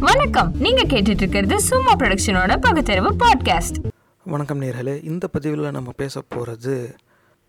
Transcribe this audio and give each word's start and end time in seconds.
வணக்கம். 0.00 0.50
நீங்க 0.58 0.82
கேட்டுட்டு 0.82 1.20
இருக்கிறது 1.20 1.60
சும்மா 1.60 1.92
ப்ரொடக்ஷனோட 1.94 2.56
பகுத்தறிவு 2.60 3.10
பாட்காஸ்ட் 3.12 3.78
வணக்கம் 4.24 4.60
நேர்களே. 4.60 4.94
இந்த 5.04 5.28
பதிவில் 5.28 5.70
நம்ம 5.70 5.92
பேச 5.96 6.22
போகிறது 6.28 6.74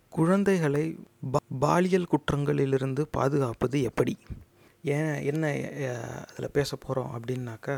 குழந்தைகளை 0.10 0.84
பாலியல் 1.60 2.08
குற்றங்களிலிருந்து 2.14 3.04
பாதுகாப்பது 3.12 3.82
எப்படி? 3.82 4.18
ஏன் 4.84 5.14
என்ன 5.32 5.54
அதில் 6.32 6.56
பேச 6.58 6.76
போகிறோம் 6.76 7.12
அப்படின்னாக்கா 7.18 7.78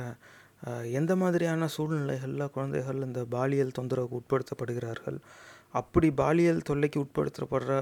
எந்த 0.92 1.16
மாதிரியான 1.16 1.68
சூழ்நிலைகளில் 1.68 2.54
குழந்தைகள் 2.54 3.06
இந்த 3.06 3.24
பாலியல் 3.30 3.78
தொந்தரவுக்கு 3.80 4.20
உட்படுத்தப்படுகிறார்கள்? 4.20 5.20
அப்படி 5.80 6.08
பாலியல் 6.22 6.66
தொல்லைக்கு 6.70 7.00
உட்படுத்தப்படுற 7.06 7.74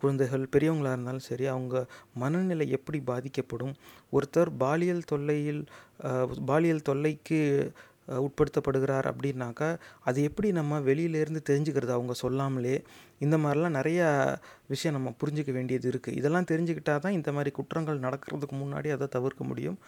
குழந்தைகள் 0.00 0.44
பெரியவங்களாக 0.54 0.94
இருந்தாலும் 0.96 1.26
சரி 1.30 1.46
அவங்க 1.54 1.76
மனநிலை 2.22 2.66
எப்படி 2.78 3.00
பாதிக்கப்படும்? 3.10 3.74
ஒருத்தர் 4.16 4.50
பாலியல் 4.64 5.08
தொல்லையில் 5.12 5.62
பாலியல் 6.50 6.86
தொல்லைக்கு 6.88 7.38
உட்படுத்தப்படுகிறார் 8.26 9.06
அப்படின்னாக்கா 9.10 9.68
அது 10.08 10.18
எப்படி 10.28 10.48
நம்ம 10.58 10.78
வெளியிலேருந்து 10.88 11.40
தெரிஞ்சுக்கிறது? 11.48 11.92
அவங்க 11.96 12.14
சொல்லாமலே. 12.22 12.74
இந்த 13.24 13.36
மாதிரிலாம் 13.44 13.76
நிறையா 13.78 14.08
விஷயம் 14.72 14.96
நம்ம 14.96 15.12
புரிஞ்சிக்க 15.20 15.50
வேண்டியது 15.56 15.86
இருக்குது 15.92 16.18
இதெல்லாம் 16.20 16.48
தெரிஞ்சுக்கிட்டா 16.50 16.94
தான் 17.04 17.16
இந்த 17.18 17.30
மாதிரி 17.36 17.50
குற்றங்கள் 17.58 18.04
நடக்கிறதுக்கு 18.06 18.56
முன்னாடி 18.62 18.90
அதை 18.96 19.06
தவிர்க்க 19.16 19.44
முடியும். 19.50 19.78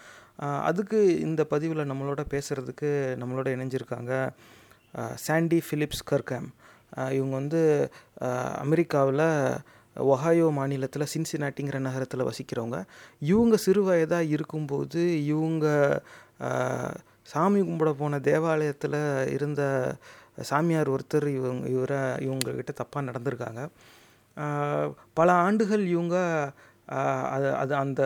அதுக்கு 0.70 1.00
இந்த 1.26 1.44
பதிவில் 1.52 1.88
நம்மளோட 1.90 2.24
பேசுகிறதுக்கு 2.34 2.90
நம்மளோட 3.22 3.48
இணைஞ்சிருக்காங்க 3.56 4.12
சாண்டி 5.26 5.60
ஃபிலிப்ஸ் 5.68 6.04
கர்கேம். 6.10 6.48
இவங்க 7.16 7.34
வந்து 7.40 7.60
அமெரிக்காவில் 8.64 9.26
ஒஹாயோ 9.96 10.48
மாநிலத்தில் 10.58 11.10
சின்சினாட்டிங்கிற 11.14 11.78
நகரத்தில் 11.86 12.28
வசிக்கிறவங்க. 12.30 12.78
இவங்க 13.32 13.56
சிறு 13.66 13.82
வயதாக 13.88 14.32
இருக்கும்போது 14.36 15.00
இவங்க 15.32 15.66
சாமி 17.32 17.60
கும்பிட 17.60 17.90
போன 18.00 18.20
தேவாலயத்தில் 18.28 19.00
இருந்த 19.36 19.62
சாமியார் 20.50 20.92
ஒருத்தர் 20.94 21.26
இவங்க 21.38 21.64
இவரை 21.76 22.00
இவங்கக்கிட்ட 22.26 22.72
தப்பாக 22.80 23.08
நடந்திருக்காங்க. 23.08 23.62
பல 25.18 25.28
ஆண்டுகள் 25.46 25.84
இவங்க 25.94 26.16
அது 27.34 27.48
அது 27.62 27.72
அந்த 27.82 28.02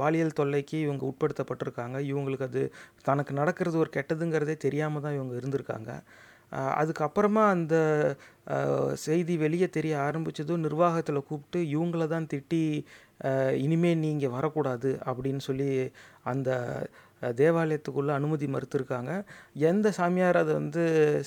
பாலியல் 0.00 0.38
தொல்லைக்கு 0.38 0.76
இவங்க 0.86 1.02
உட்படுத்தப்பட்டிருக்காங்க. 1.10 1.96
இவங்களுக்கு 2.10 2.46
அது 2.50 2.62
தனக்கு 3.08 3.32
நடக்கிறது 3.40 3.76
ஒரு 3.82 3.90
கெட்டதுங்கிறதே 3.96 4.56
தெரியாமல் 4.66 5.04
தான் 5.04 5.16
இவங்க 5.18 5.34
இருந்திருக்காங்க. 5.40 5.90
அதுக்கப்புறமா 6.52 7.44
அந்த 7.48 7.76
செய்தி 8.94 9.34
வெளியே 9.36 9.66
தெரிய 9.66 9.94
ஆரம்பித்ததும் 9.98 10.58
நிர்வாகத்தில் 10.58 11.26
கூப்பிட்டு 11.26 11.60
இவங்கள 11.66 12.06
தான் 12.06 12.30
திட்டி 12.34 12.62
இனிமேல் 13.56 13.98
நீங்கள் 13.98 14.30
வரக்கூடாது 14.30 14.90
அப்படின்னு 15.06 15.38
சொல்லி 15.38 15.70
அந்த 16.22 16.50
தேவாலயத்துக்குள்ளே 17.40 18.12
அனுமதி 18.18 18.46
மறுத்திருக்காங்க. 18.46 19.12
எந்த 19.70 19.90
சாமியார் 19.98 20.38
அதை 20.42 20.54
வந்து 20.54 20.82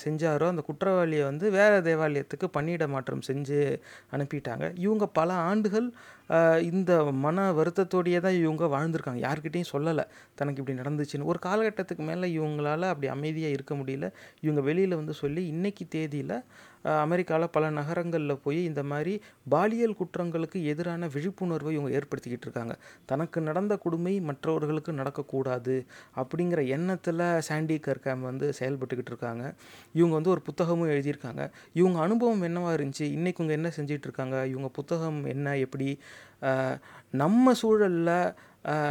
செஞ்சாரோ 0.05 0.47
அந்த 0.53 0.63
குற்றவாளியை 0.69 1.23
வந்து 1.23 1.45
வேறு 1.58 1.77
தேவாலயத்துக்கு 1.89 2.50
பணியிட 2.58 2.88
மாற்றம் 2.88 3.25
செஞ்சு 3.30 3.59
அனுப்பிட்டாங்க. 4.16 4.67
இவங்க 4.85 5.08
பல 5.19 5.33
ஆண்டுகள் 5.52 5.88
இந்த 6.72 6.91
மன 7.25 7.45
வருத்தத்தோடையே 7.53 8.19
தான் 8.25 8.38
இவங்க 8.44 8.66
வாழ்ந்திருக்காங்க. 8.75 9.22
யார்கிட்டையும் 9.27 9.72
சொல்லலை 9.72 10.05
தனக்கு 10.39 10.61
இப்படி 10.61 10.77
நடந்துச்சுன்னு. 10.81 11.30
ஒரு 11.31 11.39
காலகட்டத்துக்கு 11.47 12.03
மேலே 12.09 12.28
இவங்களால் 12.39 12.91
அப்படி 12.91 13.07
அமைதியாக 13.16 13.55
இருக்க 13.57 13.73
முடியல. 13.75 14.09
இவங்க 14.45 14.61
வெளியில் 14.61 15.00
வந்து 15.02 15.13
சொல்லி 15.13 15.44
இன்றைக்கி 15.53 15.85
தேதியில் 15.89 16.38
அமெரிக்காவில் 17.03 17.52
பல 17.52 17.70
நகரங்களில் 17.70 18.42
போய் 18.44 18.59
இந்த 18.64 18.84
மாதிரி 18.84 19.14
பாலியல் 19.50 19.95
குற்றங்களுக்கு 20.00 20.59
எதிரான 20.64 21.08
விழிப்புணர்வை 21.08 21.73
இவங்க 21.73 21.92
ஏற்படுத்திக்கிட்டு 22.00 22.48
இருக்காங்க. 22.48 22.75
தனக்கு 23.06 23.42
நடந்த 23.42 23.78
கொடுமை 23.78 24.20
மற்றவர்களுக்கு 24.20 24.92
நடக்கக்கூடாது 24.92 25.75
அப்படிங்கிற 26.16 26.67
எண்ணத்தில் 26.67 27.23
சாண்டி 27.40 27.80
கர்காம் 27.88 28.20
வந்து 28.20 28.53
செயல்பட்டுக்கிட்டு 28.59 29.14
இருக்காங்க. 29.14 29.53
இவங்க 29.94 30.14
வந்து 30.14 30.30
ஒரு 30.30 30.42
புத்தகமும் 30.50 30.92
எழுதியிருக்காங்க. 30.94 31.44
இவங்க 31.73 32.00
அனுபவம் 32.00 32.42
என்னவாக 32.42 32.78
இருந்துச்சு? 32.78 33.08
இன்றைக்கி 33.18 33.41
இவங்க 33.44 33.53
என்ன 33.53 33.72
செஞ்சிட்ருக்காங்க 33.78 34.46
இவங்க 34.46 34.69
புத்தகம் 34.69 35.25
என்ன? 35.25 35.57
எப்படி? 35.57 35.90
நம்ம 37.12 37.53
சூழலில் 37.53 38.16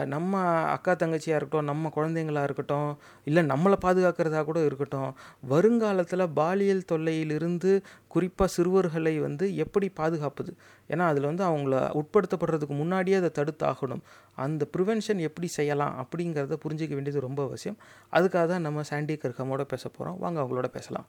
நம்ம 0.07 0.41
அக்கா 0.49 0.93
தங்கச்சியாக 0.93 1.37
இருக்கட்டும் 1.37 1.65
நம்ம 1.65 1.93
குழந்தைங்களா 1.97 2.43
இருக்கட்டும் 2.43 2.99
இல்லை 3.25 3.43
நம்மளை 3.47 3.73
பாதுகாக்கிறதா 3.85 4.45
கூட 4.45 4.65
இருக்கட்டும் 4.65 5.15
வருங்காலத்தில் 5.41 6.29
பாலியல் 6.29 6.85
தொல்லையிலிருந்து 6.93 7.83
குறிப்பாக 8.09 8.51
சிறுவர்களை 8.51 9.19
வந்து 9.19 9.57
எப்படி 9.57 9.89
பாதுகாப்பது? 9.89 10.57
ஏன்னா 10.89 10.99
அதில் 10.99 11.25
வந்து 11.25 11.45
அவங்கள 11.45 12.01
உட்படுத்தப்படுறதுக்கு 12.01 12.69
முன்னாடியே 12.69 13.17
அதை 13.17 13.31
தடுத்தாகணும். 13.35 14.01
அந்த 14.35 14.67
ப்ரிவென்ஷன் 14.77 15.19
எப்படி 15.19 15.47
செய்யலாம் 15.47 16.07
அப்படிங்கிறத 16.07 16.57
புரிஞ்சிக்க 16.69 16.95
வேண்டியது 16.95 17.21
ரொம்ப 17.21 17.45
அவசியம். 17.45 17.77
அதுக்காக 18.13 18.47
தான் 18.47 18.61
நம்ம 18.61 18.83
சாண்டி 18.83 19.19
கர்கமோட 19.23 19.63
பேச 19.63 19.89
போகிறோம் 19.89 20.19
வாங்க 20.19 20.41
அவங்களோட 20.43 20.67
பேசலாம். 20.67 21.07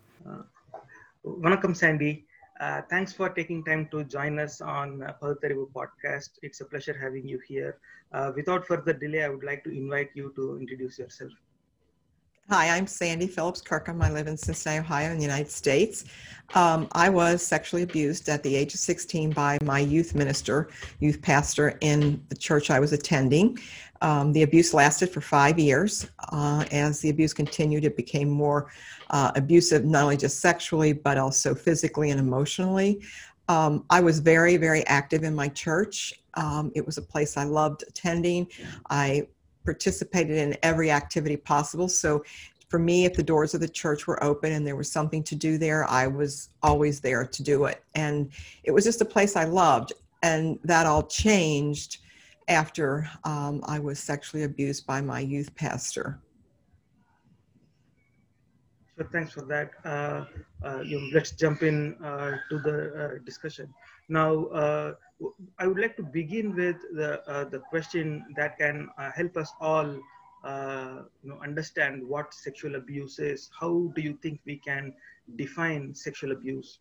வணக்கம் 1.21 1.73
Sandy 1.73 2.25
thanks 2.59 3.15
for 3.17 3.31
taking 3.31 3.61
time 3.63 3.87
join 3.89 4.45
us 4.45 4.53
on 4.59 4.67
on 4.67 4.97
Pagutharivu 5.19 5.69
podcast 5.75 6.35
it's 6.39 6.63
a 6.63 6.67
pleasure 6.67 6.99
having 7.01 7.25
you 7.25 7.37
here 7.49 7.71
Uh, 8.13 8.31
without 8.35 8.65
further 8.65 8.93
delay, 8.93 9.23
I 9.23 9.29
would 9.29 9.43
like 9.43 9.63
to 9.63 9.71
invite 9.71 10.11
you 10.13 10.31
to 10.35 10.57
introduce 10.59 10.99
yourself. 10.99 11.31
Hi, 12.49 12.75
I'm 12.75 12.85
Sandy 12.85 13.25
Phillips 13.25 13.61
Kirkham. 13.61 14.01
I 14.01 14.11
live 14.11 14.27
in 14.27 14.35
Cincinnati, 14.35 14.81
Ohio, 14.81 15.11
in 15.11 15.17
the 15.17 15.23
United 15.23 15.49
States. 15.49 16.05
Um, 16.53 16.89
I 16.91 17.09
was 17.09 17.41
sexually 17.41 17.83
abused 17.83 18.27
at 18.27 18.43
the 18.43 18.53
age 18.53 18.73
of 18.73 18.81
16 18.81 19.31
by 19.31 19.57
my 19.63 19.79
youth 19.79 20.13
minister, 20.13 20.69
youth 20.99 21.21
pastor 21.21 21.77
in 21.79 22.21
the 22.27 22.35
church 22.35 22.69
I 22.69 22.79
was 22.79 22.91
attending. 22.91 23.57
Um, 24.01 24.33
the 24.33 24.43
abuse 24.43 24.73
lasted 24.73 25.09
for 25.09 25.21
five 25.21 25.57
years. 25.57 26.05
Uh, 26.33 26.65
as 26.71 26.99
the 26.99 27.09
abuse 27.09 27.33
continued, 27.33 27.85
it 27.85 27.95
became 27.95 28.29
more 28.29 28.69
uh, 29.09 29.31
abusive, 29.35 29.85
not 29.85 30.03
only 30.03 30.17
just 30.17 30.41
sexually, 30.41 30.91
but 30.91 31.17
also 31.17 31.55
physically 31.55 32.11
and 32.11 32.19
emotionally. 32.19 33.01
Um, 33.47 33.85
I 33.89 34.01
was 34.01 34.19
very, 34.19 34.57
very 34.57 34.85
active 34.87 35.23
in 35.23 35.33
my 35.33 35.47
church. 35.47 36.13
Um, 36.35 36.71
it 36.75 36.85
was 36.85 36.97
a 36.97 37.01
place 37.01 37.37
I 37.37 37.43
loved 37.43 37.83
attending. 37.87 38.47
I 38.89 39.27
participated 39.65 40.37
in 40.37 40.57
every 40.61 40.91
activity 40.91 41.37
possible. 41.37 41.87
So 41.87 42.23
for 42.69 42.79
me, 42.79 43.05
if 43.05 43.13
the 43.13 43.23
doors 43.23 43.53
of 43.53 43.61
the 43.61 43.69
church 43.69 44.07
were 44.07 44.21
open 44.23 44.51
and 44.51 44.65
there 44.65 44.75
was 44.75 44.91
something 44.91 45.23
to 45.25 45.35
do 45.35 45.57
there, 45.57 45.87
I 45.89 46.07
was 46.07 46.49
always 46.63 46.99
there 46.99 47.25
to 47.25 47.43
do 47.43 47.65
it. 47.65 47.83
And 47.93 48.31
it 48.63 48.71
was 48.71 48.83
just 48.83 49.01
a 49.01 49.05
place 49.05 49.35
I 49.35 49.45
loved. 49.45 49.93
And 50.23 50.57
that 50.63 50.85
all 50.85 51.03
changed 51.03 51.99
after 52.47 53.07
um, 53.23 53.61
I 53.67 53.79
was 53.79 53.99
sexually 53.99 54.43
abused 54.43 54.87
by 54.87 55.01
my 55.01 55.19
youth 55.19 55.53
pastor. 55.55 56.19
So 58.97 59.05
thanks 59.11 59.33
for 59.33 59.41
that. 59.43 59.71
Uh, 59.83 60.25
uh, 60.63 60.81
you, 60.81 61.09
let's 61.13 61.31
jump 61.31 61.63
in 61.63 61.95
uh, 62.03 62.37
to 62.49 62.59
the 62.59 62.77
uh, 62.93 63.23
discussion. 63.25 63.73
Now, 64.09 64.45
uh, 64.47 64.93
I 65.57 65.67
would 65.67 65.79
like 65.79 65.95
to 65.97 66.03
begin 66.03 66.55
with 66.55 66.77
the 66.93 67.23
uh, 67.29 67.45
the 67.45 67.59
question 67.59 68.25
that 68.35 68.57
can 68.57 68.89
uh, 68.97 69.11
help 69.15 69.37
us 69.37 69.53
all, 69.61 69.87
uh, 70.43 71.03
you 71.23 71.29
know, 71.29 71.39
understand 71.41 72.05
what 72.05 72.33
sexual 72.33 72.75
abuse 72.75 73.19
is. 73.19 73.49
How 73.57 73.91
do 73.95 74.01
you 74.01 74.17
think 74.21 74.41
we 74.45 74.57
can 74.57 74.93
define 75.37 75.95
sexual 75.95 76.31
abuse? 76.33 76.79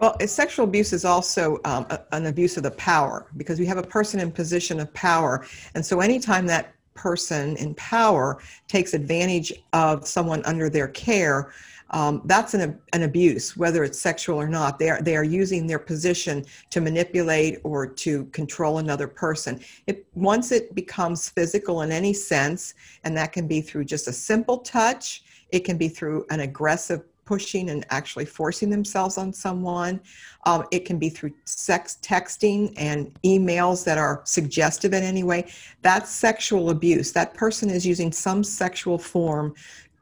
Well, 0.00 0.16
uh, 0.20 0.26
sexual 0.26 0.64
abuse 0.64 0.92
is 0.92 1.04
also 1.04 1.60
um, 1.64 1.86
a- 1.90 2.02
an 2.12 2.26
abuse 2.26 2.56
of 2.56 2.64
the 2.64 2.72
power 2.72 3.26
because 3.36 3.60
we 3.60 3.66
have 3.66 3.78
a 3.78 3.82
person 3.82 4.18
in 4.18 4.32
position 4.32 4.80
of 4.80 4.92
power. 4.92 5.46
And 5.74 5.86
so 5.86 6.00
anytime 6.00 6.46
that 6.46 6.74
person 6.94 7.56
in 7.56 7.74
power 7.74 8.40
takes 8.68 8.94
advantage 8.94 9.52
of 9.72 10.06
someone 10.06 10.42
under 10.44 10.68
their 10.68 10.88
care, 10.88 11.52
um, 11.90 12.22
that's 12.24 12.54
an, 12.54 12.78
an 12.92 13.02
abuse, 13.02 13.56
whether 13.56 13.84
it's 13.84 14.00
sexual 14.00 14.40
or 14.40 14.48
not. 14.48 14.78
They 14.78 14.90
are, 14.90 15.02
they 15.02 15.16
are 15.16 15.24
using 15.24 15.66
their 15.66 15.78
position 15.78 16.44
to 16.70 16.80
manipulate 16.80 17.60
or 17.62 17.86
to 17.86 18.24
control 18.26 18.78
another 18.78 19.06
person. 19.06 19.60
It, 19.86 20.06
once 20.14 20.50
it 20.50 20.74
becomes 20.74 21.28
physical 21.28 21.82
in 21.82 21.92
any 21.92 22.12
sense, 22.12 22.74
and 23.04 23.16
that 23.16 23.32
can 23.32 23.46
be 23.46 23.60
through 23.60 23.84
just 23.84 24.08
a 24.08 24.12
simple 24.12 24.58
touch, 24.58 25.24
it 25.50 25.60
can 25.60 25.76
be 25.76 25.88
through 25.88 26.26
an 26.30 26.40
aggressive 26.40 27.02
pushing 27.24 27.70
and 27.70 27.86
actually 27.90 28.24
forcing 28.24 28.70
themselves 28.70 29.18
on 29.18 29.32
someone. 29.32 30.00
Um, 30.46 30.66
it 30.70 30.84
can 30.84 30.98
be 30.98 31.08
through 31.08 31.32
sex 31.44 31.98
texting 32.02 32.74
and 32.76 33.16
emails 33.24 33.84
that 33.84 33.98
are 33.98 34.20
suggestive 34.24 34.92
in 34.92 35.02
any 35.02 35.22
way. 35.22 35.50
That's 35.82 36.10
sexual 36.10 36.70
abuse. 36.70 37.12
That 37.12 37.34
person 37.34 37.70
is 37.70 37.86
using 37.86 38.12
some 38.12 38.44
sexual 38.44 38.98
form 38.98 39.54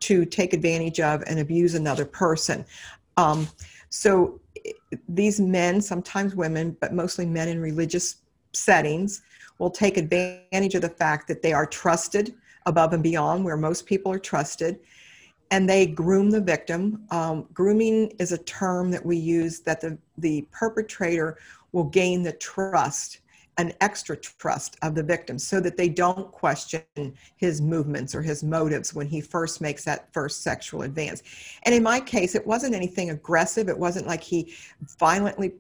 to 0.02 0.24
take 0.24 0.52
advantage 0.52 1.00
of 1.00 1.22
and 1.26 1.38
abuse 1.38 1.74
another 1.74 2.04
person. 2.04 2.64
Um, 3.16 3.48
so 3.88 4.40
these 5.08 5.40
men, 5.40 5.80
sometimes 5.80 6.34
women, 6.34 6.76
but 6.80 6.92
mostly 6.92 7.26
men 7.26 7.48
in 7.48 7.60
religious 7.60 8.16
settings, 8.52 9.22
will 9.58 9.70
take 9.70 9.96
advantage 9.96 10.74
of 10.74 10.82
the 10.82 10.88
fact 10.88 11.28
that 11.28 11.42
they 11.42 11.52
are 11.52 11.66
trusted 11.66 12.34
above 12.66 12.92
and 12.92 13.02
beyond 13.02 13.44
where 13.44 13.56
most 13.56 13.86
people 13.86 14.10
are 14.10 14.18
trusted 14.18 14.80
and 15.52 15.68
they 15.68 15.86
groom 15.86 16.30
the 16.30 16.40
victim. 16.40 17.04
Um, 17.10 17.46
grooming 17.52 18.12
is 18.18 18.32
a 18.32 18.38
term 18.38 18.90
that 18.90 19.04
we 19.04 19.16
use 19.16 19.60
that 19.60 19.80
the, 19.80 19.98
the 20.18 20.46
perpetrator 20.50 21.38
will 21.72 21.84
gain 21.84 22.22
the 22.22 22.32
trust 22.32 23.18
an 23.58 23.72
extra 23.80 24.16
trust 24.16 24.76
of 24.82 24.94
the 24.94 25.02
victim 25.02 25.38
so 25.38 25.60
that 25.60 25.76
they 25.76 25.88
don't 25.88 26.32
question 26.32 26.82
his 27.36 27.60
movements 27.60 28.14
or 28.14 28.22
his 28.22 28.42
motives 28.42 28.94
when 28.94 29.06
he 29.06 29.20
first 29.20 29.60
makes 29.60 29.84
that 29.84 30.12
first 30.12 30.42
sexual 30.42 30.82
advance. 30.82 31.22
And 31.64 31.74
in 31.74 31.82
my 31.82 32.00
case, 32.00 32.34
it 32.34 32.46
wasn't 32.46 32.74
anything 32.74 33.10
aggressive. 33.10 33.68
It 33.68 33.78
wasn't 33.78 34.06
like 34.06 34.22
he 34.22 34.54
violently 34.98 35.52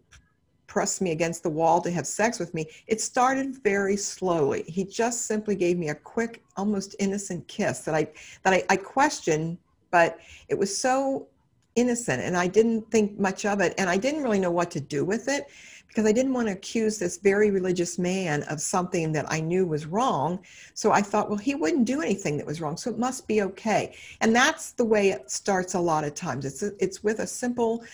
pressed 0.66 1.02
me 1.02 1.10
against 1.10 1.42
the 1.42 1.50
wall 1.50 1.82
to 1.82 1.90
have 1.90 2.06
sex 2.06 2.38
with 2.38 2.54
me. 2.54 2.66
It 2.86 2.98
started 2.98 3.62
very 3.62 3.96
slowly. 3.96 4.62
He 4.66 4.84
just 4.84 5.26
simply 5.26 5.54
gave 5.54 5.76
me 5.76 5.90
a 5.90 5.94
quick, 5.94 6.42
almost 6.56 6.96
innocent 6.98 7.46
kiss 7.46 7.80
that 7.80 7.94
I 7.94 8.08
that 8.42 8.54
I, 8.54 8.64
I 8.70 8.76
questioned, 8.76 9.58
but 9.90 10.18
it 10.48 10.58
was 10.58 10.74
so 10.74 11.26
innocent 11.74 12.22
and 12.22 12.36
I 12.36 12.46
didn't 12.46 12.90
think 12.90 13.18
much 13.18 13.44
of 13.44 13.60
it 13.60 13.74
and 13.78 13.88
I 13.88 13.96
didn't 13.96 14.22
really 14.22 14.38
know 14.38 14.50
what 14.50 14.70
to 14.72 14.80
do 14.80 15.04
with 15.04 15.28
it 15.28 15.46
because 15.92 16.06
I 16.06 16.12
didn't 16.12 16.32
want 16.32 16.48
to 16.48 16.54
accuse 16.54 16.98
this 16.98 17.18
very 17.18 17.50
religious 17.50 17.98
man 17.98 18.44
of 18.44 18.62
something 18.62 19.12
that 19.12 19.26
I 19.28 19.40
knew 19.40 19.66
was 19.66 19.84
wrong. 19.84 20.42
So 20.72 20.90
I 20.90 21.02
thought, 21.02 21.28
well, 21.28 21.36
he 21.36 21.54
wouldn't 21.54 21.84
do 21.84 22.00
anything 22.00 22.38
that 22.38 22.46
was 22.46 22.62
wrong, 22.62 22.78
so 22.78 22.88
it 22.88 22.98
must 22.98 23.28
be 23.28 23.42
okay. 23.42 23.94
And 24.22 24.34
that's 24.34 24.72
the 24.72 24.86
way 24.86 25.10
it 25.10 25.30
starts 25.30 25.74
a 25.74 25.80
lot 25.80 26.04
of 26.04 26.14
times. 26.14 26.46
It's 26.46 26.62
it's 26.62 27.04
with 27.04 27.18
a 27.18 27.26
simple, 27.26 27.84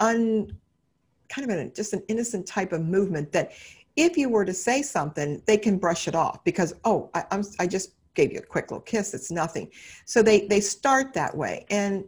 un 0.00 0.54
kind 1.30 1.50
of 1.50 1.56
an, 1.56 1.72
just 1.74 1.94
an 1.94 2.02
innocent 2.08 2.46
type 2.46 2.72
of 2.72 2.82
movement 2.82 3.32
that 3.32 3.52
if 3.96 4.18
you 4.18 4.28
were 4.28 4.44
to 4.44 4.52
say 4.52 4.82
something, 4.82 5.42
they 5.46 5.56
can 5.56 5.78
brush 5.78 6.06
it 6.06 6.14
off 6.14 6.44
because, 6.44 6.74
oh, 6.84 7.08
I, 7.14 7.24
I'm, 7.30 7.42
I 7.58 7.66
just 7.66 7.94
gave 8.14 8.32
you 8.32 8.40
a 8.40 8.42
quick 8.42 8.70
little 8.70 8.82
kiss. 8.82 9.14
It's 9.14 9.30
nothing. 9.30 9.70
So 10.04 10.22
they, 10.22 10.46
they 10.46 10.60
start 10.60 11.14
that 11.14 11.34
way. 11.34 11.64
And 11.70 12.04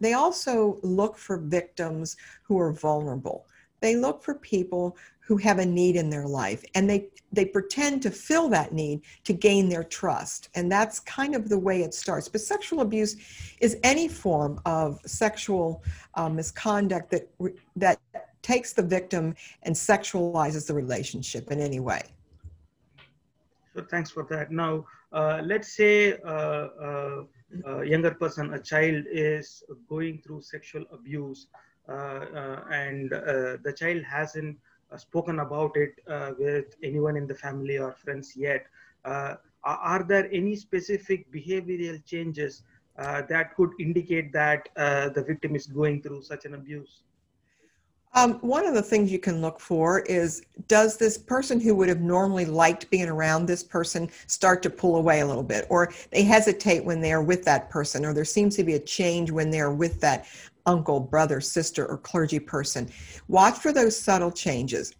they 0.00 0.14
also 0.14 0.80
look 0.82 1.16
for 1.16 1.38
victims 1.38 2.16
who 2.42 2.58
are 2.58 2.72
vulnerable. 2.72 3.46
They 3.86 3.94
look 3.94 4.20
for 4.20 4.34
people 4.34 4.96
who 5.20 5.36
have 5.36 5.60
a 5.60 5.64
need 5.64 5.94
in 5.94 6.10
their 6.10 6.26
life 6.26 6.64
and 6.74 6.90
they, 6.90 7.06
they 7.30 7.44
pretend 7.44 8.02
to 8.02 8.10
fill 8.10 8.48
that 8.48 8.72
need 8.72 9.02
to 9.22 9.32
gain 9.32 9.68
their 9.68 9.84
trust. 9.84 10.48
And 10.56 10.64
that's 10.72 10.98
kind 10.98 11.36
of 11.36 11.48
the 11.48 11.56
way 11.56 11.82
it 11.82 11.94
starts. 11.94 12.26
But 12.26 12.40
sexual 12.40 12.80
abuse 12.80 13.14
is 13.60 13.76
any 13.84 14.08
form 14.08 14.60
of 14.66 14.98
sexual 15.06 15.84
uh, 16.14 16.28
misconduct 16.28 17.12
that, 17.12 17.28
that 17.76 18.00
takes 18.42 18.72
the 18.72 18.82
victim 18.82 19.36
and 19.62 19.72
sexualizes 19.72 20.66
the 20.66 20.74
relationship 20.74 21.52
in 21.52 21.60
any 21.60 21.78
way. 21.78 22.02
So 23.76 23.82
thanks 23.88 24.10
for 24.10 24.26
that. 24.30 24.50
Now, 24.50 24.84
uh, 25.12 25.42
let's 25.44 25.76
say 25.76 26.18
uh, 26.24 26.66
uh, 26.88 27.22
a 27.66 27.84
younger 27.84 28.10
person, 28.10 28.52
a 28.52 28.58
child 28.58 29.04
is 29.12 29.62
going 29.88 30.22
through 30.22 30.42
sexual 30.42 30.84
abuse 30.90 31.46
uh, 31.54 31.58
uh, 31.58 31.65
Uh, 31.88 31.92
uh, 31.92 32.64
and 32.72 33.12
uh, 33.12 33.56
the 33.62 33.72
child 33.76 34.02
hasn't 34.02 34.58
uh, 34.90 34.96
spoken 34.96 35.38
about 35.38 35.76
it 35.76 35.92
with 36.38 36.74
anyone 36.82 37.16
in 37.16 37.26
the 37.26 37.34
family 37.34 37.78
or 37.78 37.92
friends 37.92 38.34
yet. 38.36 38.66
are 39.04 40.04
there 40.06 40.28
any 40.32 40.56
specific 40.56 41.30
behavioral 41.32 42.04
changes 42.04 42.62
that 42.96 43.54
could 43.56 43.70
indicate 43.78 44.32
that 44.32 44.68
the 45.14 45.24
victim 45.26 45.54
is 45.54 45.66
going 45.66 46.02
through 46.02 46.22
such 46.22 46.44
an 46.44 46.54
abuse? 46.54 47.02
Um, 48.16 48.36
one 48.36 48.66
of 48.66 48.72
the 48.72 48.80
things 48.80 49.12
you 49.12 49.18
can 49.18 49.42
look 49.42 49.60
for 49.60 50.00
is 50.00 50.42
does 50.68 50.96
this 50.96 51.18
person 51.18 51.60
who 51.60 51.74
would 51.74 51.90
have 51.90 52.00
normally 52.00 52.46
liked 52.46 52.88
being 52.88 53.10
around 53.10 53.44
this 53.44 53.62
person 53.62 54.08
start 54.26 54.62
to 54.62 54.70
pull 54.70 54.96
away 54.96 55.20
a 55.20 55.26
little 55.26 55.42
bit, 55.42 55.66
or 55.68 55.92
they 56.10 56.22
hesitate 56.22 56.82
when 56.82 57.02
they're 57.02 57.20
with 57.20 57.44
that 57.44 57.68
person, 57.68 58.06
or 58.06 58.14
there 58.14 58.24
seems 58.24 58.56
to 58.56 58.64
be 58.64 58.72
a 58.72 58.78
change 58.78 59.30
when 59.30 59.50
they're 59.50 59.70
with 59.70 60.00
that 60.00 60.26
uncle, 60.64 60.98
brother, 60.98 61.42
sister, 61.42 61.84
or 61.84 61.98
clergy 61.98 62.40
person? 62.40 62.88
Watch 63.28 63.58
for 63.58 63.70
those 63.70 63.98
subtle 63.98 64.32
changes. 64.32 64.94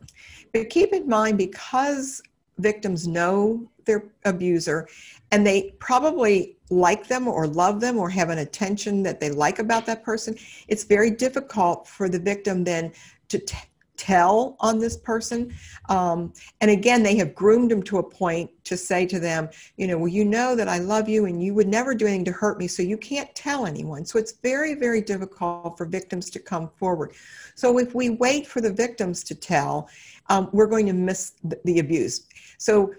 But 0.53 0.69
keep 0.69 0.93
in 0.93 1.09
mind 1.09 1.39
because 1.39 2.21
victims 2.59 3.07
know 3.07 3.69
their 3.85 4.05
abuser 4.25 4.89
and 5.31 5.47
they 5.47 5.75
probably 5.79 6.57
like 6.71 7.07
them 7.07 7.29
or 7.29 7.47
love 7.47 7.81
them 7.81 7.99
or 7.99 8.09
have 8.11 8.31
an 8.31 8.39
attention 8.39 9.03
that 9.03 9.21
they 9.21 9.31
like 9.31 9.59
about 9.59 9.87
that 9.87 10.03
person, 10.03 10.37
it's 10.69 10.85
very 10.85 11.11
difficult 11.11 11.87
for 11.87 12.09
the 12.09 12.19
victim 12.19 12.65
then 12.65 12.93
to 13.29 13.39
t- 13.39 13.57
tell 13.97 14.57
on 14.61 14.79
this 14.79 14.97
person. 14.97 15.55
Um, 15.89 16.33
and 16.61 16.71
again, 16.71 17.03
they 17.03 17.17
have 17.17 17.35
groomed 17.35 17.71
them 17.71 17.83
to 17.85 17.99
a 17.99 18.03
point 18.03 18.51
to 18.65 18.77
say 18.77 19.07
to 19.07 19.19
them, 19.19 19.49
you 19.77 19.87
know, 19.87 19.97
well, 19.99 20.09
you 20.09 20.25
know 20.25 20.55
that 20.55 20.69
I 20.69 20.79
love 20.79 21.09
you 21.09 21.25
and 21.27 21.43
you 21.43 21.55
would 21.55 21.69
never 21.69 21.95
do 21.95 22.07
anything 22.07 22.25
to 22.27 22.33
hurt 22.33 22.59
me, 22.59 22.67
so 22.67 22.83
you 22.83 22.99
can't 22.99 23.35
tell 23.35 23.67
anyone. 23.67 24.05
So 24.05 24.19
it's 24.19 24.33
very, 24.33 24.75
very 24.75 25.01
difficult 25.01 25.79
for 25.79 25.87
victims 25.87 26.31
to 26.31 26.39
come 26.39 26.69
forward. 26.77 27.15
So 27.55 27.79
if 27.79 27.95
we 27.95 28.11
wait 28.11 28.47
for 28.47 28.61
the 28.61 28.73
victims 28.73 29.25
to 29.25 29.35
tell, 29.35 29.89
um, 30.29 30.51
we're 30.53 30.67
going 30.67 30.87
to 30.87 30.93
miss 30.93 31.33
the, 31.45 31.59
the 31.65 31.79
abuse. 31.79 32.27
So 32.59 32.95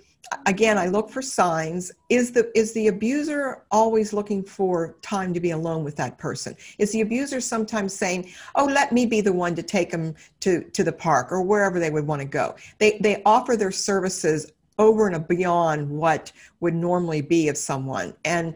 again 0.46 0.78
i 0.78 0.88
look 0.88 1.10
for 1.10 1.22
signs. 1.22 1.92
Is 2.10 2.32
the 2.32 2.52
is 2.58 2.74
the 2.74 2.88
abuser 2.88 3.64
always 3.72 4.14
looking 4.14 4.44
for 4.44 4.96
time 5.02 5.34
to 5.34 5.40
be 5.40 5.52
alone 5.52 5.84
with 5.84 5.96
that 5.98 6.18
person? 6.18 6.56
Is 6.78 6.92
the 6.92 7.02
abuser 7.02 7.40
sometimes 7.40 7.94
saying 7.94 8.32
oh 8.56 8.66
let 8.66 8.92
me 8.92 9.06
be 9.06 9.22
the 9.22 9.34
one 9.34 9.56
to 9.56 9.64
take 9.64 9.92
them 9.92 10.16
to 10.42 10.64
to 10.64 10.84
the 10.84 10.92
park 10.92 11.32
or 11.32 11.42
wherever 11.42 11.80
they 11.80 11.90
would 11.90 12.08
want 12.08 12.22
to 12.22 12.28
go? 12.28 12.56
They 12.78 13.00
they 13.02 13.22
offer 13.26 13.56
their 13.56 13.72
services 13.72 14.52
over 14.80 15.08
and 15.08 15.28
beyond 15.28 15.90
what 15.90 16.32
would 16.60 16.76
normally 16.76 17.22
be 17.22 17.50
of 17.50 17.58
someone. 17.58 18.14
And 18.26 18.56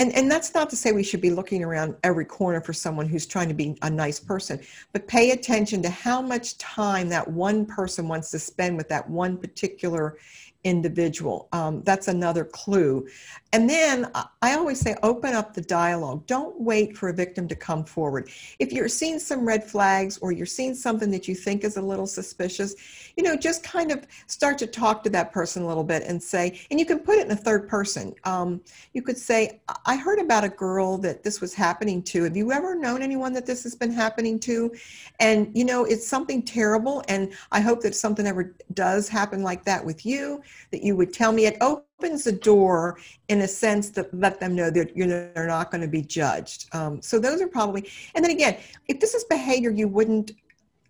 and 0.00 0.14
and 0.14 0.30
that's 0.30 0.54
not 0.54 0.70
to 0.70 0.76
say 0.76 0.92
we 0.92 1.02
should 1.02 1.20
be 1.20 1.30
looking 1.30 1.62
around 1.62 1.94
every 2.02 2.24
corner 2.24 2.60
for 2.62 2.72
someone 2.72 3.06
who's 3.06 3.26
trying 3.26 3.48
to 3.48 3.54
be 3.54 3.76
a 3.82 3.90
nice 3.90 4.18
person 4.18 4.58
but 4.92 5.06
pay 5.06 5.32
attention 5.32 5.82
to 5.82 5.90
how 5.90 6.22
much 6.22 6.56
time 6.56 7.08
that 7.08 7.28
one 7.28 7.66
person 7.66 8.08
wants 8.08 8.30
to 8.30 8.38
spend 8.38 8.76
with 8.76 8.88
that 8.88 9.08
one 9.08 9.36
particular 9.36 10.16
individual. 10.64 11.48
Um, 11.52 11.82
that's 11.82 12.08
another 12.08 12.44
clue. 12.44 13.06
And 13.52 13.68
then 13.68 14.10
I 14.42 14.54
always 14.54 14.78
say 14.78 14.94
open 15.02 15.34
up 15.34 15.54
the 15.54 15.62
dialogue. 15.62 16.26
Don't 16.26 16.60
wait 16.60 16.96
for 16.96 17.08
a 17.08 17.12
victim 17.12 17.48
to 17.48 17.56
come 17.56 17.84
forward. 17.84 18.30
If 18.58 18.72
you're 18.72 18.88
seeing 18.88 19.18
some 19.18 19.46
red 19.46 19.64
flags 19.64 20.18
or 20.18 20.32
you're 20.32 20.46
seeing 20.46 20.74
something 20.74 21.10
that 21.10 21.26
you 21.26 21.34
think 21.34 21.64
is 21.64 21.76
a 21.76 21.82
little 21.82 22.06
suspicious, 22.06 22.74
you 23.16 23.22
know, 23.22 23.36
just 23.36 23.64
kind 23.64 23.90
of 23.90 24.06
start 24.26 24.58
to 24.58 24.66
talk 24.66 25.02
to 25.04 25.10
that 25.10 25.32
person 25.32 25.62
a 25.62 25.66
little 25.66 25.84
bit 25.84 26.02
and 26.04 26.22
say, 26.22 26.60
and 26.70 26.78
you 26.78 26.86
can 26.86 27.00
put 27.00 27.18
it 27.18 27.26
in 27.26 27.32
a 27.32 27.36
third 27.36 27.68
person. 27.68 28.14
Um, 28.24 28.60
you 28.92 29.02
could 29.02 29.18
say, 29.18 29.60
I 29.86 29.96
heard 29.96 30.18
about 30.18 30.44
a 30.44 30.48
girl 30.48 30.98
that 30.98 31.22
this 31.22 31.40
was 31.40 31.54
happening 31.54 32.02
to. 32.04 32.24
Have 32.24 32.36
you 32.36 32.52
ever 32.52 32.74
known 32.74 33.02
anyone 33.02 33.32
that 33.32 33.46
this 33.46 33.62
has 33.64 33.74
been 33.74 33.92
happening 33.92 34.38
to? 34.40 34.72
And, 35.18 35.50
you 35.56 35.64
know, 35.64 35.84
it's 35.84 36.06
something 36.06 36.42
terrible. 36.42 37.02
And 37.08 37.32
I 37.50 37.60
hope 37.60 37.80
that 37.80 37.94
something 37.94 38.26
ever 38.26 38.54
does 38.74 39.08
happen 39.08 39.42
like 39.42 39.64
that 39.64 39.84
with 39.84 40.04
you 40.06 40.42
that 40.70 40.82
you 40.82 40.96
would 40.96 41.12
tell 41.12 41.32
me. 41.32 41.46
It 41.46 41.56
opens 41.60 42.24
the 42.24 42.32
door 42.32 42.98
in 43.28 43.40
a 43.42 43.48
sense 43.48 43.90
that 43.90 44.12
let 44.14 44.40
them 44.40 44.54
know 44.54 44.70
that 44.70 44.96
you're 44.96 45.08
they're 45.08 45.46
not 45.46 45.70
going 45.70 45.82
to 45.82 45.88
be 45.88 46.02
judged. 46.02 46.74
Um, 46.74 47.02
so 47.02 47.18
those 47.18 47.40
are 47.40 47.48
probably, 47.48 47.90
and 48.14 48.24
then 48.24 48.32
again, 48.32 48.58
if 48.88 49.00
this 49.00 49.14
is 49.14 49.24
behavior 49.24 49.70
you 49.70 49.88
wouldn't 49.88 50.32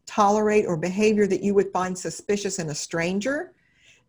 tolerate 0.06 0.66
or 0.66 0.76
behavior 0.76 1.26
that 1.26 1.42
you 1.42 1.54
would 1.54 1.70
find 1.72 1.96
suspicious 1.96 2.58
in 2.58 2.70
a 2.70 2.74
stranger, 2.74 3.52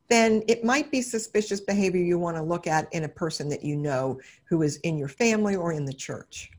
then 0.09 0.43
it 0.47 0.63
might 0.63 0.91
be 0.91 1.01
suspicious 1.01 1.61
behavior 1.61 2.01
you 2.01 2.19
want 2.19 2.35
to 2.35 2.43
look 2.43 2.67
at 2.67 2.91
in 2.93 3.05
a 3.05 3.07
person 3.07 3.47
that 3.47 3.63
you 3.63 3.77
know 3.77 4.19
who 4.43 4.61
is 4.61 4.77
in 4.77 4.97
your 4.97 5.07
family 5.07 5.55
or 5.55 5.71
in 5.71 5.85
the 5.85 5.93
church. 5.93 6.51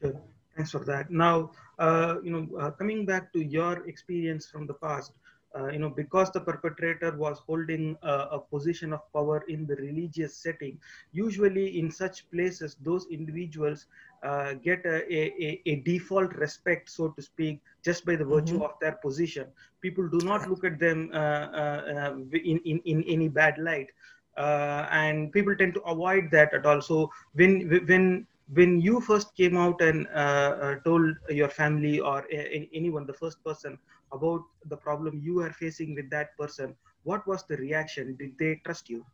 Sure. 0.00 0.14
Thanks 0.56 0.70
for 0.70 0.84
that. 0.86 1.10
Now, 1.10 1.50
uh, 1.78 2.16
you 2.22 2.30
know, 2.30 2.48
uh, 2.58 2.70
coming 2.70 3.04
back 3.04 3.32
to 3.32 3.44
your 3.44 3.86
experience 3.86 4.46
from 4.46 4.66
the 4.66 4.74
past, 4.74 5.12
uh, 5.56 5.68
you 5.68 5.78
know, 5.78 5.88
because 5.88 6.30
the 6.32 6.40
perpetrator 6.40 7.16
was 7.16 7.38
holding 7.46 7.96
a 8.02 8.38
position 8.38 8.92
of 8.92 9.00
power 9.12 9.44
in 9.48 9.66
the 9.66 9.76
religious 9.76 10.36
setting, 10.36 10.78
usually 11.12 11.78
in 11.78 11.90
such 11.90 12.30
places, 12.30 12.76
those 12.82 13.06
individuals 13.10 13.86
uh, 14.22 14.54
get 14.54 14.84
a, 14.84 14.96
a, 15.12 15.60
a, 15.66 15.76
default 15.76 16.32
respect, 16.34 16.90
so 16.90 17.08
to 17.08 17.22
speak, 17.22 17.60
just 17.84 18.04
by 18.04 18.16
the 18.16 18.24
virtue 18.24 18.54
mm-hmm. 18.54 18.64
of 18.64 18.72
their 18.80 18.92
position. 18.92 19.46
People 19.80 20.08
do 20.08 20.18
not 20.26 20.48
look 20.48 20.64
at 20.64 20.78
them 20.78 21.10
uh, 21.14 21.16
uh, 21.16 22.14
in, 22.32 22.58
in, 22.64 22.80
in 22.84 23.04
any 23.04 23.28
bad 23.28 23.58
light. 23.58 23.90
and 24.36 25.32
people 25.32 25.54
tend 25.56 25.74
to 25.74 25.80
avoid 25.82 26.30
that 26.30 26.52
at 26.54 26.66
all. 26.66 26.80
So 26.80 27.10
when 27.34 27.52
when 27.86 28.26
when 28.54 28.80
you 28.80 29.00
first 29.00 29.34
came 29.36 29.56
out 29.56 29.80
and 29.80 30.06
uh, 30.08 30.56
uh, 30.62 30.74
told 30.84 31.16
your 31.28 31.48
family 31.48 32.00
or 32.00 32.24
a- 32.32 32.68
anyone, 32.72 33.06
the 33.06 33.12
first 33.12 33.42
person 33.44 33.78
about 34.12 34.42
the 34.66 34.76
problem 34.76 35.20
you 35.22 35.40
are 35.40 35.52
facing 35.52 35.94
with 35.94 36.10
that 36.10 36.36
person, 36.36 36.74
what 37.04 37.26
was 37.26 37.44
the 37.44 37.56
reaction? 37.56 38.16
Did 38.16 38.38
they 38.38 38.60
trust 38.64 38.88
you? 38.88 39.04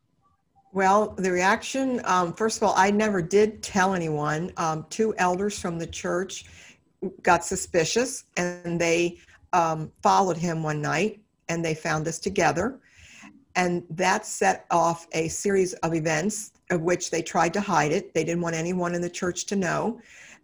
Well, 0.73 1.15
the 1.17 1.31
reaction, 1.31 2.01
um, 2.05 2.33
first 2.33 2.57
of 2.57 2.65
all, 2.65 2.75
I 2.77 2.91
never 2.91 3.23
did 3.23 3.63
tell 3.63 3.95
anyone. 3.95 4.53
Um, 4.57 4.87
two 4.91 5.15
elders 5.19 5.57
from 5.59 5.79
the 5.79 5.87
church 5.87 6.47
got 7.23 7.45
suspicious 7.45 8.25
and 8.37 8.81
they 8.81 9.19
um, 9.53 9.93
followed 10.03 10.37
him 10.37 10.63
one 10.63 10.83
night 10.83 11.21
and 11.49 11.65
they 11.65 11.75
found 11.75 12.09
us 12.09 12.19
together. 12.19 12.81
And 13.55 13.85
that 13.91 14.27
set 14.27 14.67
off 14.71 15.07
a 15.13 15.29
series 15.29 15.75
of 15.75 15.95
events 15.95 16.53
of 16.71 16.81
which 16.81 17.11
they 17.11 17.23
tried 17.23 17.53
to 17.55 17.61
hide 17.61 17.93
it. 17.93 18.13
They 18.13 18.25
didn't 18.25 18.41
want 18.41 18.57
anyone 18.57 18.95
in 18.95 19.01
the 19.01 19.11
church 19.11 19.47
to 19.47 19.57
know. 19.57 20.01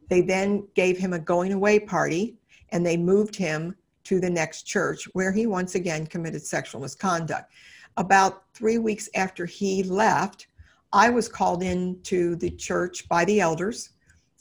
They 0.09 0.21
then 0.21 0.66
gave 0.75 0.97
him 0.97 1.12
a 1.12 1.19
going 1.19 1.52
away 1.52 1.80
party 1.80 2.37
and 2.71 2.87
they 2.87 2.97
moved 2.97 3.35
him 3.35 3.75
to 4.04 4.21
the 4.21 4.30
next 4.30 4.62
church 4.62 5.04
where 5.12 5.33
he 5.33 5.47
once 5.47 5.75
again 5.75 6.07
committed 6.07 6.42
sexual 6.42 6.80
misconduct. 6.80 7.52
About 7.97 8.45
three 8.54 8.78
weeks 8.78 9.09
after 9.14 9.47
he 9.47 9.83
left, 9.83 10.47
I 10.92 11.11
was 11.11 11.28
called 11.28 11.62
into 11.62 12.37
the 12.37 12.50
church 12.50 13.09
by 13.09 13.25
the 13.25 13.40
elders 13.40 13.90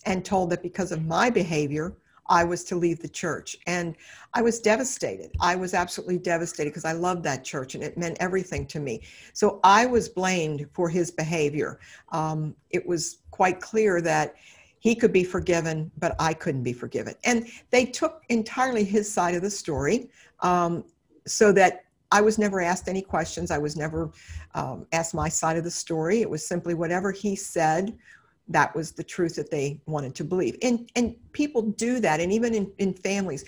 and 0.06 0.24
told 0.24 0.50
that 0.50 0.63
because 0.63 0.92
of 0.92 1.06
my 1.06 1.30
behavior, 1.30 1.96
I 2.28 2.44
was 2.44 2.63
to 2.66 2.75
leave 2.75 3.00
the 3.00 3.10
church. 3.10 3.58
And 3.68 3.96
I 4.34 4.42
was 4.42 4.60
devastated. 4.60 5.32
I 5.42 5.56
was 5.56 5.74
absolutely 5.74 6.20
devastated 6.20 6.70
because 6.70 6.86
I 6.86 6.92
loved 6.92 7.24
that 7.24 7.44
church 7.44 7.75
and 7.75 7.84
it 7.84 7.98
meant 7.98 8.18
everything 8.20 8.68
to 8.68 8.80
me. 8.80 9.01
So 9.34 9.60
I 9.63 9.86
was 9.88 10.08
blamed 10.08 10.68
for 10.72 10.89
his 10.89 11.12
behavior. 11.12 11.80
Um, 12.12 12.56
it 12.70 12.86
was 12.86 13.18
quite 13.32 13.60
clear 13.60 14.00
that 14.01 14.36
he 14.80 14.96
could 14.96 15.14
be 15.14 15.24
forgiven, 15.24 15.92
but 15.98 16.16
I 16.20 16.34
couldn't 16.34 16.64
be 16.64 16.74
forgiven. 16.74 17.14
And 17.26 17.48
they 17.70 17.86
took 17.86 18.24
entirely 18.30 18.84
his 18.84 19.12
side 19.12 19.36
of 19.36 19.42
the 19.42 19.50
story 19.50 20.10
um, 20.40 20.84
so 21.28 21.52
that 21.54 21.86
I 22.12 22.22
was 22.22 22.38
never 22.38 22.60
asked 22.60 22.88
any 22.88 23.02
questions. 23.02 23.52
I 23.52 23.58
was 23.60 23.76
never 23.76 24.12
um, 24.56 24.88
asked 24.94 25.14
my 25.14 25.30
side 25.30 25.58
of 25.58 25.64
the 25.64 25.72
story. 25.72 26.22
It 26.22 26.30
was 26.30 26.48
simply 26.48 26.74
whatever 26.74 27.12
he 27.12 27.36
said 27.36 27.96
that 28.48 28.76
was 28.76 28.92
the 28.92 29.04
truth 29.04 29.36
that 29.36 29.52
they 29.52 29.80
wanted 29.86 30.16
to 30.16 30.24
believe. 30.24 30.58
And 30.64 30.90
and 30.96 31.16
people 31.34 31.62
do 31.62 32.00
that, 32.00 32.20
and 32.20 32.34
even 32.34 32.56
in, 32.56 32.72
in 32.80 32.94
families, 32.94 33.46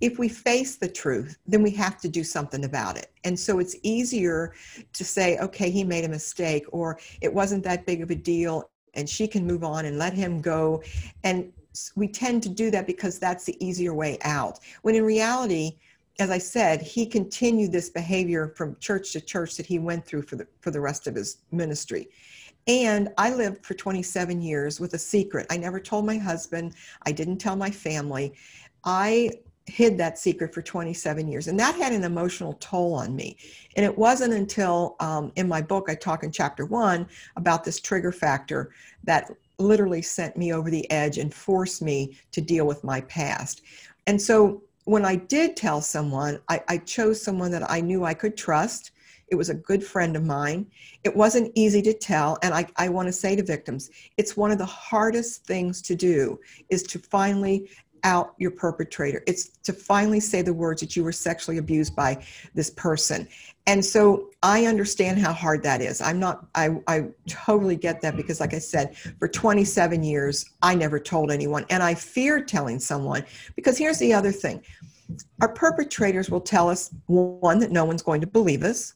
if 0.00 0.18
we 0.18 0.28
face 0.28 0.76
the 0.76 0.88
truth, 0.88 1.38
then 1.46 1.62
we 1.62 1.70
have 1.72 1.98
to 1.98 2.08
do 2.08 2.22
something 2.22 2.64
about 2.64 2.96
it. 2.96 3.10
And 3.24 3.38
so 3.38 3.58
it's 3.58 3.74
easier 3.82 4.54
to 4.92 5.04
say, 5.04 5.38
okay, 5.38 5.70
he 5.70 5.84
made 5.84 6.04
a 6.04 6.08
mistake, 6.08 6.64
or 6.68 6.98
it 7.20 7.32
wasn't 7.32 7.64
that 7.64 7.86
big 7.86 8.02
of 8.02 8.10
a 8.10 8.14
deal, 8.14 8.70
and 8.96 9.08
she 9.08 9.28
can 9.28 9.46
move 9.46 9.62
on 9.62 9.84
and 9.84 9.98
let 9.98 10.12
him 10.12 10.40
go. 10.40 10.82
And 11.22 11.52
we 11.94 12.08
tend 12.08 12.42
to 12.44 12.48
do 12.48 12.70
that 12.70 12.86
because 12.86 13.18
that's 13.18 13.44
the 13.44 13.64
easier 13.64 13.94
way 13.94 14.18
out. 14.22 14.58
When 14.82 14.94
in 14.94 15.04
reality, 15.04 15.76
as 16.18 16.30
I 16.30 16.38
said, 16.38 16.80
he 16.80 17.06
continued 17.06 17.72
this 17.72 17.90
behavior 17.90 18.54
from 18.56 18.76
church 18.80 19.12
to 19.12 19.20
church 19.20 19.56
that 19.56 19.66
he 19.66 19.78
went 19.78 20.06
through 20.06 20.22
for 20.22 20.36
the 20.36 20.46
for 20.60 20.70
the 20.70 20.80
rest 20.80 21.06
of 21.06 21.14
his 21.14 21.38
ministry. 21.52 22.08
And 22.66 23.10
I 23.16 23.32
lived 23.32 23.64
for 23.64 23.74
27 23.74 24.42
years 24.42 24.80
with 24.80 24.94
a 24.94 24.98
secret. 24.98 25.46
I 25.50 25.56
never 25.56 25.78
told 25.78 26.04
my 26.04 26.18
husband, 26.18 26.74
I 27.04 27.12
didn't 27.12 27.38
tell 27.38 27.54
my 27.54 27.70
family. 27.70 28.34
I 28.84 29.30
hid 29.66 29.98
that 29.98 30.18
secret 30.18 30.54
for 30.54 30.62
27 30.62 31.28
years, 31.28 31.48
and 31.48 31.58
that 31.58 31.74
had 31.74 31.92
an 31.92 32.04
emotional 32.04 32.54
toll 32.54 32.94
on 32.94 33.14
me. 33.14 33.36
And 33.76 33.84
it 33.84 33.96
wasn't 33.96 34.32
until 34.32 34.96
um, 35.00 35.32
in 35.36 35.48
my 35.48 35.60
book, 35.60 35.86
I 35.88 35.94
talk 35.94 36.22
in 36.22 36.30
chapter 36.30 36.64
one 36.64 37.06
about 37.36 37.64
this 37.64 37.80
trigger 37.80 38.12
factor 38.12 38.70
that 39.04 39.30
literally 39.58 40.02
sent 40.02 40.36
me 40.36 40.52
over 40.52 40.70
the 40.70 40.88
edge 40.90 41.18
and 41.18 41.32
forced 41.32 41.82
me 41.82 42.16
to 42.32 42.40
deal 42.40 42.66
with 42.66 42.84
my 42.84 43.00
past. 43.02 43.62
And 44.06 44.20
so 44.20 44.62
when 44.84 45.04
I 45.04 45.16
did 45.16 45.56
tell 45.56 45.80
someone, 45.80 46.40
I, 46.48 46.62
I 46.68 46.78
chose 46.78 47.22
someone 47.22 47.50
that 47.50 47.68
I 47.68 47.80
knew 47.80 48.04
I 48.04 48.14
could 48.14 48.36
trust 48.36 48.92
it 49.28 49.34
was 49.34 49.48
a 49.48 49.54
good 49.54 49.82
friend 49.82 50.14
of 50.14 50.24
mine. 50.24 50.66
It 51.02 51.14
wasn't 51.14 51.50
easy 51.54 51.82
to 51.82 51.92
tell. 51.92 52.38
And 52.42 52.54
I, 52.54 52.66
I 52.76 52.88
want 52.88 53.08
to 53.08 53.12
say 53.12 53.34
to 53.34 53.42
victims, 53.42 53.90
it's 54.16 54.36
one 54.36 54.52
of 54.52 54.58
the 54.58 54.66
hardest 54.66 55.44
things 55.44 55.82
to 55.82 55.96
do 55.96 56.38
is 56.68 56.84
to 56.84 56.98
finally 56.98 57.68
out 58.06 58.34
your 58.38 58.52
perpetrator. 58.52 59.22
It's 59.26 59.48
to 59.64 59.72
finally 59.72 60.20
say 60.20 60.40
the 60.40 60.54
words 60.54 60.80
that 60.80 60.94
you 60.94 61.02
were 61.02 61.12
sexually 61.12 61.58
abused 61.58 61.94
by 61.96 62.24
this 62.54 62.70
person. 62.70 63.28
And 63.66 63.84
so 63.84 64.30
I 64.44 64.66
understand 64.66 65.18
how 65.18 65.32
hard 65.32 65.64
that 65.64 65.82
is. 65.82 66.00
I'm 66.00 66.20
not, 66.20 66.46
I, 66.54 66.80
I 66.86 67.08
totally 67.28 67.74
get 67.74 68.00
that 68.02 68.16
because, 68.16 68.38
like 68.38 68.54
I 68.54 68.60
said, 68.60 68.96
for 69.18 69.26
27 69.26 70.04
years, 70.04 70.48
I 70.62 70.76
never 70.76 71.00
told 71.00 71.32
anyone. 71.32 71.66
And 71.68 71.82
I 71.82 71.94
feared 71.94 72.46
telling 72.46 72.78
someone 72.78 73.24
because 73.56 73.76
here's 73.76 73.98
the 73.98 74.14
other 74.14 74.30
thing 74.30 74.62
our 75.40 75.48
perpetrators 75.48 76.30
will 76.30 76.40
tell 76.40 76.68
us 76.68 76.92
one, 77.06 77.58
that 77.58 77.70
no 77.70 77.84
one's 77.84 78.02
going 78.02 78.20
to 78.20 78.26
believe 78.26 78.62
us 78.62 78.94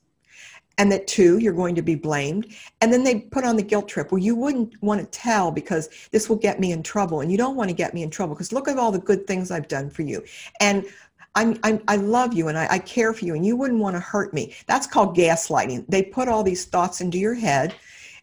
and 0.78 0.90
that 0.90 1.06
two, 1.06 1.38
you're 1.38 1.52
going 1.52 1.74
to 1.74 1.82
be 1.82 1.94
blamed. 1.94 2.54
And 2.80 2.92
then 2.92 3.04
they 3.04 3.20
put 3.20 3.44
on 3.44 3.56
the 3.56 3.62
guilt 3.62 3.88
trip. 3.88 4.10
Well, 4.10 4.18
you 4.18 4.34
wouldn't 4.34 4.82
want 4.82 5.00
to 5.00 5.06
tell 5.06 5.50
because 5.50 5.90
this 6.10 6.28
will 6.28 6.36
get 6.36 6.58
me 6.58 6.72
in 6.72 6.82
trouble. 6.82 7.20
And 7.20 7.30
you 7.30 7.36
don't 7.36 7.56
want 7.56 7.68
to 7.68 7.76
get 7.76 7.92
me 7.92 8.02
in 8.02 8.10
trouble 8.10 8.34
because 8.34 8.52
look 8.52 8.68
at 8.68 8.78
all 8.78 8.90
the 8.90 8.98
good 8.98 9.26
things 9.26 9.50
I've 9.50 9.68
done 9.68 9.90
for 9.90 10.02
you. 10.02 10.24
And 10.60 10.86
I'm, 11.34 11.58
I'm, 11.62 11.80
i 11.86 11.96
love 11.96 12.32
you 12.32 12.48
and 12.48 12.58
I, 12.58 12.66
I 12.70 12.78
care 12.78 13.12
for 13.12 13.24
you 13.24 13.34
and 13.34 13.46
you 13.46 13.56
wouldn't 13.56 13.78
want 13.78 13.94
to 13.94 14.00
hurt 14.00 14.34
me. 14.34 14.54
That's 14.66 14.86
called 14.86 15.16
gaslighting. 15.16 15.84
They 15.88 16.02
put 16.02 16.28
all 16.28 16.42
these 16.42 16.64
thoughts 16.64 17.00
into 17.00 17.18
your 17.18 17.34
head 17.34 17.74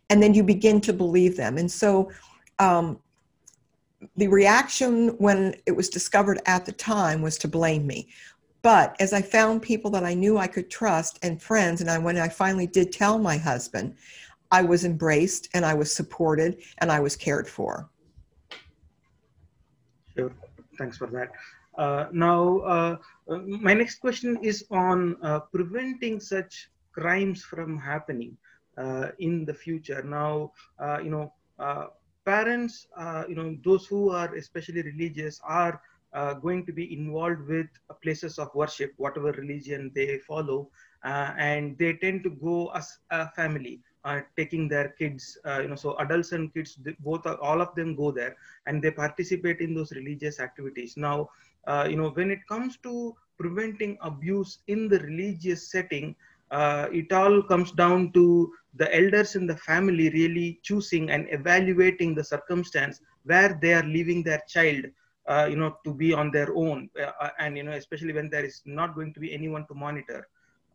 and 0.10 0.22
then 0.22 0.34
you 0.34 0.44
begin 0.44 0.82
to 0.82 0.94
believe 0.94 1.38
them. 1.38 1.58
And 1.58 1.72
so 1.72 2.12
um, 2.60 3.00
the 4.16 4.28
reaction 4.28 5.10
when 5.18 5.56
it 5.66 5.76
was 5.76 5.90
discovered 5.90 6.40
at 6.46 6.66
the 6.66 6.72
time 6.72 7.22
was 7.22 7.38
to 7.40 7.48
blame 7.48 7.88
me. 7.88 8.10
But 8.68 8.98
as 9.00 9.14
I 9.14 9.22
found 9.22 9.62
people 9.62 9.90
that 9.92 10.04
I 10.04 10.14
knew 10.14 10.38
I 10.38 10.48
could 10.48 10.70
trust 10.70 11.20
and 11.24 11.42
friends, 11.42 11.80
and 11.80 11.90
I, 11.90 11.98
when 12.00 12.18
I 12.18 12.28
finally 12.28 12.68
did 12.68 12.92
tell 12.92 13.18
my 13.18 13.38
husband, 13.38 13.96
I 14.52 14.62
was 14.62 14.84
embraced 14.84 15.48
and 15.54 15.64
I 15.64 15.74
was 15.74 15.96
supported 15.96 16.62
and 16.80 16.92
I 16.92 17.00
was 17.00 17.16
cared 17.16 17.48
for. 17.48 17.90
Sure, 20.14 20.34
thanks 20.78 20.98
for 20.98 21.08
that. 21.08 21.30
Uh, 21.78 22.08
now, 22.12 22.58
uh, 22.60 22.98
uh 23.32 23.38
my 23.38 23.74
next 23.74 24.02
question 24.02 24.38
is 24.44 24.66
on 24.70 25.16
uh, 25.24 25.40
preventing 25.40 26.20
such 26.20 26.70
crimes 26.92 27.46
from 27.46 27.80
happening 27.80 28.36
uh, 28.78 29.12
in 29.20 29.46
the 29.46 29.54
future. 29.54 30.04
Now, 30.04 30.52
uh, 30.78 31.00
you 31.02 31.10
know, 31.10 31.32
parents, 32.26 32.88
you 33.30 33.36
know, 33.36 33.58
those 33.64 33.86
who 33.86 34.10
are 34.10 34.36
especially 34.36 34.82
religious 34.82 35.40
are 35.46 35.82
uh, 36.14 36.34
going 36.34 36.66
to 36.66 36.72
be 36.72 36.94
involved 36.94 37.48
with 37.48 37.68
places 38.02 38.38
of 38.38 38.54
worship, 38.56 38.94
whatever 38.98 39.32
religion 39.34 39.92
they 39.96 40.18
follow, 40.20 40.70
uh, 41.04 41.34
and 41.38 41.78
they 41.78 41.94
tend 41.94 42.24
to 42.24 42.30
go 42.30 42.72
as 42.76 43.00
a 43.12 43.30
family. 43.32 43.82
Uh, 44.06 44.22
taking 44.38 44.70
their 44.70 44.90
kids, 44.98 45.38
uh, 45.46 45.60
you 45.60 45.68
know, 45.68 45.76
so 45.76 45.98
adults 45.98 46.32
and 46.32 46.54
kids, 46.54 46.80
both 47.00 47.26
all 47.26 47.62
of 47.62 47.76
them 47.76 47.94
go 47.94 48.10
there 48.12 48.36
and 48.66 48.82
they 48.82 48.90
participate 48.90 49.60
in 49.60 49.74
those 49.76 49.92
religious 49.92 50.40
activities. 50.40 50.96
Now, 50.96 51.30
uh, 51.68 51.88
you 51.90 51.98
know, 51.98 52.10
when 52.12 52.32
it 52.32 52.40
comes 52.48 52.78
to 52.84 53.14
preventing 53.38 53.98
abuse 54.02 54.60
in 54.68 54.88
the 54.88 55.00
religious 55.00 55.70
setting, 55.70 56.16
uh, 56.52 56.88
it 56.92 57.12
all 57.12 57.42
comes 57.44 57.72
down 57.72 58.12
to 58.14 58.52
the 58.76 58.94
elders 58.96 59.36
in 59.36 59.46
the 59.46 59.58
family 59.58 60.10
really 60.12 60.60
choosing 60.64 61.10
and 61.10 61.28
evaluating 61.32 62.16
the 62.16 62.24
circumstance 62.24 63.02
where 63.26 63.58
they 63.62 63.74
are 63.74 63.84
leaving 63.84 64.24
their 64.24 64.42
child 64.48 64.86
you 65.50 65.56
know 65.56 65.78
to 65.84 65.94
be 65.94 66.14
on 66.14 66.32
their 66.32 66.56
own 66.56 66.90
uh, 67.00 67.12
uh, 67.20 67.30
and 67.40 67.58
you 67.58 67.64
know 67.64 67.72
especially 67.72 68.14
when 68.14 68.30
there 68.30 68.46
is 68.46 68.62
not 68.66 68.96
going 68.96 69.14
to 69.14 69.20
be 69.20 69.34
anyone 69.34 69.66
to 69.68 69.74
monitor 69.74 70.28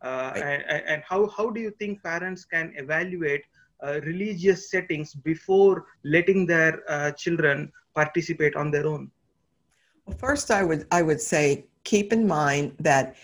uh, 0.03 0.31
right. 0.35 0.63
and, 0.67 0.83
and, 0.85 1.03
how, 1.07 1.27
how 1.27 1.49
do 1.49 1.61
you 1.61 1.71
think 1.79 2.03
parents 2.03 2.43
can 2.43 2.73
evaluate 2.75 3.43
uh, 3.81 4.01
religious 4.01 4.69
settings 4.69 5.13
before 5.13 5.85
letting 6.03 6.45
their 6.45 6.83
uh, 6.89 7.11
children 7.11 7.71
participate 7.95 8.55
on 8.55 8.69
their 8.69 8.85
own 8.85 9.09
well 10.05 10.17
first 10.17 10.51
i 10.51 10.63
would 10.63 10.85
i 10.91 11.01
would 11.01 11.21
say 11.21 11.65
keep 11.83 12.13
in 12.13 12.27
mind 12.27 12.73
that 12.79 13.15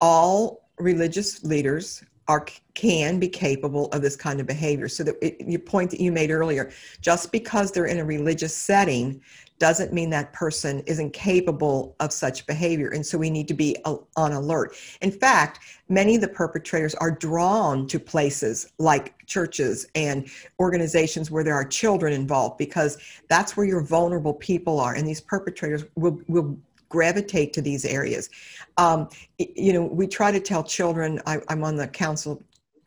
all 0.00 0.68
religious 0.78 1.44
leaders 1.44 2.04
are 2.32 2.46
can 2.74 3.18
be 3.18 3.28
capable 3.28 3.86
of 3.88 4.00
this 4.00 4.16
kind 4.16 4.40
of 4.40 4.46
behavior 4.46 4.88
so 4.88 5.04
that 5.04 5.16
it, 5.20 5.36
your 5.46 5.60
point 5.60 5.90
that 5.90 6.00
you 6.00 6.10
made 6.10 6.30
earlier 6.30 6.72
just 7.02 7.30
because 7.30 7.70
they're 7.70 7.86
in 7.86 7.98
a 7.98 8.04
religious 8.04 8.56
setting 8.56 9.20
doesn't 9.58 9.92
mean 9.92 10.10
that 10.10 10.32
person 10.32 10.82
isn't 10.86 11.12
capable 11.12 11.94
of 12.00 12.12
such 12.12 12.46
behavior. 12.46 12.88
And 12.88 13.04
so 13.04 13.16
we 13.18 13.30
need 13.30 13.46
to 13.48 13.54
be 13.54 13.76
uh, 13.84 13.96
on 14.16 14.32
alert. 14.32 14.74
In 15.02 15.12
fact, 15.12 15.60
many 15.88 16.16
of 16.16 16.20
the 16.20 16.26
perpetrators 16.26 16.94
are 16.96 17.12
drawn 17.12 17.86
to 17.88 18.00
places 18.00 18.72
like 18.78 19.14
churches 19.26 19.86
and 19.94 20.28
organizations 20.58 21.30
where 21.30 21.44
there 21.44 21.54
are 21.54 21.64
children 21.64 22.12
involved 22.12 22.58
because 22.58 22.98
that's 23.28 23.56
where 23.56 23.66
your 23.66 23.82
vulnerable 23.82 24.34
people 24.34 24.80
are. 24.80 24.94
And 24.94 25.06
these 25.06 25.20
perpetrators 25.20 25.84
will, 25.94 26.18
will 26.26 26.58
gravitate 26.92 27.54
to 27.54 27.62
these 27.62 27.84
areas. 27.86 28.28
Um, 28.76 29.08
you 29.38 29.72
know, 29.72 29.82
we 29.82 30.06
try 30.06 30.30
to 30.30 30.40
tell 30.40 30.62
children, 30.62 31.20
I, 31.26 31.40
am 31.48 31.64
on 31.64 31.74
the 31.76 31.88
Council 31.88 32.42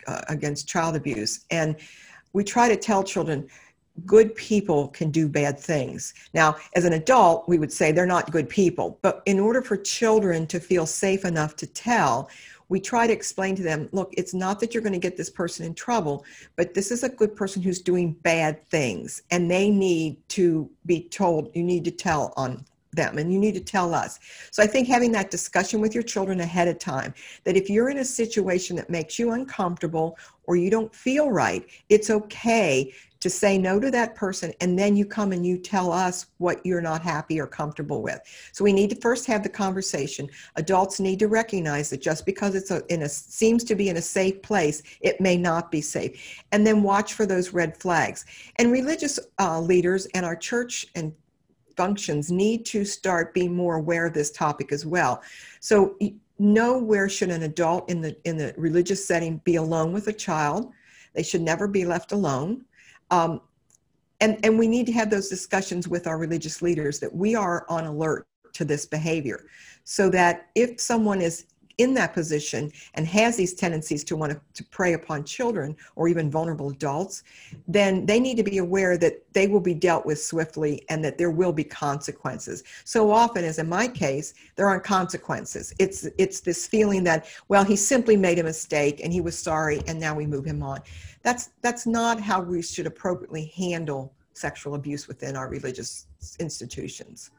uh, 0.08 0.22
Against 0.30 0.68
Child 0.68 0.96
Abuse, 0.96 1.46
and 1.50 1.76
we 2.32 2.44
try 2.44 2.70
to 2.70 2.78
tell 2.78 3.04
children, 3.04 3.50
good 4.06 4.36
people 4.36 4.90
can 4.90 5.10
do 5.10 5.28
bad 5.28 5.60
things. 5.60 6.14
Now, 6.34 6.58
as 6.76 6.86
an 6.86 6.94
adult, 6.94 7.50
we 7.50 7.58
would 7.58 7.72
say 7.72 7.92
they're 7.92 8.06
not 8.06 8.32
good 8.32 8.48
people. 8.48 9.00
But 9.02 9.24
in 9.26 9.40
order 9.40 9.62
for 9.62 9.78
children 9.78 10.46
to 10.48 10.60
feel 10.60 10.86
safe 10.86 11.26
enough 11.26 11.56
to 11.58 11.68
tell, 11.68 12.30
we 12.68 12.80
try 12.80 13.08
to 13.08 13.14
explain 13.14 13.56
to 13.56 13.64
them 13.64 13.88
look, 13.92 14.14
it's 14.18 14.34
not 14.34 14.60
that 14.60 14.74
you're 14.74 14.84
going 14.84 15.00
to 15.00 15.08
get 15.08 15.18
this 15.18 15.30
person 15.30 15.66
in 15.66 15.74
trouble, 15.74 16.26
but 16.56 16.74
this 16.74 16.92
is 16.92 17.04
a 17.04 17.10
good 17.10 17.36
person 17.36 17.62
who's 17.62 17.82
doing 17.82 18.12
bad 18.22 18.64
things. 18.68 19.24
And 19.32 19.50
they 19.50 19.70
need 19.70 20.18
to 20.30 20.70
be 20.86 21.04
told, 21.04 21.56
you 21.56 21.64
need 21.64 21.86
to 21.86 21.92
tell 21.92 22.34
on 22.36 22.66
them 22.96 23.18
and 23.18 23.32
you 23.32 23.40
need 23.40 23.54
to 23.54 23.60
tell 23.60 23.94
us. 23.94 24.20
So 24.52 24.64
I 24.64 24.68
think 24.68 24.88
having 24.88 25.12
that 25.14 25.32
discussion 25.32 25.82
with 25.82 25.94
your 25.94 26.04
children 26.04 26.40
ahead 26.40 26.68
of 26.68 26.80
time 26.80 27.14
that 27.44 27.58
if 27.58 27.70
you're 27.70 27.90
in 27.90 28.00
a 28.00 28.06
situation 28.06 28.76
that 28.78 28.90
makes 28.90 29.20
you 29.20 29.32
uncomfortable 29.32 30.18
or 30.44 30.56
you 30.56 30.70
don't 30.70 30.94
feel 30.94 31.32
right, 31.32 31.68
it's 31.90 32.10
okay 32.10 32.94
to 33.26 33.30
say 33.32 33.58
no 33.58 33.80
to 33.80 33.90
that 33.90 34.14
person 34.14 34.54
and 34.62 34.78
then 34.78 34.96
you 34.96 35.04
come 35.04 35.32
and 35.32 35.44
you 35.44 35.58
tell 35.58 35.92
us 35.92 36.28
what 36.38 36.64
you're 36.64 36.80
not 36.80 37.02
happy 37.02 37.40
or 37.40 37.48
comfortable 37.48 38.04
with. 38.04 38.20
So 38.52 38.64
we 38.64 38.72
need 38.72 38.92
to 38.92 38.96
first 38.98 39.26
have 39.26 39.42
the 39.42 39.50
conversation. 39.50 40.30
Adults 40.58 41.00
need 41.00 41.18
to 41.20 41.28
recognize 41.28 41.90
that 41.90 42.02
just 42.02 42.24
because 42.24 42.54
it's 42.54 42.70
a, 42.70 42.84
in 42.94 43.02
a 43.02 43.10
seems 43.10 43.64
to 43.64 43.74
be 43.74 43.90
in 43.90 43.98
a 43.98 44.02
safe 44.02 44.44
place 44.44 44.84
it 45.02 45.20
may 45.20 45.38
not 45.38 45.72
be 45.72 45.82
safe. 45.82 46.44
And 46.52 46.68
then 46.68 46.84
watch 46.84 47.14
for 47.14 47.26
those 47.26 47.52
red 47.52 47.76
flags. 47.76 48.26
And 48.58 48.72
religious 48.72 49.20
uh, 49.40 49.60
leaders 49.60 50.06
and 50.14 50.24
our 50.24 50.36
church 50.36 50.86
and 50.94 51.12
functions 51.76 52.32
need 52.32 52.66
to 52.68 52.86
start 52.86 53.34
being 53.34 53.56
more 53.56 53.76
aware 53.76 54.06
of 54.06 54.14
this 54.14 54.32
topic 54.32 54.72
as 54.72 54.86
well. 54.86 55.22
So 55.60 55.98
know 56.38 56.78
where 56.78 57.08
should 57.08 57.30
an 57.30 57.44
adult 57.44 57.90
in 57.90 58.02
the 58.02 58.16
in 58.26 58.38
the 58.38 58.54
religious 58.58 59.06
setting 59.06 59.42
be 59.44 59.56
alone 59.56 59.94
with 59.94 60.08
a 60.08 60.14
child? 60.14 60.72
They 61.14 61.24
should 61.24 61.42
never 61.42 61.68
be 61.68 61.86
left 61.86 62.12
alone. 62.12 62.66
Um, 63.12 63.42
and 64.22 64.44
and 64.44 64.58
we 64.58 64.68
need 64.68 64.86
to 64.88 64.94
have 64.94 65.10
those 65.10 65.30
discussions 65.30 65.88
with 65.88 66.08
our 66.08 66.18
religious 66.18 66.62
leaders 66.62 67.00
that 67.00 67.14
we 67.14 67.36
are 67.36 67.66
on 67.70 67.86
alert 67.86 68.28
to 68.54 68.66
this 68.66 68.86
behavior 68.86 69.46
so 69.84 70.10
that 70.10 70.48
if 70.56 70.80
someone 70.80 71.22
is 71.22 71.46
in 71.78 71.94
that 71.94 72.14
position 72.14 72.72
and 72.94 73.06
has 73.08 73.36
these 73.36 73.54
tendencies 73.54 74.04
to 74.06 74.16
want 74.16 74.32
to, 74.32 74.40
to 74.54 74.64
prey 74.70 74.94
upon 74.94 75.24
children 75.24 75.76
or 75.96 76.08
even 76.08 76.32
vulnerable 76.32 76.70
adults, 76.70 77.24
then 77.68 78.06
they 78.06 78.20
need 78.20 78.38
to 78.38 78.44
be 78.44 78.60
aware 78.60 78.98
that 78.98 79.22
they 79.34 79.48
will 79.48 79.60
be 79.60 79.74
dealt 79.74 80.06
with 80.06 80.22
swiftly 80.22 80.86
and 80.90 81.04
that 81.04 81.18
there 81.18 81.32
will 81.32 81.52
be 81.52 81.64
consequences. 81.64 82.64
So 82.84 83.12
often, 83.12 83.44
as 83.44 83.60
in 83.60 83.68
my 83.68 83.88
case, 83.88 84.34
there 84.56 84.68
aren't 84.68 84.84
consequences. 84.84 85.74
It's 85.80 86.08
it's 86.18 86.40
this 86.40 86.68
feeling 86.68 87.04
that, 87.06 87.28
well, 87.48 87.64
he 87.64 87.76
simply 87.76 88.18
made 88.18 88.40
a 88.40 88.44
mistake 88.44 89.02
and 89.04 89.12
he 89.12 89.22
was 89.22 89.38
sorry 89.38 89.82
and 89.88 90.00
now 90.00 90.16
we 90.16 90.26
move 90.26 90.46
him 90.46 90.64
on. 90.64 90.80
That's 91.24 91.50
that's 91.62 91.86
not 91.86 92.20
how 92.20 92.42
we 92.42 92.62
should 92.62 92.88
appropriately 92.88 93.52
handle 93.56 94.14
sexual 94.34 94.76
abuse 94.76 95.08
within 95.08 95.36
our 95.36 95.50
religious 95.50 96.08
institutions. 96.40 97.32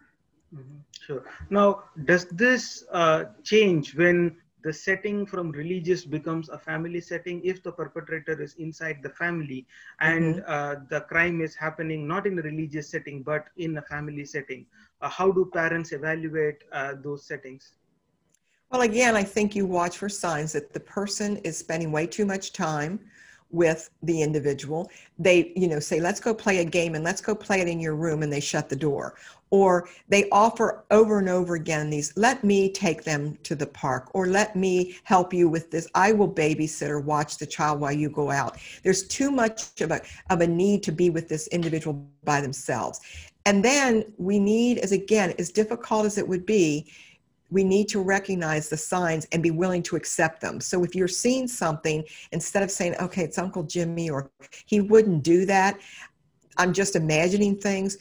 Mm-hmm. 0.55 0.79
Sure. 1.07 1.25
Now, 1.51 1.85
does 2.05 2.27
this 2.27 2.85
uh, 2.93 3.25
change 3.43 3.95
when 3.95 4.37
the 4.63 4.73
setting 4.73 5.27
from 5.27 5.53
religious 5.53 6.05
becomes 6.05 6.49
a 6.49 6.59
family 6.59 7.01
setting 7.01 7.41
if 7.45 7.63
the 7.63 7.71
perpetrator 7.71 8.41
is 8.43 8.55
inside 8.55 8.99
the 9.03 9.11
family 9.11 9.65
and 10.01 10.37
mm-hmm. 10.37 10.51
uh, 10.51 10.75
the 10.91 11.03
crime 11.03 11.41
is 11.41 11.55
happening 11.55 12.09
not 12.09 12.27
in 12.27 12.37
a 12.39 12.43
religious 12.43 12.91
setting 12.91 13.23
but 13.23 13.47
in 13.59 13.77
a 13.79 13.83
family 13.83 14.25
setting? 14.25 14.67
Uh, 15.01 15.09
how 15.09 15.31
do 15.31 15.49
parents 15.53 15.93
evaluate 15.93 16.65
uh, 16.73 16.95
those 17.03 17.25
settings? 17.25 17.75
Well, 18.71 18.81
again, 18.81 19.15
I 19.15 19.23
think 19.23 19.55
you 19.55 19.65
watch 19.67 19.99
for 19.99 20.09
signs 20.09 20.53
that 20.55 20.73
the 20.73 20.81
person 20.81 21.37
is 21.39 21.57
spending 21.57 21.93
way 21.93 22.09
too 22.09 22.27
much 22.27 22.53
time 22.53 22.99
with 23.51 23.91
the 24.03 24.23
individual 24.23 24.91
they 25.19 25.53
you 25.55 25.69
know 25.69 25.79
say 25.79 26.01
let's 26.01 26.19
go 26.19 26.35
play 26.35 26.59
a 26.59 26.65
game 26.65 26.95
and 26.95 27.05
let's 27.05 27.21
go 27.21 27.35
play 27.35 27.61
it 27.61 27.69
in 27.69 27.79
your 27.79 27.95
room 27.95 28.23
and 28.23 28.33
they 28.33 28.41
shut 28.41 28.69
the 28.69 28.75
door 28.77 29.15
or 29.51 29.89
they 30.09 30.29
offer 30.31 30.85
over 30.91 31.19
and 31.19 31.29
over 31.29 31.55
again 31.55 31.89
these 31.89 32.13
let 32.17 32.43
me 32.43 32.71
take 32.71 33.05
them 33.05 33.37
to 33.43 33.55
the 33.55 33.67
park 33.67 34.11
or 34.15 34.27
let 34.27 34.57
me 34.57 34.97
help 35.05 35.33
you 35.33 35.49
with 35.49 35.71
this. 35.71 35.87
I 35.95 36.13
will 36.13 36.33
babysit 36.33 36.89
or 36.89 37.01
watch 37.01 37.39
the 37.39 37.47
child 37.47 37.81
while 37.81 37.93
you 37.93 38.11
go 38.11 38.31
out. 38.31 38.59
There's 38.83 39.07
too 39.07 39.31
much 39.31 39.81
of 39.81 39.91
a, 39.91 40.01
of 40.31 40.41
a 40.41 40.47
need 40.47 40.83
to 40.85 40.93
be 40.93 41.11
with 41.11 41.29
this 41.29 41.47
individual 41.49 42.07
by 42.25 42.41
themselves. 42.41 43.01
And 43.45 43.65
then 43.65 44.05
we 44.19 44.39
need 44.39 44.79
as 44.79 44.93
again 44.93 45.35
as 45.39 45.51
difficult 45.51 46.07
as 46.07 46.19
it 46.19 46.27
would 46.27 46.47
be 46.47 46.91
we 47.51 47.63
need 47.63 47.89
to 47.89 48.01
recognize 48.01 48.69
the 48.69 48.77
signs 48.77 49.27
and 49.33 49.43
be 49.43 49.51
willing 49.51 49.83
to 49.85 49.97
accept 49.97 50.41
them. 50.41 50.61
So 50.61 50.83
if 50.83 50.95
you're 50.95 51.09
seeing 51.09 51.47
something, 51.47 52.05
instead 52.33 52.63
of 52.63 52.71
saying, 52.71 52.97
okay, 53.01 53.23
it's 53.23 53.39
Uncle 53.39 53.63
Jimmy 53.63 54.11
or 54.11 54.31
he 54.67 54.81
wouldn't 54.81 55.23
do 55.23 55.47
that, 55.47 55.79
I'm 56.59 56.73
just 56.73 56.97
imagining 56.97 57.57
things, 57.57 57.99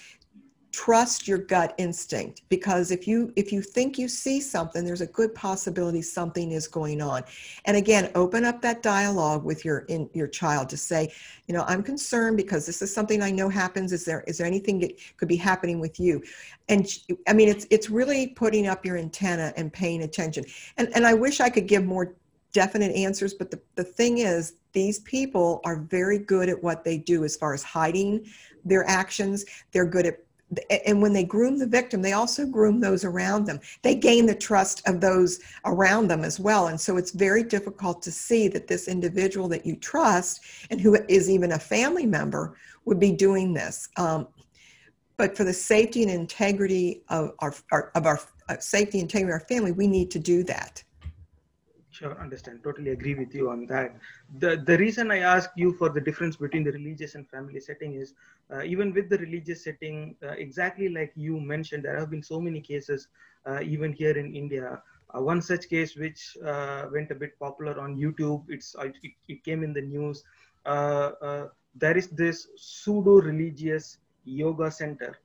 trust 0.76 1.26
your 1.26 1.38
gut 1.38 1.74
instinct 1.78 2.42
because 2.50 2.92
if 2.92 3.08
you 3.08 3.32
if 3.38 3.50
you 3.50 3.62
think 3.62 3.98
you 3.98 4.10
see 4.10 4.42
something 4.42 4.84
there's 4.84 5.00
a 5.00 5.08
good 5.08 5.34
possibility 5.34 6.02
something 6.02 6.52
is 6.52 6.68
going 6.68 7.02
on. 7.02 7.24
And 7.64 7.78
again 7.78 8.12
open 8.14 8.44
up 8.44 8.62
that 8.62 8.84
dialogue 8.84 9.46
with 9.46 9.64
your 9.64 9.80
in 9.88 10.10
your 10.14 10.28
child 10.28 10.68
to 10.70 10.76
say 10.76 11.14
you 11.48 11.54
know 11.54 11.64
i'm 11.70 11.82
concerned 11.82 12.36
because 12.36 12.66
this 12.66 12.82
is 12.82 12.94
something 12.94 13.22
i 13.22 13.32
know 13.32 13.48
happens. 13.48 13.94
Is 13.94 14.04
there 14.04 14.26
is 14.28 14.38
there 14.38 14.48
anything 14.48 14.78
that 14.82 14.92
could 15.16 15.30
be 15.30 15.38
happening 15.38 15.80
with 15.80 15.98
you? 15.98 16.22
And 16.68 16.86
i 17.26 17.32
mean 17.32 17.48
it's 17.48 17.66
it's 17.70 17.90
really 17.90 18.28
putting 18.28 18.68
up 18.68 18.86
your 18.86 18.98
antenna 18.98 19.54
and 19.56 19.72
paying 19.72 20.04
attention. 20.04 20.44
And 20.76 20.90
and 20.94 21.08
i 21.08 21.14
wish 21.14 21.40
i 21.40 21.50
could 21.50 21.68
give 21.68 21.86
more 21.86 22.16
definite 22.52 22.94
answers 22.96 23.34
but 23.34 23.50
the, 23.50 23.60
the 23.76 23.84
thing 23.84 24.20
is 24.20 24.56
these 24.74 25.00
people 25.00 25.62
are 25.64 25.78
very 25.78 26.20
good 26.20 26.50
at 26.50 26.62
what 26.62 26.84
they 26.84 26.98
do 26.98 27.24
as 27.24 27.38
far 27.38 27.54
as 27.54 27.64
hiding 27.64 28.26
their 28.66 28.88
actions. 28.90 29.46
They're 29.72 29.86
good 29.86 30.06
at 30.08 30.25
and 30.86 31.02
when 31.02 31.14
they 31.14 31.24
groom 31.24 31.58
the 31.58 31.66
victim, 31.66 32.02
they 32.02 32.14
also 32.14 32.46
groom 32.46 32.80
those 32.80 33.04
around 33.04 33.46
them. 33.46 33.60
They 33.82 33.96
gain 33.96 34.26
the 34.26 34.36
trust 34.36 34.88
of 34.88 35.02
those 35.02 35.40
around 35.66 36.08
them 36.08 36.24
as 36.24 36.40
well. 36.40 36.68
And 36.68 36.80
so 36.80 36.98
it's 36.98 37.12
very 37.12 37.44
difficult 37.44 38.02
to 38.04 38.12
see 38.12 38.48
that 38.50 38.68
this 38.68 38.88
individual 38.88 39.48
that 39.50 39.66
you 39.66 39.76
trust 39.76 40.42
and 40.70 40.80
who 40.80 40.98
is 41.10 41.30
even 41.30 41.54
a 41.54 41.60
family 41.60 42.06
member 42.06 42.56
would 42.86 43.00
be 43.00 43.12
doing 43.12 43.54
this. 43.54 43.90
Um, 43.98 44.28
but 45.18 45.36
for 45.36 45.46
the 45.46 45.54
safety 45.54 46.04
and 46.04 46.12
integrity 46.12 47.04
of 47.10 47.32
our, 47.40 47.54
our 47.72 47.92
of 47.96 48.06
our 48.06 48.20
uh, 48.50 48.58
safety 48.60 49.00
and 49.00 49.06
integrity 49.06 49.32
of 49.32 49.42
our 49.42 49.48
family, 49.48 49.72
we 49.72 49.88
need 49.88 50.12
to 50.12 50.20
do 50.20 50.44
that. 50.44 50.84
Sure, 51.96 52.20
understand. 52.20 52.62
Totally 52.62 52.92
agree 52.92 53.16
with 53.16 53.34
you 53.34 53.50
on 53.50 53.66
that. 53.68 53.96
The 54.40 54.58
the 54.70 54.78
reason 54.78 55.12
I 55.12 55.20
ask 55.20 55.50
you 55.56 55.72
for 55.82 55.88
the 55.98 56.02
difference 56.02 56.36
between 56.36 56.66
the 56.66 56.74
religious 56.74 57.16
and 57.16 57.30
family 57.30 57.62
setting 57.62 57.94
is 57.96 58.14
uh, 58.52 58.64
even 58.64 58.94
with 58.94 59.08
the 59.10 59.18
religious 59.20 59.64
setting, 59.64 60.18
uh, 60.22 60.34
exactly 60.46 60.90
like 60.90 61.14
you 61.16 61.40
mentioned, 61.40 61.86
there 61.86 61.98
have 61.98 62.10
been 62.10 62.22
so 62.32 62.42
many 62.42 62.60
cases, 62.60 63.08
uh, 63.46 63.62
even 63.62 63.94
here 63.94 64.18
in 64.24 64.36
India. 64.36 64.82
Uh, 65.14 65.22
one 65.22 65.42
such 65.42 65.70
case 65.70 65.96
which 65.96 66.36
uh, 66.46 66.88
went 66.92 67.12
a 67.12 67.16
bit 67.16 67.40
popular 67.40 67.80
on 67.80 67.96
YouTube. 67.96 68.44
It's 68.50 68.76
uh, 68.76 68.90
it, 69.04 69.14
it 69.30 69.44
came 69.46 69.64
in 69.64 69.72
the 69.72 69.86
news. 69.94 70.26
there 71.86 71.98
is 72.02 72.10
this 72.10 72.48
pseudo 72.58 73.16
religious 73.22 73.98
yoga 74.26 74.70
center 74.82 75.16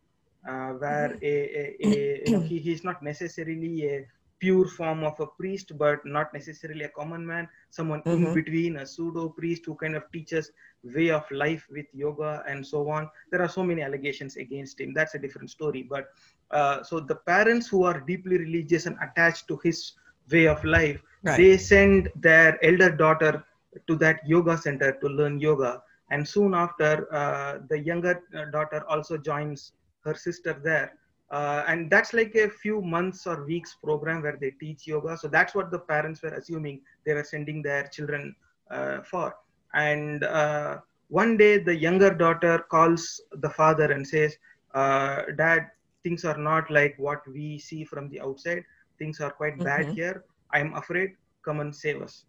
where 0.85 1.11
mm-hmm. 1.19 1.25
a, 1.25 2.35
a, 2.35 2.37
a 2.37 2.41
he, 2.49 2.59
he's 2.59 2.85
not 2.85 3.03
necessarily 3.03 3.75
a 3.89 4.07
pure 4.41 4.67
form 4.67 5.05
of 5.05 5.21
a 5.21 5.27
priest, 5.27 5.77
but 5.79 6.05
not 6.05 6.33
necessarily 6.33 6.85
a 6.85 6.89
common 6.89 7.25
man, 7.25 7.49
someone 7.71 8.03
mm-hmm. 8.03 8.27
in 8.27 8.35
between, 8.35 8.77
a 8.79 8.87
pseudo 8.87 9.29
priest 9.29 9.63
who 9.67 9.75
kind 9.75 9.95
of 9.95 10.03
teaches 10.13 10.51
way 10.83 11.11
of 11.11 11.31
life 11.31 11.67
with 11.71 11.87
yoga 11.93 12.43
and 12.49 12.67
so 12.67 12.89
on. 12.89 13.09
There 13.31 13.43
are 13.43 13.49
so 13.49 13.63
many 13.63 13.83
allegations 13.83 14.37
against 14.37 14.81
him. 14.81 14.95
That's 14.95 15.15
a 15.15 15.19
different 15.19 15.51
story. 15.51 15.83
But 15.83 16.09
uh, 16.51 16.83
so 16.83 17.01
the 17.01 17.17
parents 17.17 17.69
who 17.69 17.85
are 17.85 18.01
deeply 18.01 18.39
religious 18.39 18.87
and 18.87 18.97
attached 19.03 19.47
to 19.49 19.61
his 19.63 19.93
way 20.31 20.49
of 20.49 20.65
life, 20.65 21.03
right. 21.23 21.37
they 21.37 21.59
send 21.59 22.09
their 22.17 22.59
elder 22.65 22.91
daughter 22.91 23.45
to 23.87 23.97
that 23.97 24.27
yoga 24.27 24.57
center 24.57 24.93
to 25.01 25.07
learn 25.07 25.39
yoga. 25.39 25.83
And 26.11 26.27
soon 26.27 26.55
after, 26.55 27.07
uh, 27.15 27.59
the 27.69 27.79
younger 27.79 28.23
uh, 28.35 28.47
daughter 28.47 28.85
also 28.89 29.17
joins 29.17 29.73
her 30.05 30.15
sister 30.15 30.59
there 30.65 30.93
uh, 31.31 31.63
and 31.69 31.89
that's 31.91 32.13
like 32.13 32.35
a 32.35 32.49
few 32.49 32.83
months 32.83 33.27
or 33.27 33.45
weeks 33.45 33.77
program 33.83 34.23
where 34.23 34.37
they 34.41 34.51
teach 34.51 34.87
yoga. 34.87 35.17
So 35.17 35.29
that's 35.29 35.55
what 35.55 35.71
the 35.71 35.79
parents 35.79 36.23
were 36.23 36.35
assuming 36.35 36.81
they 37.07 37.15
were 37.15 37.25
sending 37.25 37.63
their 37.63 37.85
children 37.87 38.35
uh, 38.71 39.03
for. 39.03 39.37
And 39.75 40.25
uh, 40.25 40.79
one 41.09 41.37
day 41.37 41.59
the 41.59 41.75
younger 41.75 42.13
daughter 42.13 42.65
calls 42.69 43.21
the 43.33 43.51
father 43.51 43.93
and 43.93 44.07
says 44.07 44.37
uh, 44.75 45.23
dad 45.37 45.71
things 46.03 46.25
are 46.25 46.39
not 46.39 46.71
like 46.71 46.95
what 46.99 47.21
we 47.29 47.59
see 47.59 47.85
from 47.85 48.09
the 48.09 48.21
outside. 48.21 48.65
Things 48.99 49.21
are 49.21 49.31
quite 49.31 49.55
mm-hmm. 49.55 49.65
bad 49.65 49.95
here. 49.95 50.25
I'm 50.53 50.75
afraid. 50.75 51.11
Come 51.45 51.61
and 51.61 51.75
save 51.75 52.03
us. 52.03 52.25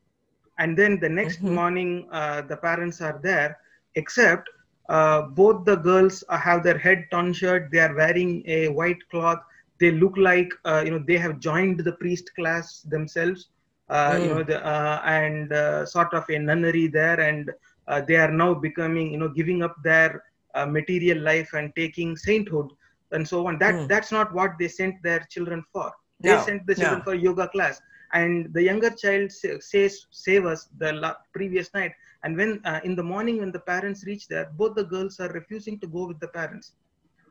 And 0.59 0.77
then 0.77 0.99
the 0.99 1.09
next 1.09 1.37
mm-hmm. 1.37 1.55
morning 1.55 2.07
uh, 2.11 2.41
the 2.43 2.57
parents 2.57 3.01
are 3.01 3.19
there 3.23 3.57
except 3.95 4.47
uh, 4.91 5.21
both 5.21 5.63
the 5.63 5.77
girls 5.77 6.21
uh, 6.27 6.37
have 6.37 6.63
their 6.63 6.77
head 6.77 7.05
tonsured 7.11 7.69
they 7.71 7.79
are 7.79 7.95
wearing 7.95 8.43
a 8.45 8.67
white 8.67 9.01
cloth. 9.09 9.39
They 9.79 9.91
look 9.91 10.15
like 10.17 10.51
uh, 10.65 10.81
you 10.85 10.91
know 10.91 11.03
they 11.07 11.17
have 11.17 11.39
joined 11.39 11.79
the 11.79 11.93
priest 11.93 12.31
class 12.35 12.81
themselves. 12.81 13.49
Mm. 13.89 14.21
you 14.23 14.29
know 14.33 14.43
the, 14.43 14.57
uh, 14.65 15.01
and 15.03 15.51
uh, 15.51 15.85
sort 15.85 16.13
of 16.13 16.23
a 16.29 16.37
nunnery 16.39 16.87
there. 16.87 17.19
And 17.19 17.51
they 18.07 18.15
are 18.15 18.31
now 18.31 18.53
becoming 18.53 19.11
you 19.13 19.19
know 19.21 19.29
giving 19.29 19.63
up 19.63 19.75
their 19.83 20.23
material 20.67 21.19
life 21.19 21.53
and 21.53 21.73
taking 21.75 22.17
sainthood 22.17 22.69
and 23.11 23.27
so 23.27 23.47
on. 23.47 23.59
That 23.59 23.75
mm. 23.75 23.87
that's 23.87 24.11
not 24.11 24.33
what 24.33 24.51
they 24.59 24.67
sent 24.67 25.01
their 25.03 25.21
children 25.29 25.63
for. 25.71 25.91
They 26.19 26.35
no, 26.35 26.45
sent 26.45 26.67
the 26.67 26.75
children 26.75 26.99
no. 26.99 27.03
for 27.05 27.15
yoga 27.15 27.47
class 27.47 27.81
and 28.13 28.53
the 28.53 28.63
younger 28.63 28.89
child 28.91 29.31
says 29.31 30.05
save 30.11 30.45
us 30.45 30.67
the 30.77 31.15
previous 31.33 31.73
night. 31.73 31.91
And 32.23 32.37
when 32.37 32.61
uh, 32.65 32.79
in 32.83 32.95
the 32.95 33.03
morning 33.03 33.39
when 33.39 33.51
the 33.51 33.59
parents 33.59 34.05
reach 34.05 34.27
there 34.27 34.49
both 34.57 34.75
the 34.75 34.83
girls 34.85 35.19
are 35.19 35.29
refusing 35.29 35.79
to 35.79 35.87
go 35.87 36.07
with 36.07 36.19
the 36.19 36.27
parents. 36.27 36.73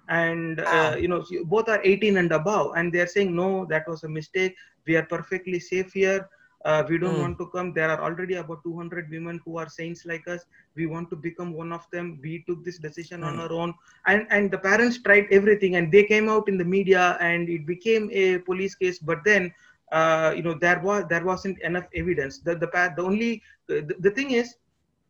And 0.08 0.60
uh, 0.60 0.96
you 0.98 1.08
know 1.08 1.24
both 1.44 1.68
are 1.68 1.80
18 1.84 2.16
and 2.16 2.32
above. 2.32 2.72
And 2.76 2.92
they 2.92 3.00
are 3.00 3.06
saying 3.06 3.34
no 3.34 3.66
that 3.66 3.86
was 3.88 4.02
a 4.04 4.08
mistake. 4.08 4.54
We 4.86 4.96
are 4.96 5.04
perfectly 5.06 5.58
safe 5.60 5.92
here. 5.92 6.28
Uh, 6.64 6.82
we 6.88 6.98
don't 6.98 7.16
Mm. 7.16 7.18
want 7.18 7.38
to 7.38 7.46
come. 7.48 7.72
There 7.74 7.90
are 7.90 8.02
already 8.02 8.34
about 8.34 8.62
200 8.64 9.08
women 9.10 9.40
who 9.44 9.58
are 9.58 9.68
saints 9.68 10.04
like 10.06 10.26
us. 10.28 10.44
We 10.76 10.86
want 10.86 11.10
to 11.10 11.16
become 11.16 11.52
one 11.52 11.72
of 11.72 11.84
them. 11.92 12.18
We 12.22 12.44
took 12.46 12.64
this 12.64 12.78
decision 12.78 13.22
on 13.24 13.38
our 13.38 13.52
own. 13.52 13.74
And 14.06 14.26
and 14.30 14.50
the 14.50 14.58
parents 14.58 15.02
tried 15.02 15.26
everything 15.30 15.76
and 15.76 15.90
they 15.92 16.04
came 16.04 16.28
out 16.28 16.48
in 16.48 16.58
the 16.58 16.64
media 16.64 17.16
and 17.20 17.48
it 17.48 17.66
became 17.66 18.10
a 18.12 18.38
police 18.38 18.74
case. 18.74 18.98
But 18.98 19.18
then 19.24 19.52
uh, 19.92 20.32
you 20.36 20.42
know 20.42 20.54
there 20.54 20.80
was 20.80 21.04
there 21.08 21.24
wasn't 21.24 21.60
enough 21.62 21.86
evidence. 21.94 22.38
The 22.38 22.54
the, 22.54 22.68
the 22.96 23.02
only 23.02 23.42
the, 23.66 23.94
the 23.98 24.10
thing 24.10 24.32
is 24.32 24.54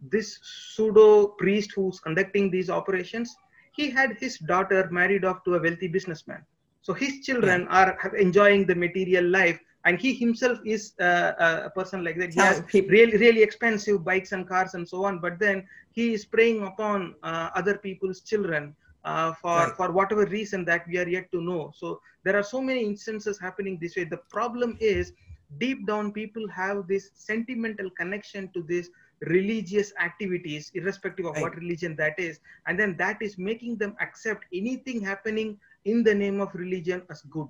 this 0.00 0.38
pseudo 0.42 1.28
priest 1.28 1.72
who's 1.74 2.00
conducting 2.00 2.50
these 2.50 2.70
operations 2.70 3.36
he 3.72 3.90
had 3.90 4.16
his 4.18 4.38
daughter 4.38 4.88
married 4.90 5.24
off 5.24 5.44
to 5.44 5.54
a 5.54 5.60
wealthy 5.60 5.88
businessman. 5.88 6.44
So 6.82 6.92
his 6.92 7.20
children 7.24 7.68
are 7.68 7.98
enjoying 8.16 8.66
the 8.66 8.74
material 8.74 9.24
life 9.24 9.58
and 9.84 9.98
he 9.98 10.14
himself 10.14 10.58
is 10.64 10.92
uh, 11.00 11.62
a 11.64 11.70
person 11.70 12.04
like 12.04 12.18
that. 12.18 12.32
He 12.32 12.40
has 12.40 12.62
really 12.72 13.16
really 13.16 13.42
expensive 13.42 14.04
bikes 14.04 14.32
and 14.32 14.48
cars 14.48 14.74
and 14.74 14.88
so 14.88 15.04
on 15.04 15.20
but 15.20 15.38
then 15.38 15.66
he 15.92 16.14
is 16.14 16.24
preying 16.24 16.66
upon 16.66 17.14
uh, 17.22 17.50
other 17.54 17.76
people's 17.78 18.20
children 18.20 18.74
uh, 19.04 19.32
for 19.34 19.56
Right. 19.66 19.76
for 19.76 19.90
whatever 19.92 20.24
reason 20.26 20.64
that 20.66 20.86
we 20.86 20.98
are 20.98 21.08
yet 21.08 21.30
to 21.32 21.40
know. 21.40 21.72
So 21.76 22.00
there 22.24 22.36
are 22.36 22.42
so 22.42 22.60
many 22.60 22.84
instances 22.84 23.38
happening 23.40 23.78
this 23.80 23.96
way. 23.96 24.04
The 24.04 24.22
problem 24.38 24.76
is 24.80 25.12
deep 25.58 25.86
down 25.86 26.12
people 26.12 26.46
have 26.48 26.86
this 26.86 27.10
sentimental 27.14 27.90
connection 27.90 28.50
to 28.54 28.62
this 28.62 28.90
religious 29.26 29.92
activities 30.00 30.70
irrespective 30.74 31.26
of 31.26 31.36
what 31.42 31.54
religion 31.56 31.94
that 31.96 32.18
is. 32.18 32.40
And 32.66 32.78
then 32.78 32.96
that 32.98 33.20
is 33.20 33.36
making 33.36 33.76
them 33.76 33.96
accept 34.00 34.44
anything 34.54 35.00
happening 35.02 35.58
in 35.84 36.02
the 36.02 36.14
name 36.14 36.40
of 36.40 36.54
religion 36.54 37.02
as 37.10 37.20
good. 37.22 37.48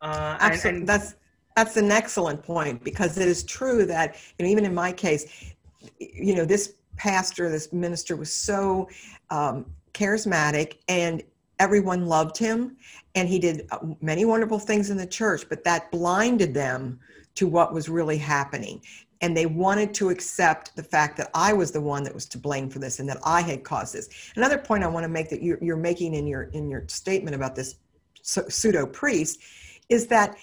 Uh, 0.00 0.36
and- 0.40 0.64
and 0.64 0.86
That's 0.86 1.14
that's 1.56 1.76
an 1.76 1.92
excellent 1.92 2.42
point 2.42 2.82
because 2.82 3.16
it 3.16 3.28
is 3.28 3.44
true 3.44 3.86
that 3.86 4.16
you 4.38 4.44
know 4.44 4.50
even 4.50 4.64
in 4.64 4.74
my 4.74 4.92
case, 4.92 5.54
you 6.00 6.34
know 6.34 6.44
this 6.44 6.74
pastor, 6.96 7.48
this 7.48 7.72
minister 7.72 8.16
was 8.16 8.34
so 8.34 8.88
um, 9.30 9.66
charismatic 9.94 10.78
and 10.88 11.22
everyone 11.58 12.06
loved 12.06 12.36
him 12.36 12.76
and 13.14 13.28
he 13.28 13.38
did 13.38 13.66
uh, 13.70 13.78
many 14.00 14.24
wonderful 14.24 14.58
things 14.58 14.90
in 14.90 14.96
the 14.96 15.06
church 15.06 15.48
but 15.48 15.64
that 15.64 15.90
blinded 15.90 16.52
them 16.52 16.98
to 17.34 17.46
what 17.46 17.72
was 17.72 17.88
really 17.88 18.18
happening 18.18 18.82
and 19.20 19.36
they 19.36 19.46
wanted 19.46 19.94
to 19.94 20.10
accept 20.10 20.74
the 20.76 20.82
fact 20.82 21.16
that 21.16 21.30
i 21.32 21.52
was 21.52 21.70
the 21.70 21.80
one 21.80 22.02
that 22.02 22.12
was 22.12 22.26
to 22.26 22.38
blame 22.38 22.68
for 22.68 22.80
this 22.80 22.98
and 22.98 23.08
that 23.08 23.18
i 23.24 23.40
had 23.40 23.62
caused 23.62 23.94
this 23.94 24.08
another 24.36 24.58
point 24.58 24.82
i 24.82 24.86
want 24.86 25.04
to 25.04 25.08
make 25.08 25.30
that 25.30 25.42
you're, 25.42 25.58
you're 25.62 25.76
making 25.76 26.14
in 26.14 26.26
your 26.26 26.44
in 26.54 26.68
your 26.68 26.84
statement 26.88 27.34
about 27.34 27.54
this 27.54 27.76
pseudo 28.22 28.84
priest 28.84 29.40
is 29.88 30.08
that 30.08 30.36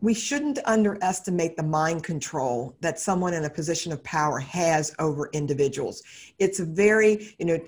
we 0.00 0.14
shouldn't 0.14 0.58
underestimate 0.64 1.56
the 1.56 1.62
mind 1.62 2.02
control 2.02 2.74
that 2.80 2.98
someone 2.98 3.34
in 3.34 3.44
a 3.44 3.50
position 3.50 3.92
of 3.92 4.02
power 4.02 4.38
has 4.38 4.94
over 4.98 5.28
individuals. 5.32 6.02
It's 6.38 6.58
a 6.58 6.64
very, 6.64 7.34
you 7.38 7.44
know, 7.46 7.58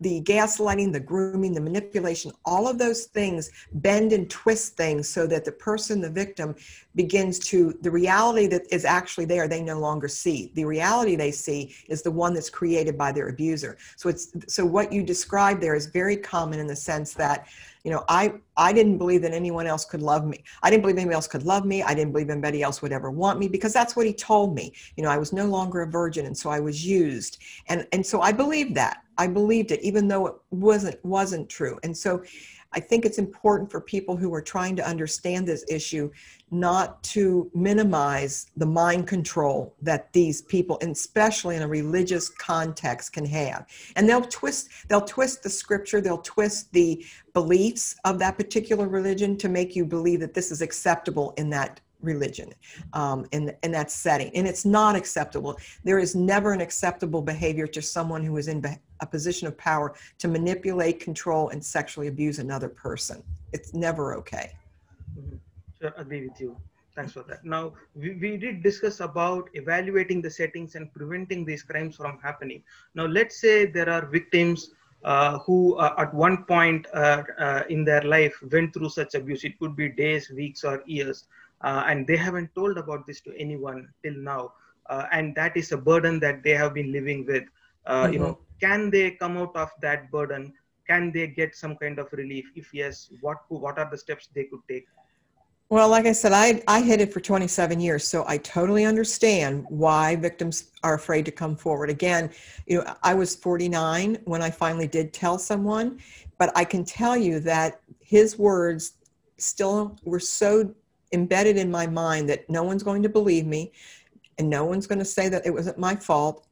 the 0.00 0.20
gaslighting, 0.22 0.92
the 0.92 1.00
grooming, 1.00 1.54
the 1.54 1.60
manipulation, 1.60 2.30
all 2.44 2.68
of 2.68 2.78
those 2.78 3.04
things 3.04 3.50
bend 3.72 4.12
and 4.12 4.28
twist 4.28 4.76
things 4.76 5.08
so 5.08 5.26
that 5.26 5.44
the 5.44 5.52
person, 5.52 6.00
the 6.00 6.10
victim, 6.10 6.54
begins 6.94 7.38
to, 7.38 7.76
the 7.82 7.90
reality 7.90 8.46
that 8.46 8.62
is 8.70 8.84
actually 8.84 9.24
there, 9.24 9.48
they 9.48 9.62
no 9.62 9.78
longer 9.78 10.08
see. 10.08 10.50
The 10.54 10.64
reality 10.64 11.16
they 11.16 11.30
see 11.30 11.74
is 11.88 12.02
the 12.02 12.10
one 12.10 12.34
that's 12.34 12.50
created 12.50 12.98
by 12.98 13.12
their 13.12 13.28
abuser. 13.28 13.78
So 13.96 14.08
it's, 14.08 14.32
so 14.48 14.66
what 14.66 14.92
you 14.92 15.02
described 15.02 15.62
there 15.62 15.74
is 15.74 15.86
very 15.86 16.16
common 16.16 16.58
in 16.58 16.66
the 16.66 16.76
sense 16.76 17.14
that, 17.14 17.46
you 17.86 17.92
know, 17.92 18.02
I, 18.08 18.32
I 18.56 18.72
didn't 18.72 18.98
believe 18.98 19.22
that 19.22 19.32
anyone 19.32 19.68
else 19.68 19.84
could 19.84 20.02
love 20.02 20.26
me. 20.26 20.42
I 20.60 20.70
didn't 20.70 20.82
believe 20.82 20.96
anybody 20.96 21.14
else 21.14 21.28
could 21.28 21.44
love 21.44 21.64
me. 21.64 21.84
I 21.84 21.94
didn't 21.94 22.10
believe 22.10 22.30
anybody 22.30 22.60
else 22.60 22.82
would 22.82 22.90
ever 22.90 23.12
want 23.12 23.38
me 23.38 23.46
because 23.46 23.72
that's 23.72 23.94
what 23.94 24.06
he 24.06 24.12
told 24.12 24.56
me. 24.56 24.72
You 24.96 25.04
know, 25.04 25.08
I 25.08 25.18
was 25.18 25.32
no 25.32 25.46
longer 25.46 25.82
a 25.82 25.86
virgin 25.86 26.26
and 26.26 26.36
so 26.36 26.50
I 26.50 26.58
was 26.58 26.84
used. 26.84 27.38
And 27.68 27.86
and 27.92 28.04
so 28.04 28.22
I 28.22 28.32
believed 28.32 28.74
that. 28.74 29.04
I 29.18 29.28
believed 29.28 29.70
it 29.70 29.80
even 29.82 30.08
though 30.08 30.26
it 30.26 30.34
wasn't 30.50 30.96
wasn't 31.04 31.48
true. 31.48 31.78
And 31.84 31.96
so 31.96 32.24
I 32.72 32.80
think 32.80 33.04
it's 33.04 33.18
important 33.18 33.70
for 33.70 33.80
people 33.80 34.16
who 34.16 34.34
are 34.34 34.42
trying 34.42 34.74
to 34.76 34.84
understand 34.84 35.46
this 35.46 35.64
issue 35.68 36.10
not 36.50 37.02
to 37.02 37.50
minimize 37.54 38.46
the 38.56 38.66
mind 38.66 39.06
control 39.06 39.74
that 39.82 40.12
these 40.12 40.42
people, 40.42 40.78
and 40.80 40.92
especially 40.92 41.56
in 41.56 41.62
a 41.62 41.68
religious 41.68 42.28
context, 42.28 43.12
can 43.12 43.24
have. 43.24 43.66
And 43.96 44.08
they'll 44.08 44.22
twist, 44.22 44.68
they'll 44.88 45.00
twist 45.00 45.42
the 45.42 45.50
scripture, 45.50 46.00
they'll 46.00 46.18
twist 46.18 46.72
the 46.72 47.04
beliefs 47.32 47.96
of 48.04 48.18
that 48.20 48.36
particular 48.36 48.86
religion 48.88 49.36
to 49.38 49.48
make 49.48 49.74
you 49.74 49.84
believe 49.84 50.20
that 50.20 50.34
this 50.34 50.52
is 50.52 50.62
acceptable 50.62 51.34
in 51.36 51.50
that 51.50 51.80
religion 52.00 52.52
um, 52.92 53.26
in, 53.32 53.54
in 53.62 53.72
that 53.72 53.90
setting. 53.90 54.30
And 54.34 54.46
it's 54.46 54.64
not 54.64 54.96
acceptable. 54.96 55.58
There 55.82 55.98
is 55.98 56.14
never 56.14 56.52
an 56.52 56.60
acceptable 56.60 57.22
behavior 57.22 57.66
to 57.68 57.82
someone 57.82 58.22
who 58.22 58.36
is 58.36 58.48
in 58.48 58.64
a 59.00 59.06
position 59.06 59.48
of 59.48 59.56
power 59.58 59.94
to 60.18 60.28
manipulate, 60.28 61.00
control, 61.00 61.48
and 61.48 61.64
sexually 61.64 62.08
abuse 62.08 62.38
another 62.38 62.68
person. 62.68 63.22
It's 63.52 63.74
never 63.74 64.14
okay. 64.16 64.52
Mhm. 65.18 65.40
Agree 65.96 66.26
with 66.26 66.40
you. 66.40 66.56
Thanks 66.94 67.12
for 67.12 67.22
that. 67.24 67.44
Now, 67.44 67.72
we, 67.94 68.14
we 68.20 68.36
did 68.36 68.62
discuss 68.62 69.00
about 69.00 69.48
evaluating 69.54 70.22
the 70.22 70.30
settings 70.30 70.74
and 70.74 70.92
preventing 70.92 71.44
these 71.44 71.62
crimes 71.62 71.96
from 71.96 72.18
happening. 72.22 72.62
Now, 72.94 73.06
let's 73.06 73.40
say 73.40 73.66
there 73.66 73.88
are 73.88 74.06
victims 74.06 74.70
uh, 75.04 75.38
who 75.40 75.76
uh, 75.76 75.94
at 75.98 76.12
one 76.14 76.44
point 76.44 76.86
uh, 76.94 77.22
uh, 77.38 77.62
in 77.68 77.84
their 77.84 78.02
life 78.02 78.34
went 78.50 78.72
through 78.74 78.88
such 78.90 79.14
abuse. 79.14 79.44
It 79.44 79.58
could 79.58 79.76
be 79.76 79.88
days, 79.88 80.30
weeks, 80.30 80.64
or 80.64 80.82
years, 80.86 81.24
uh, 81.62 81.84
and 81.86 82.06
they 82.06 82.16
haven't 82.16 82.54
told 82.54 82.78
about 82.78 83.06
this 83.06 83.20
to 83.22 83.32
anyone 83.38 83.88
till 84.02 84.14
now. 84.16 84.52
Uh, 84.88 85.04
and 85.12 85.34
that 85.36 85.56
is 85.56 85.72
a 85.72 85.76
burden 85.76 86.20
that 86.20 86.42
they 86.42 86.52
have 86.52 86.74
been 86.74 86.92
living 86.92 87.24
with. 87.26 87.44
Uh, 87.86 88.08
You 88.10 88.18
know, 88.18 88.38
can 88.60 88.90
they 88.90 89.10
come 89.12 89.36
out 89.36 89.54
of 89.56 89.70
that 89.82 90.10
burden? 90.10 90.52
Can 90.86 91.12
they 91.12 91.26
get 91.28 91.54
some 91.54 91.76
kind 91.76 91.98
of 91.98 92.12
relief? 92.12 92.50
If 92.56 92.72
yes, 92.74 93.10
what 93.20 93.38
what 93.48 93.78
are 93.78 93.88
the 93.90 93.98
steps 93.98 94.28
they 94.34 94.44
could 94.44 94.62
take? 94.68 94.86
Well, 95.68 95.88
like 95.88 96.06
I 96.06 96.12
said, 96.12 96.32
I, 96.32 96.62
I 96.68 96.80
hid 96.80 97.00
it 97.00 97.12
for 97.12 97.18
27 97.18 97.80
years, 97.80 98.06
so 98.06 98.24
I 98.28 98.38
totally 98.38 98.84
understand 98.84 99.66
why 99.68 100.14
victims 100.14 100.70
are 100.84 100.94
afraid 100.94 101.24
to 101.24 101.32
come 101.32 101.56
forward. 101.56 101.90
Again, 101.90 102.30
you 102.68 102.78
know, 102.78 102.94
I 103.02 103.14
was 103.14 103.34
49 103.34 104.18
when 104.26 104.42
I 104.42 104.50
finally 104.50 104.86
did 104.86 105.12
tell 105.12 105.38
someone, 105.38 105.98
but 106.38 106.56
I 106.56 106.64
can 106.64 106.84
tell 106.84 107.16
you 107.16 107.40
that 107.40 107.80
his 107.98 108.38
words 108.38 108.92
still 109.38 109.98
were 110.04 110.20
so 110.20 110.72
embedded 111.12 111.56
in 111.56 111.68
my 111.68 111.88
mind 111.88 112.28
that 112.28 112.48
no 112.48 112.62
one's 112.62 112.84
going 112.84 113.02
to 113.02 113.08
believe 113.08 113.46
me 113.46 113.72
and 114.38 114.48
no 114.48 114.64
one's 114.64 114.86
going 114.86 115.00
to 115.00 115.04
say 115.04 115.28
that 115.28 115.44
it 115.46 115.50
wasn't 115.50 115.78
my 115.78 115.96
fault. 115.96 116.46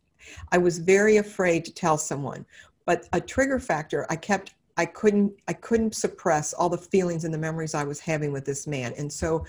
I 0.50 0.59
was 0.59 0.81
very 0.81 1.18
afraid 1.18 1.64
to 1.66 1.72
tell 1.72 1.98
someone. 1.98 2.44
But 2.85 3.09
a 3.12 3.20
trigger 3.20 3.61
factor, 3.61 4.07
I 4.11 4.16
kept 4.16 4.55
I 4.77 4.87
couldn't 4.87 5.33
I 5.47 5.53
couldn't 5.53 5.95
suppress 5.95 6.53
all 6.53 6.69
the 6.69 6.79
feelings 6.79 7.25
and 7.25 7.33
the 7.33 7.39
memories 7.39 7.75
I 7.75 7.85
was 7.85 8.01
having 8.01 8.33
with 8.33 8.45
this 8.45 8.67
man. 8.67 8.93
And 8.99 9.13
so 9.13 9.45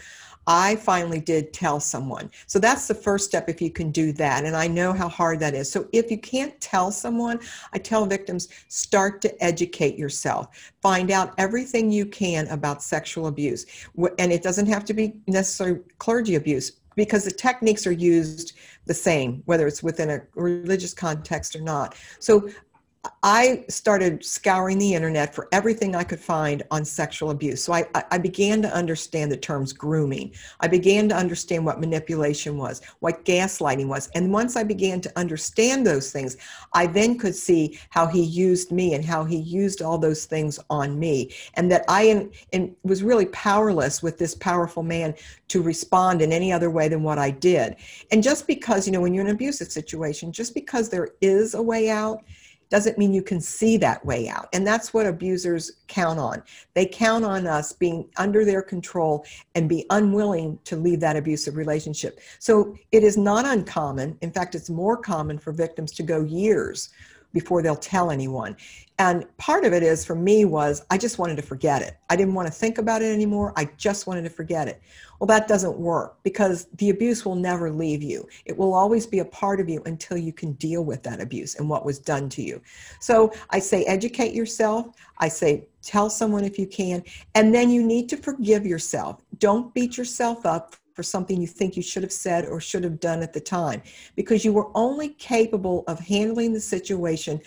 I 0.48 0.76
finally 0.76 1.20
did 1.20 1.52
tell 1.54 1.80
someone. 1.80 2.30
So 2.46 2.60
that's 2.60 2.88
the 2.88 2.94
first 2.94 3.26
step 3.26 3.50
if 3.50 3.60
you 3.62 3.72
can 3.72 3.90
do 3.90 4.12
that. 4.14 4.46
And 4.46 4.56
I 4.56 4.68
know 4.68 4.94
how 4.94 5.10
hard 5.10 5.40
that 5.40 5.56
is. 5.56 5.72
So 5.72 5.88
if 5.92 6.12
you 6.12 6.20
can't 6.20 6.60
tell 6.62 6.92
someone, 6.92 7.40
I 7.74 7.80
tell 7.80 8.06
victims 8.06 8.50
start 8.68 9.22
to 9.24 9.44
educate 9.44 9.98
yourself. 9.98 10.72
Find 10.82 11.10
out 11.10 11.34
everything 11.40 11.92
you 11.92 12.06
can 12.06 12.48
about 12.50 12.84
sexual 12.84 13.26
abuse. 13.26 13.66
And 14.20 14.32
it 14.32 14.44
doesn't 14.44 14.68
have 14.68 14.86
to 14.86 14.94
be 14.94 15.16
necessarily 15.28 15.80
clergy 15.98 16.36
abuse 16.36 16.74
because 16.96 17.26
the 17.26 17.32
techniques 17.32 17.88
are 17.88 17.92
used 17.92 18.54
the 18.86 18.94
same 18.94 19.42
whether 19.46 19.68
it's 19.68 19.82
within 19.82 20.12
a 20.12 20.22
religious 20.36 20.94
context 20.94 21.56
or 21.56 21.62
not. 21.62 21.96
So 22.20 22.50
I 23.24 23.66
started 23.70 24.24
scouring 24.24 24.78
the 24.78 24.94
internet 24.94 25.34
for 25.34 25.48
everything 25.52 25.96
I 25.96 26.04
could 26.04 26.20
find 26.20 26.64
on 26.72 26.86
sexual 26.86 27.32
abuse. 27.32 27.64
So 27.64 27.74
I, 27.74 27.86
I, 28.12 28.18
began 28.18 28.62
to 28.62 28.74
understand 28.74 29.32
the 29.32 29.38
terms 29.38 29.74
grooming. 29.74 30.32
I 30.60 30.68
began 30.68 31.10
to 31.10 31.16
understand 31.16 31.66
what 31.66 31.80
manipulation 31.80 32.58
was, 32.58 32.82
what 33.00 33.26
gaslighting 33.26 33.88
was. 33.88 34.10
And 34.16 34.32
once 34.32 34.56
I 34.56 34.64
began 34.64 35.02
to 35.02 35.20
understand 35.20 35.86
those 35.86 36.12
things, 36.12 36.38
I 36.74 36.88
then 36.88 37.18
could 37.18 37.36
see 37.36 37.80
how 37.90 38.08
he 38.08 38.24
used 38.24 38.72
me 38.72 38.94
and 38.94 39.04
how 39.04 39.24
he 39.24 39.38
used 39.38 39.82
all 39.82 39.98
those 39.98 40.26
things 40.26 40.60
on 40.70 40.98
me. 40.98 41.34
And 41.56 41.72
that 41.72 41.86
I 41.88 42.04
in, 42.04 42.32
in, 42.52 42.76
was 42.84 43.04
really 43.04 43.26
powerless 43.28 44.02
with 44.02 44.18
this 44.18 44.36
powerful 44.36 44.84
man 44.84 45.14
to 45.50 45.62
respond 45.62 46.22
in 46.22 46.32
any 46.32 46.52
other 46.52 46.70
way 46.70 46.88
than 46.88 47.04
what 47.04 47.18
I 47.18 47.32
did. 47.32 47.76
And 48.12 48.24
just 48.24 48.48
because, 48.48 48.88
you 48.88 48.94
know, 48.94 49.02
when 49.02 49.14
you're 49.14 49.24
in 49.24 49.30
an 49.30 49.36
abusive 49.36 49.72
situation, 49.72 50.32
just 50.32 50.54
because 50.54 50.90
there 50.90 51.10
is 51.22 51.54
a 51.54 51.62
way 51.62 51.90
out, 51.90 52.24
doesn't 52.70 52.98
mean 52.98 53.14
you 53.14 53.22
can 53.22 53.40
see 53.40 53.78
that 53.78 54.06
way 54.06 54.28
out. 54.28 54.48
And 54.54 54.66
that's 54.66 54.94
what 54.94 55.06
abusers 55.06 55.72
count 55.88 56.20
on. 56.20 56.44
They 56.74 56.86
count 56.86 57.24
on 57.24 57.48
us 57.48 57.72
being 57.74 58.10
under 58.18 58.44
their 58.44 58.62
control 58.62 59.26
and 59.54 59.70
be 59.70 59.86
unwilling 59.90 60.60
to 60.66 60.76
leave 60.76 61.00
that 61.02 61.16
abusive 61.16 61.58
relationship. 61.58 62.20
So 62.40 62.76
it 62.92 63.04
is 63.04 63.18
not 63.18 63.46
uncommon. 63.46 64.18
In 64.22 64.32
fact, 64.32 64.56
it's 64.56 64.70
more 64.70 64.98
common 64.98 65.38
for 65.38 65.52
victims 65.52 65.92
to 65.94 66.04
go 66.04 66.24
years 66.24 66.90
before 67.36 67.62
they'll 67.62 67.76
tell 67.76 68.10
anyone. 68.10 68.56
And 68.98 69.26
part 69.36 69.66
of 69.66 69.74
it 69.74 69.84
is 69.84 70.06
for 70.06 70.16
me 70.16 70.46
was 70.46 70.86
I 70.90 70.98
just 70.98 71.20
wanted 71.20 71.36
to 71.36 71.42
forget 71.42 71.82
it. 71.82 71.98
I 72.10 72.16
didn't 72.16 72.34
want 72.34 72.48
to 72.48 72.54
think 72.54 72.78
about 72.78 73.02
it 73.02 73.14
anymore. 73.14 73.52
I 73.58 73.66
just 73.76 74.08
wanted 74.08 74.24
to 74.24 74.30
forget 74.30 74.70
it. 74.70 74.82
Well, 75.20 75.28
that 75.28 75.50
doesn't 75.50 75.78
work 75.78 76.24
because 76.24 76.68
the 76.78 76.92
abuse 76.92 77.26
will 77.26 77.36
never 77.36 77.70
leave 77.70 78.02
you. 78.02 78.26
It 78.46 78.58
will 78.58 78.74
always 78.74 79.06
be 79.06 79.20
a 79.20 79.26
part 79.26 79.60
of 79.60 79.68
you 79.68 79.84
until 79.86 80.18
you 80.18 80.32
can 80.32 80.54
deal 80.54 80.86
with 80.86 81.04
that 81.04 81.20
abuse 81.20 81.56
and 81.56 81.70
what 81.70 81.86
was 81.86 82.00
done 82.00 82.30
to 82.30 82.42
you. 82.42 82.62
So 83.02 83.34
I 83.50 83.60
say 83.60 83.84
educate 83.84 84.34
yourself. 84.34 84.96
I 85.18 85.28
say 85.28 85.68
tell 85.82 86.10
someone 86.10 86.46
if 86.46 86.58
you 86.58 86.66
can. 86.66 87.04
And 87.36 87.54
then 87.54 87.70
you 87.70 87.84
need 87.84 88.08
to 88.10 88.18
forgive 88.18 88.66
yourself. 88.66 89.22
Don't 89.40 89.74
beat 89.74 89.98
yourself 89.98 90.46
up 90.46 90.78
for 90.96 91.04
something 91.04 91.40
you 91.40 91.48
think 91.48 91.76
you 91.76 91.84
should 91.84 92.02
have 92.02 92.12
said 92.12 92.46
or 92.46 92.60
should 92.60 92.84
have 92.84 93.00
done 93.00 93.22
at 93.22 93.34
the 93.34 93.40
time 93.40 93.82
because 94.16 94.44
you 94.44 94.54
were 94.54 94.70
only 94.74 95.10
capable 95.10 95.84
of 95.88 96.00
handling 96.00 96.54
the 96.54 96.60
situation 96.60 97.40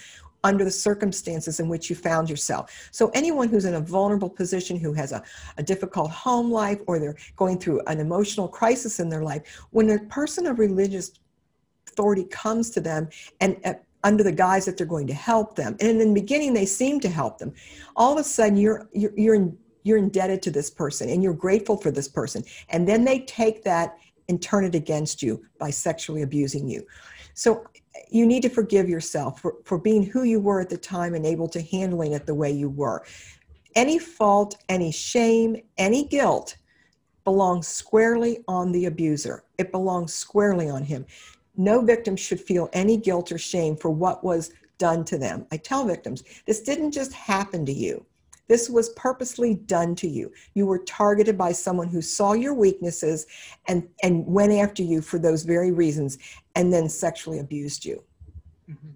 under 0.45 0.65
the 0.65 0.71
circumstances 0.71 1.59
in 1.59 1.69
which 1.69 1.91
you 1.91 1.97
found 1.97 2.31
yourself. 2.31 2.89
So, 2.93 3.11
anyone 3.15 3.49
who's 3.49 3.65
in 3.65 3.75
a 3.75 3.81
vulnerable 3.81 4.31
position, 4.31 4.79
who 4.79 4.93
has 4.93 5.11
a, 5.11 5.23
a 5.57 5.63
difficult 5.63 6.11
home 6.11 6.51
life, 6.51 6.79
or 6.87 7.01
they're 7.01 7.17
going 7.37 7.59
through 7.59 7.81
an 7.87 7.99
emotional 7.99 8.47
crisis 8.47 9.01
in 9.01 9.09
their 9.09 9.25
life, 9.25 9.67
when 9.71 9.91
a 9.91 9.99
person 10.05 10.47
of 10.47 10.61
religious 10.61 11.11
authority 11.89 12.25
comes 12.25 12.71
to 12.71 12.81
them 12.81 13.09
and 13.41 13.57
uh, 13.65 13.75
under 14.05 14.23
the 14.23 14.31
guise 14.31 14.65
that 14.65 14.77
they're 14.77 14.87
going 14.87 15.09
to 15.09 15.15
help 15.15 15.57
them, 15.57 15.77
and 15.81 16.01
in 16.01 16.15
the 16.15 16.21
beginning 16.21 16.55
they 16.55 16.67
seem 16.67 17.01
to 17.01 17.09
help 17.09 17.39
them, 17.39 17.53
all 17.97 18.13
of 18.13 18.19
a 18.19 18.25
sudden 18.25 18.57
you're 18.57 18.89
you're, 18.93 19.13
you're 19.17 19.35
in, 19.35 19.59
you're 19.89 19.99
indebted 19.99 20.43
to 20.43 20.51
this 20.51 20.71
person 20.71 21.09
and 21.09 21.23
you're 21.23 21.35
grateful 21.35 21.77
for 21.77 21.91
this 21.91 22.07
person, 22.07 22.45
and 22.69 22.87
then 22.87 23.05
they 23.05 23.21
take 23.21 23.65
that 23.65 23.99
and 24.29 24.41
turn 24.41 24.65
it 24.65 24.75
against 24.75 25.23
you 25.23 25.43
by 25.59 25.71
sexually 25.71 26.23
abusing 26.23 26.69
you. 26.69 26.87
So 27.35 27.67
you 28.11 28.27
need 28.27 28.43
to 28.43 28.49
forgive 28.49 28.89
yourself 28.89 29.41
for, 29.41 29.57
for 29.65 29.79
being 29.79 30.03
who 30.03 30.23
you 30.23 30.41
were 30.41 30.61
at 30.61 30.69
the 30.69 30.77
time 30.77 31.15
and 31.15 31.25
able 31.25 31.49
to 31.49 31.63
handling 31.63 32.13
it 32.13 32.27
the 32.27 32.35
way 32.35 32.51
you 32.51 32.69
were. 32.69 33.05
Any 33.75 33.99
fault, 33.99 34.63
any 34.69 34.93
shame, 34.93 35.57
any 35.79 36.05
guilt 36.05 36.57
belongs 37.25 37.69
squarely 37.69 38.43
on 38.49 38.73
the 38.73 38.87
abuser. 38.87 39.45
It 39.59 39.73
belongs 39.73 40.15
squarely 40.15 40.69
on 40.69 40.83
him. 40.83 41.07
No 41.57 41.83
victim 41.83 42.17
should 42.17 42.41
feel 42.41 42.71
any 42.73 42.97
guilt 42.97 43.33
or 43.33 43.39
shame 43.39 43.77
for 43.77 43.91
what 43.91 44.25
was 44.25 44.53
done 44.79 45.05
to 45.07 45.19
them. 45.19 45.47
I 45.53 45.57
tell 45.59 45.85
victims, 45.85 46.25
this 46.47 46.63
didn't 46.63 46.93
just 46.93 47.13
happen 47.13 47.67
to 47.67 47.73
you. 47.73 48.07
This 48.49 48.71
was 48.71 48.89
purposely 48.91 49.55
done 49.55 49.95
to 49.97 50.09
you. 50.09 50.33
You 50.55 50.67
were 50.67 50.79
targeted 50.79 51.37
by 51.37 51.53
someone 51.53 51.89
who 51.89 52.01
saw 52.01 52.33
your 52.33 52.55
weaknesses 52.55 53.27
and, 53.69 53.87
and 54.03 54.27
went 54.27 54.53
after 54.53 54.83
you 54.83 55.03
for 55.03 55.19
those 55.19 55.45
very 55.45 55.71
reasons 55.71 56.19
and 56.57 56.73
then 56.73 56.89
sexually 56.89 57.39
abused 57.39 57.85
you. 57.85 58.03
Mm-hmm. 58.69 58.89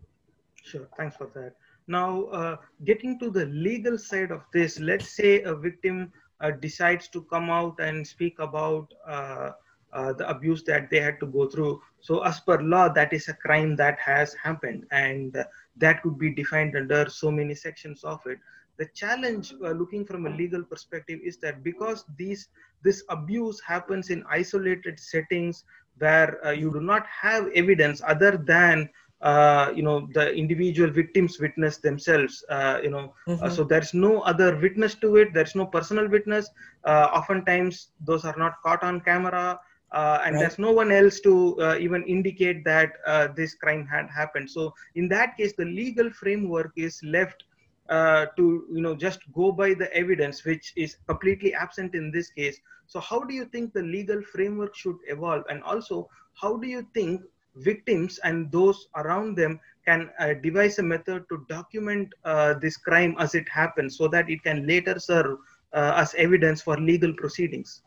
Sure, 0.63 0.89
thanks 0.97 1.17
for 1.17 1.31
that. 1.35 1.55
Now, 1.87 2.25
uh, 2.27 2.57
getting 2.85 3.19
to 3.19 3.31
the 3.31 3.47
legal 3.47 3.99
side 3.99 4.31
of 4.31 4.43
this, 4.55 4.81
let's 4.81 5.11
say 5.11 5.43
a 5.43 5.55
victim 5.55 6.13
uh, 6.41 6.53
decides 6.53 7.09
to 7.09 7.23
come 7.23 7.51
out 7.51 7.79
and 7.79 8.07
speak 8.07 8.39
about 8.39 8.93
uh, 9.07 9.51
uh 9.93 10.11
the 10.15 10.27
abuse 10.27 10.63
that 10.65 10.89
they 10.91 10.99
had 11.01 11.21
to 11.21 11.27
go 11.27 11.47
through. 11.47 11.83
So, 12.01 12.23
as 12.23 12.41
per 12.41 12.63
law, 12.63 12.89
that 12.89 13.13
is 13.13 13.29
a 13.29 13.35
crime 13.35 13.77
that 13.77 13.99
has 13.99 14.33
happened, 14.35 14.87
and 14.91 15.37
that 15.77 16.03
could 16.03 16.19
be 16.19 16.35
defined 16.35 16.75
under 16.77 17.11
so 17.11 17.31
many 17.31 17.55
sections 17.55 18.03
of 18.03 18.21
it 18.27 18.39
the 18.79 18.87
challenge 18.95 19.55
uh, 19.65 19.71
looking 19.71 20.05
from 20.05 20.27
a 20.27 20.31
legal 20.31 20.63
perspective 20.63 21.21
is 21.23 21.39
that 21.39 21.63
because 21.63 22.05
these 22.17 22.49
this 22.83 23.05
abuse 23.11 23.61
happens 23.61 24.11
in 24.11 24.25
isolated 24.29 24.99
settings 24.99 25.65
where 25.99 26.45
uh, 26.47 26.51
you 26.51 26.73
do 26.73 26.81
not 26.81 27.07
have 27.07 27.49
evidence 27.55 28.01
other 28.05 28.37
than 28.37 28.89
uh, 29.23 29.73
you 29.75 29.83
know 29.83 30.09
the 30.15 30.33
individual 30.35 30.91
victims 30.91 31.39
witness 31.39 31.77
themselves 31.79 32.45
uh, 32.49 32.79
you 32.83 32.91
know 32.91 33.15
mm-hmm. 33.29 33.49
so 33.49 33.63
there's 33.63 33.95
no 33.95 34.21
other 34.23 34.59
witness 34.59 34.95
to 34.97 35.17
it 35.17 35.33
there's 35.33 35.55
no 35.55 35.65
personal 35.67 36.09
witness 36.09 36.51
uh, 36.85 37.09
oftentimes 37.13 37.89
those 38.01 38.25
are 38.25 38.35
not 38.37 38.61
caught 38.63 38.83
on 38.83 39.01
camera 39.01 39.59
uh, 39.93 40.19
and 40.25 40.35
right. 40.35 40.41
there's 40.41 40.59
no 40.59 40.73
one 40.73 40.91
else 40.91 41.21
to 41.21 41.61
uh, 41.61 41.77
even 41.79 42.03
indicate 42.05 42.65
that 42.65 42.93
uh, 43.07 43.29
this 43.37 43.55
crime 43.55 43.87
had 43.87 44.09
happened 44.11 44.51
so 44.51 44.75
in 44.97 45.09
that 45.09 45.37
case 45.37 45.53
the 45.57 45.65
legal 45.65 46.11
framework 46.11 46.73
is 46.77 47.01
left 47.05 47.45
uh, 47.89 48.27
to 48.37 48.65
you 48.73 48.81
know 48.81 48.95
just 48.95 49.21
go 49.33 49.53
by 49.53 49.75
the 49.75 49.93
evidence 49.95 50.45
which 50.45 50.73
is 50.77 50.97
completely 51.07 51.55
absent 51.55 51.95
in 51.95 52.11
this 52.11 52.31
case. 52.31 52.59
So 52.87 53.01
how 53.01 53.25
do 53.25 53.35
you 53.35 53.47
think 53.47 53.73
the 53.73 53.83
legal 53.83 54.23
framework 54.23 54.77
should 54.77 54.97
evolve? 55.09 55.45
And 55.49 55.63
also 55.63 56.09
how 56.35 56.57
do 56.57 56.69
you 56.69 56.87
think 56.95 57.23
victims 57.57 58.19
and 58.25 58.51
those 58.51 58.89
around 58.97 59.37
them 59.37 59.61
can 59.85 60.11
uh, 60.19 60.35
devise 60.43 60.79
a 60.79 60.83
method 60.83 61.25
to 61.29 61.45
document 61.49 62.13
uh, 62.25 62.55
this 62.55 62.77
crime 62.77 63.15
as 63.19 63.35
it 63.35 63.49
happens 63.49 63.97
so 63.97 64.09
that 64.09 64.31
it 64.31 64.43
can 64.43 64.67
later 64.67 64.99
serve 64.99 65.39
uh, 65.73 65.93
as 65.97 66.15
evidence 66.15 66.63
for 66.63 66.77
legal 66.79 67.13
proceedings? 67.15 67.83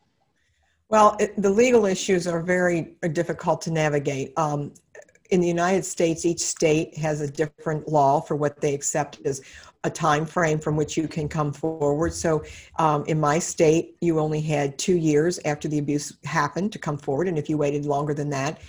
Well 0.89 1.15
it, 1.19 1.39
the 1.41 1.49
legal 1.49 1.85
issues 1.85 2.27
are 2.27 2.41
very 2.41 2.95
difficult 3.13 3.61
to 3.61 3.71
navigate. 3.71 4.33
Um, 4.37 4.73
in 5.29 5.41
the 5.41 5.47
United 5.47 5.85
States, 5.85 6.25
each 6.25 6.39
state 6.39 6.97
has 6.97 7.21
a 7.21 7.29
different 7.29 7.87
law 7.87 8.21
for 8.21 8.35
what 8.35 8.61
they 8.61 8.73
accept 8.73 9.19
as 9.25 9.41
a 9.83 9.89
time 9.89 10.25
frame 10.25 10.59
from 10.59 10.75
which 10.75 10.97
you 10.97 11.07
can 11.07 11.27
come 11.27 11.53
forward. 11.53 12.13
So, 12.13 12.43
um, 12.77 13.05
in 13.05 13.19
my 13.19 13.39
state, 13.39 13.95
you 14.01 14.19
only 14.19 14.41
had 14.41 14.77
two 14.77 14.97
years 14.97 15.39
after 15.45 15.67
the 15.67 15.77
abuse 15.77 16.17
happened 16.23 16.71
to 16.73 16.79
come 16.79 16.97
forward, 16.97 17.27
and 17.27 17.37
if 17.37 17.49
you 17.49 17.57
waited 17.57 17.85
longer 17.85 18.13
than 18.13 18.29
that, 18.31 18.59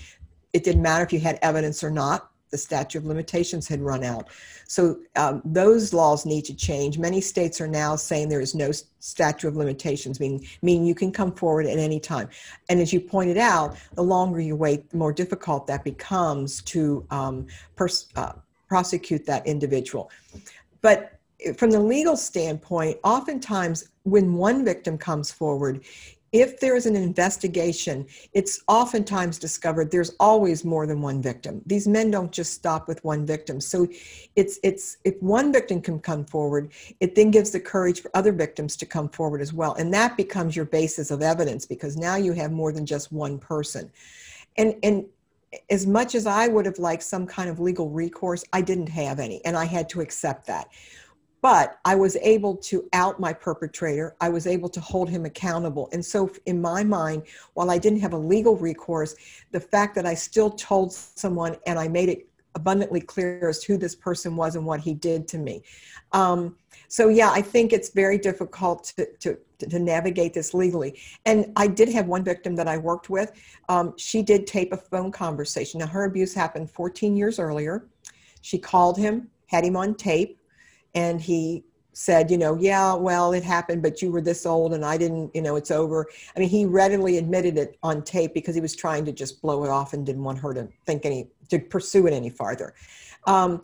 it 0.52 0.64
didn't 0.64 0.82
matter 0.82 1.04
if 1.04 1.12
you 1.12 1.20
had 1.20 1.38
evidence 1.42 1.82
or 1.82 1.90
not. 1.90 2.30
The 2.56 2.62
statute 2.62 3.00
of 3.00 3.04
limitations 3.04 3.68
had 3.68 3.80
run 3.82 4.02
out. 4.02 4.28
So 4.66 4.82
um, 5.14 5.42
those 5.44 5.92
laws 5.92 6.24
need 6.24 6.44
to 6.46 6.54
change. 6.54 6.98
Many 6.98 7.20
states 7.20 7.60
are 7.60 7.68
now 7.68 7.96
saying 7.96 8.30
there 8.30 8.40
is 8.40 8.54
no 8.54 8.70
statute 9.00 9.46
of 9.46 9.56
limitations, 9.56 10.18
meaning, 10.18 10.46
meaning 10.62 10.86
you 10.86 10.94
can 10.94 11.12
come 11.12 11.32
forward 11.32 11.66
at 11.66 11.78
any 11.78 12.00
time. 12.00 12.30
And 12.70 12.80
as 12.80 12.94
you 12.94 13.00
pointed 13.00 13.36
out, 13.36 13.76
the 13.94 14.02
longer 14.02 14.40
you 14.40 14.56
wait, 14.56 14.88
the 14.88 14.96
more 14.96 15.12
difficult 15.12 15.66
that 15.66 15.84
becomes 15.84 16.62
to 16.62 17.06
um, 17.10 17.46
pers- 17.76 18.08
uh, 18.16 18.32
prosecute 18.68 19.26
that 19.26 19.46
individual. 19.46 20.10
But 20.80 20.98
from 21.58 21.70
the 21.70 21.80
legal 21.80 22.16
standpoint, 22.16 22.98
oftentimes 23.04 23.90
when 24.04 24.34
one 24.34 24.64
victim 24.64 24.96
comes 24.96 25.30
forward, 25.30 25.84
if 26.36 26.60
there 26.60 26.76
is 26.76 26.84
an 26.84 26.96
investigation, 26.96 28.06
it's 28.34 28.62
oftentimes 28.68 29.38
discovered 29.38 29.90
there's 29.90 30.14
always 30.20 30.66
more 30.66 30.86
than 30.86 31.00
one 31.00 31.22
victim. 31.22 31.62
These 31.64 31.88
men 31.88 32.10
don't 32.10 32.30
just 32.30 32.52
stop 32.52 32.86
with 32.88 33.02
one 33.04 33.24
victim. 33.24 33.58
So 33.58 33.88
it's 34.36 34.58
it's 34.62 34.98
if 35.04 35.14
one 35.22 35.50
victim 35.50 35.80
can 35.80 35.98
come 35.98 36.26
forward, 36.26 36.72
it 37.00 37.14
then 37.14 37.30
gives 37.30 37.52
the 37.52 37.60
courage 37.60 38.02
for 38.02 38.10
other 38.12 38.32
victims 38.32 38.76
to 38.76 38.86
come 38.86 39.08
forward 39.08 39.40
as 39.40 39.54
well. 39.54 39.74
And 39.74 39.94
that 39.94 40.18
becomes 40.18 40.54
your 40.54 40.66
basis 40.66 41.10
of 41.10 41.22
evidence 41.22 41.64
because 41.64 41.96
now 41.96 42.16
you 42.16 42.32
have 42.32 42.52
more 42.52 42.70
than 42.70 42.84
just 42.84 43.10
one 43.10 43.38
person. 43.38 43.90
And 44.58 44.74
and 44.82 45.06
as 45.70 45.86
much 45.86 46.14
as 46.14 46.26
I 46.26 46.48
would 46.48 46.66
have 46.66 46.78
liked 46.78 47.02
some 47.02 47.26
kind 47.26 47.48
of 47.48 47.60
legal 47.60 47.88
recourse, 47.88 48.44
I 48.52 48.60
didn't 48.60 48.88
have 48.88 49.18
any, 49.20 49.42
and 49.46 49.56
I 49.56 49.64
had 49.64 49.88
to 49.90 50.02
accept 50.02 50.46
that. 50.48 50.68
But 51.42 51.78
I 51.84 51.94
was 51.94 52.16
able 52.16 52.56
to 52.56 52.88
out 52.92 53.20
my 53.20 53.32
perpetrator. 53.32 54.16
I 54.20 54.28
was 54.28 54.46
able 54.46 54.68
to 54.70 54.80
hold 54.80 55.08
him 55.08 55.26
accountable. 55.26 55.88
And 55.92 56.04
so, 56.04 56.30
in 56.46 56.60
my 56.60 56.82
mind, 56.82 57.24
while 57.54 57.70
I 57.70 57.78
didn't 57.78 58.00
have 58.00 58.14
a 58.14 58.18
legal 58.18 58.56
recourse, 58.56 59.14
the 59.52 59.60
fact 59.60 59.94
that 59.96 60.06
I 60.06 60.14
still 60.14 60.50
told 60.50 60.92
someone 60.92 61.56
and 61.66 61.78
I 61.78 61.88
made 61.88 62.08
it 62.08 62.28
abundantly 62.56 63.00
clear 63.00 63.48
as 63.48 63.60
to 63.60 63.74
who 63.74 63.78
this 63.78 63.94
person 63.94 64.34
was 64.34 64.56
and 64.56 64.64
what 64.66 64.80
he 64.80 64.94
did 64.94 65.28
to 65.28 65.38
me. 65.38 65.62
Um, 66.12 66.56
so 66.88 67.08
yeah, 67.08 67.30
I 67.30 67.42
think 67.42 67.72
it's 67.72 67.90
very 67.90 68.18
difficult 68.18 68.92
to, 68.96 69.06
to, 69.20 69.38
to 69.68 69.78
navigate 69.78 70.32
this 70.32 70.54
legally. 70.54 70.98
And 71.26 71.52
I 71.56 71.66
did 71.66 71.90
have 71.90 72.06
one 72.06 72.24
victim 72.24 72.56
that 72.56 72.66
I 72.66 72.78
worked 72.78 73.10
with. 73.10 73.32
Um, 73.68 73.94
she 73.96 74.22
did 74.22 74.46
tape 74.46 74.72
a 74.72 74.76
phone 74.76 75.12
conversation. 75.12 75.80
Now 75.80 75.86
her 75.86 76.04
abuse 76.04 76.34
happened 76.34 76.70
14 76.70 77.16
years 77.16 77.38
earlier. 77.38 77.86
She 78.40 78.58
called 78.58 78.96
him, 78.96 79.28
had 79.46 79.64
him 79.64 79.76
on 79.76 79.94
tape, 79.94 80.40
and 80.94 81.20
he 81.20 81.64
said, 81.92 82.30
you 82.30 82.36
know, 82.36 82.56
yeah, 82.60 82.92
well, 82.92 83.32
it 83.32 83.42
happened, 83.42 83.82
but 83.82 84.02
you 84.02 84.10
were 84.10 84.20
this 84.20 84.44
old 84.44 84.74
and 84.74 84.84
I 84.84 84.98
didn't, 84.98 85.34
you 85.34 85.40
know, 85.40 85.56
it's 85.56 85.70
over. 85.70 86.06
I 86.36 86.40
mean, 86.40 86.50
he 86.50 86.66
readily 86.66 87.16
admitted 87.16 87.56
it 87.56 87.78
on 87.82 88.02
tape 88.02 88.34
because 88.34 88.54
he 88.54 88.60
was 88.60 88.76
trying 88.76 89.06
to 89.06 89.12
just 89.12 89.40
blow 89.40 89.64
it 89.64 89.70
off 89.70 89.94
and 89.94 90.04
didn't 90.04 90.22
want 90.22 90.38
her 90.40 90.52
to 90.52 90.68
think 90.84 91.06
any, 91.06 91.28
to 91.48 91.58
pursue 91.58 92.06
it 92.06 92.12
any 92.12 92.28
farther. 92.28 92.74
Um, 93.26 93.62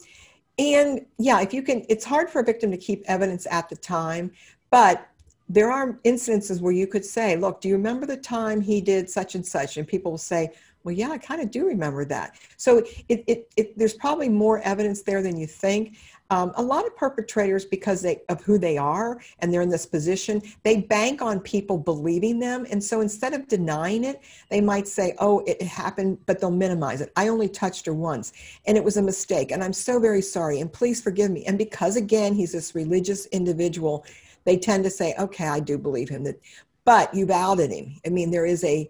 and 0.58 1.04
yeah, 1.18 1.42
if 1.42 1.52
you 1.52 1.62
can, 1.62 1.84
it's 1.90 2.06
hard 2.06 2.30
for 2.30 2.40
a 2.40 2.44
victim 2.44 2.70
to 2.70 2.78
keep 2.78 3.04
evidence 3.06 3.46
at 3.50 3.68
the 3.68 3.76
time, 3.76 4.32
but 4.70 5.06
there 5.48 5.70
are 5.70 5.98
incidences 6.04 6.62
where 6.62 6.72
you 6.72 6.86
could 6.86 7.04
say, 7.04 7.36
look, 7.36 7.60
do 7.60 7.68
you 7.68 7.76
remember 7.76 8.06
the 8.06 8.16
time 8.16 8.62
he 8.62 8.80
did 8.80 9.10
such 9.10 9.34
and 9.34 9.46
such? 9.46 9.76
And 9.76 9.86
people 9.86 10.12
will 10.12 10.18
say, 10.18 10.52
well, 10.84 10.94
yeah, 10.94 11.10
I 11.10 11.18
kind 11.18 11.40
of 11.40 11.50
do 11.50 11.66
remember 11.66 12.04
that. 12.06 12.36
So 12.56 12.78
it, 13.08 13.24
it, 13.26 13.52
it, 13.56 13.78
there's 13.78 13.94
probably 13.94 14.28
more 14.28 14.60
evidence 14.60 15.02
there 15.02 15.22
than 15.22 15.36
you 15.36 15.46
think. 15.46 15.96
Um, 16.32 16.50
a 16.56 16.62
lot 16.62 16.86
of 16.86 16.96
perpetrators 16.96 17.66
because 17.66 18.00
they 18.00 18.22
of 18.30 18.40
who 18.40 18.56
they 18.56 18.78
are 18.78 19.20
and 19.40 19.52
they're 19.52 19.60
in 19.60 19.68
this 19.68 19.84
position 19.84 20.40
they 20.62 20.80
bank 20.80 21.20
on 21.20 21.38
people 21.38 21.76
believing 21.76 22.38
them. 22.38 22.66
And 22.70 22.82
so 22.82 23.02
instead 23.02 23.34
of 23.34 23.46
denying 23.48 24.02
it 24.02 24.22
they 24.48 24.62
might 24.62 24.88
say 24.88 25.14
oh 25.18 25.40
it 25.46 25.60
happened 25.60 26.18
but 26.24 26.40
they'll 26.40 26.50
minimize 26.50 27.02
it. 27.02 27.12
I 27.16 27.28
only 27.28 27.50
touched 27.50 27.84
her 27.84 27.92
once 27.92 28.32
and 28.66 28.78
it 28.78 28.82
was 28.82 28.96
a 28.96 29.02
mistake 29.02 29.50
and 29.50 29.62
i'm 29.62 29.74
so 29.74 30.00
very 30.00 30.22
sorry 30.22 30.60
and 30.60 30.72
please 30.72 31.02
forgive 31.02 31.30
me. 31.30 31.44
And 31.44 31.58
because 31.58 31.96
again 31.96 32.34
he's 32.34 32.52
this 32.52 32.74
religious 32.74 33.26
individual 33.26 34.06
they 34.44 34.56
tend 34.56 34.84
to 34.84 34.90
say 34.90 35.14
okay 35.18 35.46
i 35.46 35.60
do 35.60 35.76
believe 35.76 36.08
him 36.08 36.24
that 36.24 36.40
but 36.86 37.14
you've 37.14 37.30
outed 37.30 37.70
him. 37.70 37.94
I 38.06 38.08
mean 38.08 38.30
there 38.30 38.46
is 38.46 38.64
a 38.64 38.88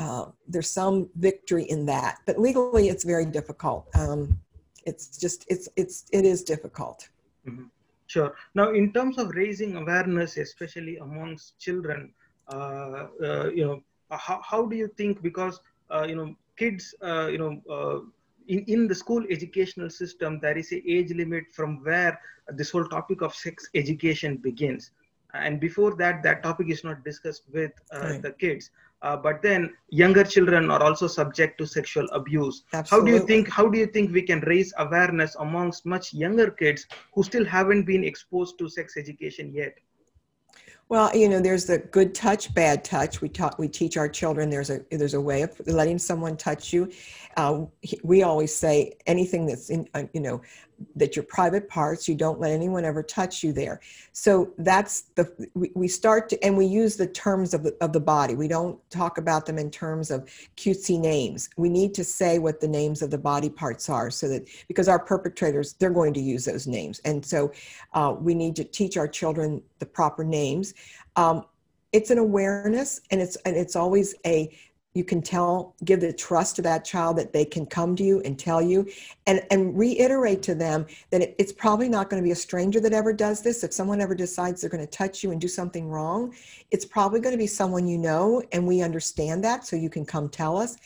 uh, 0.00 0.24
there's 0.48 0.70
some 0.70 1.08
victory 1.14 1.62
in 1.64 1.86
that 1.86 2.18
but 2.26 2.40
legally 2.40 2.88
it's 2.88 3.04
very 3.04 3.26
difficult. 3.26 3.86
Um, 3.94 4.40
it's 4.84 5.16
just 5.18 5.44
it's 5.48 5.68
it's 5.76 6.04
it 6.12 6.24
is 6.24 6.42
difficult 6.42 7.08
Mhm. 7.46 7.70
Sure. 8.06 8.34
Now, 8.54 8.72
in 8.72 8.92
terms 8.92 9.18
of 9.18 9.30
raising 9.34 9.76
awareness, 9.76 10.36
especially 10.36 10.96
amongst 10.98 11.58
children, 11.58 12.12
uh, 12.52 13.06
uh, 13.22 13.50
you 13.54 13.64
know, 13.64 13.82
how, 14.10 14.40
how 14.44 14.66
do 14.66 14.76
you 14.76 14.88
think? 14.96 15.22
Because 15.22 15.60
uh, 15.90 16.04
you 16.08 16.16
know, 16.16 16.34
kids, 16.56 16.94
uh, 17.02 17.28
you 17.28 17.38
know, 17.38 17.52
uh, 17.70 18.00
in 18.48 18.60
in 18.74 18.88
the 18.88 18.94
school 18.94 19.24
educational 19.30 19.90
system, 19.90 20.38
there 20.40 20.58
is 20.58 20.72
a 20.72 20.80
age 20.90 21.10
limit 21.12 21.44
from 21.52 21.82
where 21.84 22.18
this 22.48 22.70
whole 22.70 22.86
topic 22.88 23.22
of 23.22 23.34
sex 23.34 23.68
education 23.74 24.36
begins, 24.36 24.90
and 25.34 25.60
before 25.60 25.94
that, 25.96 26.22
that 26.22 26.42
topic 26.42 26.68
is 26.70 26.84
not 26.84 27.04
discussed 27.04 27.44
with 27.52 27.72
uh, 27.94 28.00
Right. 28.00 28.22
the 28.22 28.32
kids. 28.32 28.70
Uh, 29.02 29.16
but 29.16 29.42
then 29.42 29.72
younger 29.88 30.22
children 30.22 30.70
are 30.70 30.80
also 30.82 31.08
subject 31.08 31.58
to 31.58 31.66
sexual 31.66 32.06
abuse 32.12 32.62
how 32.88 33.00
do 33.00 33.10
you 33.10 33.18
think 33.26 33.48
how 33.48 33.68
do 33.68 33.76
you 33.76 33.86
think 33.86 34.12
we 34.12 34.22
can 34.22 34.38
raise 34.42 34.72
awareness 34.78 35.34
amongst 35.40 35.84
much 35.84 36.14
younger 36.14 36.48
kids 36.52 36.86
who 37.12 37.24
still 37.24 37.44
haven't 37.44 37.82
been 37.84 38.04
exposed 38.04 38.56
to 38.58 38.68
sex 38.68 38.96
education 38.96 39.52
yet 39.52 39.74
Well, 40.88 41.10
you 41.16 41.28
know, 41.28 41.40
there's 41.40 41.64
the 41.64 41.78
good 41.78 42.14
touch, 42.14 42.52
bad 42.54 42.84
touch. 42.84 43.22
We 43.22 43.28
taught, 43.30 43.58
we 43.58 43.66
teach 43.66 43.96
our 43.96 44.08
children. 44.08 44.50
There's 44.50 44.68
a 44.68 44.80
there's 44.90 45.14
a 45.14 45.20
way 45.20 45.40
of 45.42 45.58
letting 45.66 45.98
someone 45.98 46.36
touch 46.36 46.72
you. 46.72 46.90
Uh, 47.36 47.64
we 48.04 48.22
always 48.22 48.54
say 48.54 48.92
anything 49.06 49.46
that's 49.46 49.70
in, 49.70 49.88
uh, 49.94 50.04
you 50.12 50.20
know, 50.20 50.42
that 50.96 51.16
your 51.16 51.24
private 51.24 51.68
parts. 51.68 52.08
You 52.08 52.14
don't 52.14 52.40
let 52.40 52.50
anyone 52.50 52.84
ever 52.84 53.02
touch 53.02 53.42
you 53.42 53.52
there. 53.52 53.80
So 54.12 54.52
that's 54.58 55.02
the 55.14 55.30
we, 55.54 55.70
we 55.74 55.88
start 55.88 56.28
to 56.30 56.44
and 56.44 56.56
we 56.56 56.66
use 56.66 56.96
the 56.96 57.06
terms 57.06 57.54
of 57.54 57.62
the 57.62 57.76
of 57.80 57.92
the 57.92 58.00
body. 58.00 58.34
We 58.34 58.48
don't 58.48 58.78
talk 58.90 59.18
about 59.18 59.46
them 59.46 59.58
in 59.58 59.70
terms 59.70 60.10
of 60.10 60.28
cutesy 60.56 60.98
names. 60.98 61.50
We 61.56 61.68
need 61.68 61.94
to 61.94 62.04
say 62.04 62.38
what 62.38 62.60
the 62.60 62.68
names 62.68 63.02
of 63.02 63.10
the 63.10 63.18
body 63.18 63.48
parts 63.48 63.88
are, 63.88 64.10
so 64.10 64.28
that 64.28 64.48
because 64.68 64.88
our 64.88 64.98
perpetrators 64.98 65.74
they're 65.74 65.90
going 65.90 66.14
to 66.14 66.20
use 66.20 66.44
those 66.44 66.66
names, 66.66 67.00
and 67.04 67.24
so 67.24 67.52
uh, 67.94 68.14
we 68.18 68.34
need 68.34 68.56
to 68.56 68.64
teach 68.64 68.96
our 68.96 69.08
children 69.08 69.62
the 69.78 69.86
proper 69.86 70.24
names. 70.24 70.74
Um, 71.16 71.44
it's 71.92 72.10
an 72.10 72.18
awareness, 72.18 73.00
and 73.10 73.20
it's 73.20 73.36
and 73.44 73.56
it's 73.56 73.76
always 73.76 74.14
a 74.24 74.56
you 74.94 75.04
can 75.04 75.22
tell 75.22 75.74
give 75.84 76.00
the 76.00 76.12
trust 76.12 76.56
to 76.56 76.62
that 76.62 76.84
child 76.84 77.16
that 77.16 77.32
they 77.32 77.44
can 77.44 77.64
come 77.64 77.96
to 77.96 78.02
you 78.02 78.20
and 78.20 78.38
tell 78.38 78.60
you 78.60 78.86
and 79.26 79.42
and 79.50 79.76
reiterate 79.76 80.42
to 80.42 80.54
them 80.54 80.86
that 81.10 81.22
it, 81.22 81.34
it's 81.38 81.52
probably 81.52 81.88
not 81.88 82.10
going 82.10 82.22
to 82.22 82.26
be 82.26 82.32
a 82.32 82.36
stranger 82.36 82.80
that 82.80 82.92
ever 82.92 83.12
does 83.12 83.42
this. 83.42 83.64
If 83.64 83.72
someone 83.72 84.00
ever 84.00 84.14
decides 84.14 84.60
they're 84.60 84.70
going 84.70 84.84
to 84.84 84.90
touch 84.90 85.22
you 85.22 85.30
and 85.30 85.40
do 85.40 85.48
something 85.48 85.88
wrong 85.88 86.34
it's 86.70 86.84
probably 86.84 87.20
going 87.20 87.32
to 87.32 87.38
be 87.38 87.46
someone 87.46 87.86
you 87.86 87.98
know 87.98 88.42
and 88.52 88.66
we 88.66 88.82
understand 88.82 89.42
that 89.44 89.66
so 89.66 89.76
you 89.76 89.90
can 89.90 90.04
come 90.04 90.28
tell 90.28 90.56
us. 90.56 90.76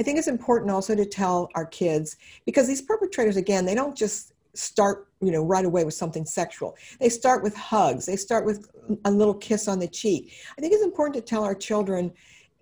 I 0.00 0.02
think 0.02 0.18
it's 0.18 0.28
important 0.28 0.72
also 0.72 0.96
to 0.96 1.06
tell 1.06 1.48
our 1.54 1.66
kids 1.66 2.16
because 2.44 2.66
these 2.66 2.82
perpetrators 2.82 3.36
again 3.36 3.64
they 3.64 3.74
don't 3.74 3.96
just 3.96 4.32
start 4.54 5.08
you 5.20 5.32
know 5.32 5.44
right 5.44 5.64
away 5.64 5.84
with 5.84 5.94
something 5.94 6.24
sexual. 6.24 6.76
They 6.98 7.08
start 7.08 7.42
with 7.42 7.56
hugs. 7.56 8.06
They 8.06 8.16
start 8.16 8.44
with 8.44 8.68
a 9.04 9.10
little 9.10 9.34
kiss 9.34 9.68
on 9.68 9.78
the 9.78 9.88
cheek. 9.88 10.32
I 10.56 10.60
think 10.60 10.72
it's 10.72 10.84
important 10.84 11.14
to 11.14 11.20
tell 11.20 11.44
our 11.44 11.54
children 11.54 12.12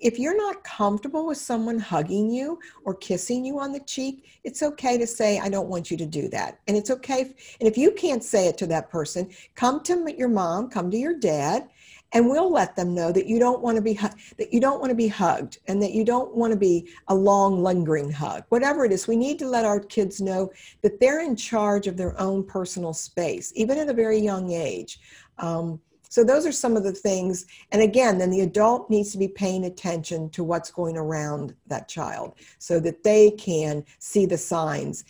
if 0.02 0.18
you're 0.18 0.36
not 0.36 0.64
comfortable 0.64 1.26
with 1.26 1.38
someone 1.38 1.78
hugging 1.78 2.28
you 2.30 2.58
or 2.84 2.94
kissing 2.94 3.44
you 3.44 3.60
on 3.60 3.72
the 3.72 3.80
cheek, 3.80 4.40
it's 4.42 4.62
okay 4.62 4.98
to 4.98 5.06
say, 5.06 5.38
I 5.38 5.48
don't 5.48 5.68
want 5.68 5.90
you 5.90 5.96
to 5.96 6.06
do 6.06 6.28
that. 6.30 6.58
And 6.66 6.76
it's 6.76 6.90
okay. 6.90 7.20
If, 7.22 7.56
and 7.60 7.68
if 7.68 7.78
you 7.78 7.92
can't 7.92 8.22
say 8.22 8.48
it 8.48 8.58
to 8.58 8.66
that 8.66 8.90
person, 8.90 9.30
come 9.54 9.80
to 9.84 10.12
your 10.18 10.28
mom, 10.28 10.68
come 10.68 10.90
to 10.90 10.98
your 10.98 11.14
dad, 11.14 11.68
and 12.14 12.28
we'll 12.28 12.52
let 12.52 12.76
them 12.76 12.94
know 12.94 13.12
that 13.12 13.26
you 13.26 13.38
don't 13.38 13.62
want 13.62 13.76
to 13.76 13.82
be 13.82 13.94
that 13.94 14.52
you 14.52 14.60
don't 14.60 14.80
want 14.80 14.90
to 14.90 14.94
be 14.94 15.08
hugged 15.08 15.58
and 15.66 15.80
that 15.80 15.92
you 15.92 16.04
don't 16.04 16.34
want 16.34 16.52
to 16.52 16.58
be 16.58 16.90
a 17.08 17.14
long 17.14 17.62
lingering 17.62 18.10
hug 18.10 18.44
whatever 18.50 18.84
it 18.84 18.92
is 18.92 19.08
we 19.08 19.16
need 19.16 19.38
to 19.38 19.48
let 19.48 19.64
our 19.64 19.80
kids 19.80 20.20
know 20.20 20.52
that 20.82 21.00
they're 21.00 21.20
in 21.20 21.34
charge 21.34 21.86
of 21.86 21.96
their 21.96 22.18
own 22.20 22.44
personal 22.44 22.92
space 22.92 23.50
even 23.56 23.78
at 23.78 23.88
a 23.88 23.94
very 23.94 24.18
young 24.18 24.52
age 24.52 25.00
um, 25.38 25.80
so 26.12 26.22
those 26.22 26.44
are 26.44 26.52
some 26.52 26.76
of 26.76 26.84
the 26.84 26.92
things. 26.92 27.46
And 27.70 27.80
again, 27.80 28.18
then 28.18 28.28
the 28.28 28.42
adult 28.42 28.90
needs 28.90 29.12
to 29.12 29.18
be 29.18 29.28
paying 29.28 29.64
attention 29.64 30.28
to 30.36 30.44
what's 30.44 30.70
going 30.70 30.98
around 30.98 31.54
that 31.68 31.88
child 31.88 32.34
so 32.58 32.78
that 32.80 33.02
they 33.02 33.30
can 33.30 33.82
see 33.98 34.26
the 34.26 34.36
signs 34.36 35.04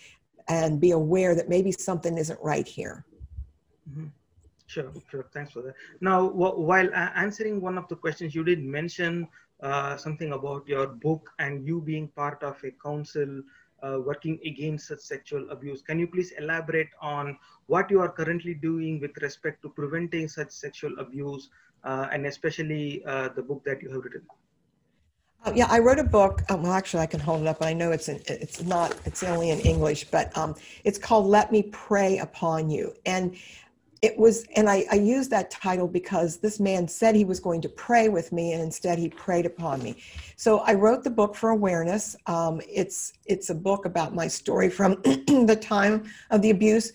and 0.47 0.81
be 0.81 0.93
aware 0.93 1.35
that 1.35 1.49
maybe 1.49 1.73
something 1.73 2.17
isn't 2.17 2.39
right 2.41 2.69
here. 2.69 3.05
Sure, 4.69 4.93
sure. 5.11 5.27
Thanks 5.35 5.51
for 5.51 5.63
that. 5.63 5.75
Now, 6.01 6.29
wh- 6.29 6.57
while 6.57 6.87
a- 6.87 7.13
answering 7.17 7.61
one 7.61 7.79
of 7.79 7.89
the 7.89 7.97
questions, 7.97 8.33
you 8.33 8.45
did 8.45 8.63
mention 8.63 9.27
uh, 9.61 9.97
something 9.97 10.33
about 10.33 10.69
your 10.69 10.87
book 10.87 11.31
and 11.41 11.67
you 11.67 11.81
being 11.81 12.07
part 12.15 12.41
of 12.45 12.63
a 12.63 12.71
council 12.81 13.43
uh, 13.83 13.99
working 14.01 14.39
against 14.45 14.89
such 14.89 15.01
sexual 15.01 15.51
abuse. 15.51 15.83
Can 15.83 15.99
you 15.99 16.07
please 16.07 16.33
elaborate 16.39 16.91
on 17.01 17.39
what 17.67 17.91
you 17.91 18.01
are 18.01 18.09
currently 18.09 18.55
doing 18.55 19.01
with 19.01 19.17
respect 19.21 19.63
to 19.63 19.69
preventing 19.69 20.29
such 20.29 20.51
sexual 20.51 20.99
abuse, 20.99 21.51
uh, 21.85 22.09
and 22.13 22.27
especially 22.27 23.05
uh, 23.07 23.29
the 23.31 23.43
book 23.43 23.63
that 23.65 23.83
you 23.83 23.91
have 23.91 24.05
written? 24.05 24.23
Uh, 25.45 25.53
yeah, 25.57 25.67
I 25.69 25.81
wrote 25.81 25.99
a 25.99 26.05
book. 26.05 26.43
Um, 26.49 26.63
well, 26.63 26.73
actually, 26.73 27.01
I 27.01 27.07
can 27.07 27.19
hold 27.19 27.43
it 27.43 27.49
up. 27.49 27.63
I 27.63 27.73
know 27.73 27.91
it's 27.91 28.09
it's 28.09 28.63
not 28.63 28.95
it's 29.05 29.25
only 29.25 29.51
in 29.51 29.59
English, 29.61 30.05
but 30.05 30.37
um, 30.39 30.55
it's 30.85 30.99
called 30.99 31.27
"Let 31.27 31.51
Me 31.51 31.65
Prey 31.65 32.19
Upon 32.19 32.71
You," 32.71 32.95
and 33.07 33.37
it 34.03 34.19
was 34.19 34.45
and 34.57 34.69
I, 34.69 34.85
I 34.91 34.97
used 34.97 35.31
that 35.31 35.49
title 35.51 35.87
because 35.87 36.39
this 36.39 36.59
man 36.59 36.89
said 36.89 37.15
he 37.15 37.25
was 37.25 37.39
going 37.39 37.61
to 37.61 37.69
pray 37.69 38.09
with 38.09 38.33
me, 38.33 38.53
and 38.53 38.61
instead 38.61 38.99
he 38.99 39.09
preyed 39.09 39.47
upon 39.47 39.81
me. 39.81 40.03
So 40.37 40.59
I 40.59 40.75
wrote 40.75 41.05
the 41.05 41.11
book 41.11 41.37
for 41.37 41.51
awareness. 41.51 42.17
Um, 42.27 42.61
it's 42.69 43.13
it's 43.27 43.51
a 43.51 43.55
book 43.55 43.87
about 43.87 44.13
my 44.13 44.27
story 44.27 44.69
from 44.69 45.01
the 45.05 45.59
time 45.61 46.03
of 46.31 46.43
the 46.43 46.51
abuse 46.51 46.93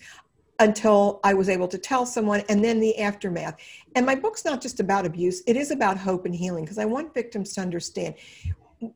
until 0.60 1.20
I 1.24 1.32
was 1.34 1.48
able 1.48 1.68
to 1.68 1.78
tell 1.78 2.04
someone, 2.04 2.42
and 2.50 2.62
then 2.62 2.78
the 2.78 2.98
aftermath. 2.98 3.56
And 3.94 4.04
my 4.04 4.14
book's 4.14 4.44
not 4.44 4.60
just 4.60 4.78
about 4.78 5.06
abuse, 5.06 5.42
it 5.46 5.56
is 5.56 5.70
about 5.70 5.96
hope 5.96 6.26
and 6.26 6.34
healing 6.34 6.64
because 6.64 6.78
I 6.78 6.84
want 6.84 7.14
victims 7.14 7.54
to 7.54 7.62
understand 7.62 8.16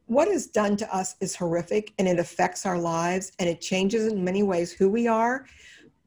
what 0.06 0.28
is 0.28 0.46
done 0.46 0.76
to 0.76 0.94
us 0.94 1.16
is 1.20 1.34
horrific 1.34 1.92
and 1.98 2.06
it 2.06 2.18
affects 2.18 2.64
our 2.66 2.78
lives 2.78 3.32
and 3.38 3.48
it 3.48 3.60
changes 3.60 4.12
in 4.12 4.22
many 4.22 4.42
ways 4.42 4.72
who 4.72 4.88
we 4.88 5.08
are. 5.08 5.44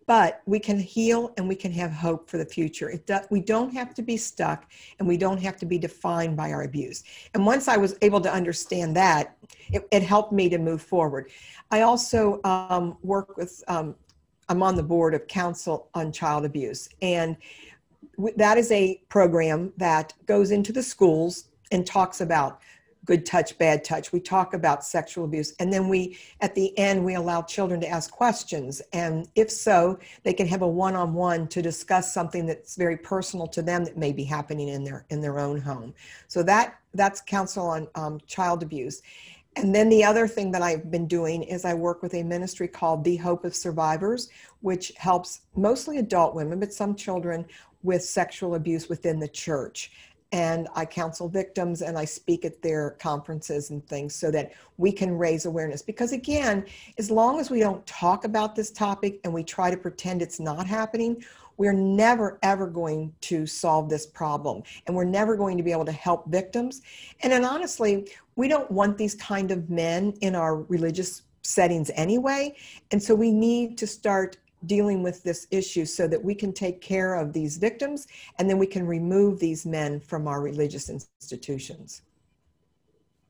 But 0.08 0.42
we 0.46 0.60
can 0.60 0.78
heal 0.80 1.34
and 1.36 1.48
we 1.48 1.56
can 1.56 1.72
have 1.72 1.92
hope 1.92 2.30
for 2.30 2.38
the 2.38 2.46
future. 2.46 2.94
Do, 3.06 3.18
we 3.32 3.42
don't 3.42 3.74
have 3.74 3.96
to 3.96 4.04
be 4.04 4.18
stuck 4.18 4.70
and 5.00 5.08
we 5.08 5.18
don't 5.18 5.42
have 5.42 5.58
to 5.58 5.66
be 5.66 5.80
defined 5.80 6.38
by 6.38 6.52
our 6.52 6.64
abuse. 6.64 7.04
And 7.34 7.46
once 7.46 7.68
I 7.68 7.78
was 7.78 7.98
able 8.04 8.22
to 8.22 8.32
understand 8.32 8.96
that, 8.98 9.36
it, 9.72 9.88
it 9.92 10.04
helped 10.04 10.32
me 10.32 10.48
to 10.50 10.60
move 10.60 10.82
forward. 10.82 11.32
I 11.72 11.82
also 11.82 12.40
um, 12.44 12.98
work 13.02 13.36
with 13.36 13.64
um, 13.68 13.96
I'm 14.50 14.62
on 14.62 14.76
the 14.76 14.84
board 14.84 15.14
of 15.14 15.28
Council 15.28 15.90
on 15.94 16.12
Child 16.12 16.46
Abuse. 16.46 16.90
And 17.02 17.36
that 18.38 18.58
is 18.58 18.72
a 18.72 19.02
program 19.10 19.74
that 19.78 20.14
goes 20.26 20.52
into 20.52 20.72
the 20.72 20.84
schools 20.84 21.50
and 21.72 21.86
talks 21.86 22.22
about 22.22 22.62
good 23.06 23.26
touch, 23.26 23.58
bad 23.58 23.84
touch. 23.84 24.12
We 24.12 24.20
talk 24.20 24.54
about 24.54 24.84
sexual 24.84 25.26
abuse. 25.26 25.54
And 25.60 25.72
then 25.72 25.88
we, 25.88 26.18
at 26.42 26.56
the 26.56 26.78
end, 26.78 27.06
we 27.06 27.14
allow 27.16 27.44
children 27.44 27.80
to 27.82 27.88
ask 27.88 28.12
questions. 28.12 28.82
And 28.92 29.30
if 29.36 29.50
so, 29.52 30.00
they 30.24 30.34
can 30.34 30.48
have 30.48 30.64
a 30.64 30.68
one 30.68 30.96
on 30.96 31.14
one 31.14 31.48
to 31.50 31.62
discuss 31.62 32.14
something 32.14 32.46
that's 32.46 32.76
very 32.76 32.98
personal 32.98 33.48
to 33.48 33.62
them 33.62 33.86
that 33.86 33.98
may 33.98 34.12
be 34.12 34.24
happening 34.24 34.70
in 34.70 34.84
their, 34.84 35.06
in 35.10 35.22
their 35.22 35.40
own 35.40 35.62
home. 35.62 35.94
So 36.28 36.44
that, 36.44 36.80
that's 36.94 37.22
Council 37.22 37.68
on 37.68 37.88
um, 37.96 38.20
Child 38.28 38.64
Abuse. 38.64 39.02
And 39.58 39.74
then 39.74 39.88
the 39.88 40.04
other 40.04 40.28
thing 40.28 40.52
that 40.52 40.62
I've 40.62 40.92
been 40.92 41.08
doing 41.08 41.44
is 41.44 41.64
I 41.64 41.74
work 41.74 42.02
with 42.02 42.14
a 42.14 42.24
ministry 42.24 42.68
called 42.68 43.04
The 43.04 43.16
Hope 43.16 43.46
of 43.46 43.56
Survivors, 43.56 44.30
which 44.60 44.92
helps 44.98 45.42
mostly 45.56 45.98
adult 45.98 46.36
women, 46.36 46.60
but 46.60 46.74
some 46.74 46.96
children 46.96 47.46
with 47.82 48.04
sexual 48.04 48.56
abuse 48.56 48.90
within 48.90 49.20
the 49.20 49.28
church. 49.28 49.92
And 50.36 50.68
I 50.76 50.84
counsel 50.84 51.30
victims 51.30 51.82
and 51.82 51.98
I 51.98 52.04
speak 52.04 52.44
at 52.44 52.62
their 52.62 52.98
conferences 53.00 53.70
and 53.70 53.88
things 53.88 54.14
so 54.14 54.30
that 54.32 54.52
we 54.76 54.92
can 54.92 55.18
raise 55.18 55.46
awareness. 55.46 55.82
Because 55.82 56.12
again, 56.12 56.66
as 56.98 57.10
long 57.10 57.40
as 57.40 57.50
we 57.50 57.62
don't 57.62 57.88
talk 57.88 58.26
about 58.26 58.54
this 58.54 58.70
topic 58.70 59.22
and 59.24 59.34
we 59.34 59.46
try 59.46 59.72
to 59.72 59.78
pretend 59.78 60.22
it's 60.22 60.42
not 60.42 60.68
happening, 60.68 61.24
we're 61.56 61.72
never 61.72 62.38
ever 62.44 62.68
going 62.68 63.14
to 63.22 63.46
solve 63.46 63.88
this 63.88 64.06
problem. 64.06 64.62
And 64.88 64.94
we're 64.94 65.06
never 65.06 65.38
going 65.38 65.56
to 65.56 65.64
be 65.64 65.72
able 65.72 65.86
to 65.86 65.94
help 65.94 66.30
victims. 66.30 66.82
And 67.22 67.32
then 67.32 67.46
honestly 67.46 68.12
we 68.36 68.50
don't 68.50 68.70
want 68.70 68.98
these 68.98 69.16
kind 69.16 69.52
of 69.52 69.70
men 69.70 70.16
in 70.20 70.36
our 70.36 70.58
religious 70.64 71.22
settings 71.44 71.92
anyway. 71.96 72.58
And 72.92 73.02
so 73.02 73.16
we 73.16 73.32
need 73.32 73.78
to 73.78 73.88
start 73.88 74.36
dealing 74.66 75.04
with 75.04 75.24
this 75.24 75.48
issue 75.52 75.86
so 75.86 76.08
that 76.08 76.24
we 76.24 76.36
can 76.36 76.54
take 76.54 76.82
care 76.82 77.16
of 77.16 77.34
these 77.34 77.58
victims 77.58 78.08
and 78.38 78.50
then 78.50 78.58
we 78.58 78.68
can 78.68 78.86
remove 78.86 79.40
these 79.40 79.66
men 79.66 80.00
from 80.00 80.28
our 80.28 80.42
religious 80.42 80.90
institutions. 80.90 82.02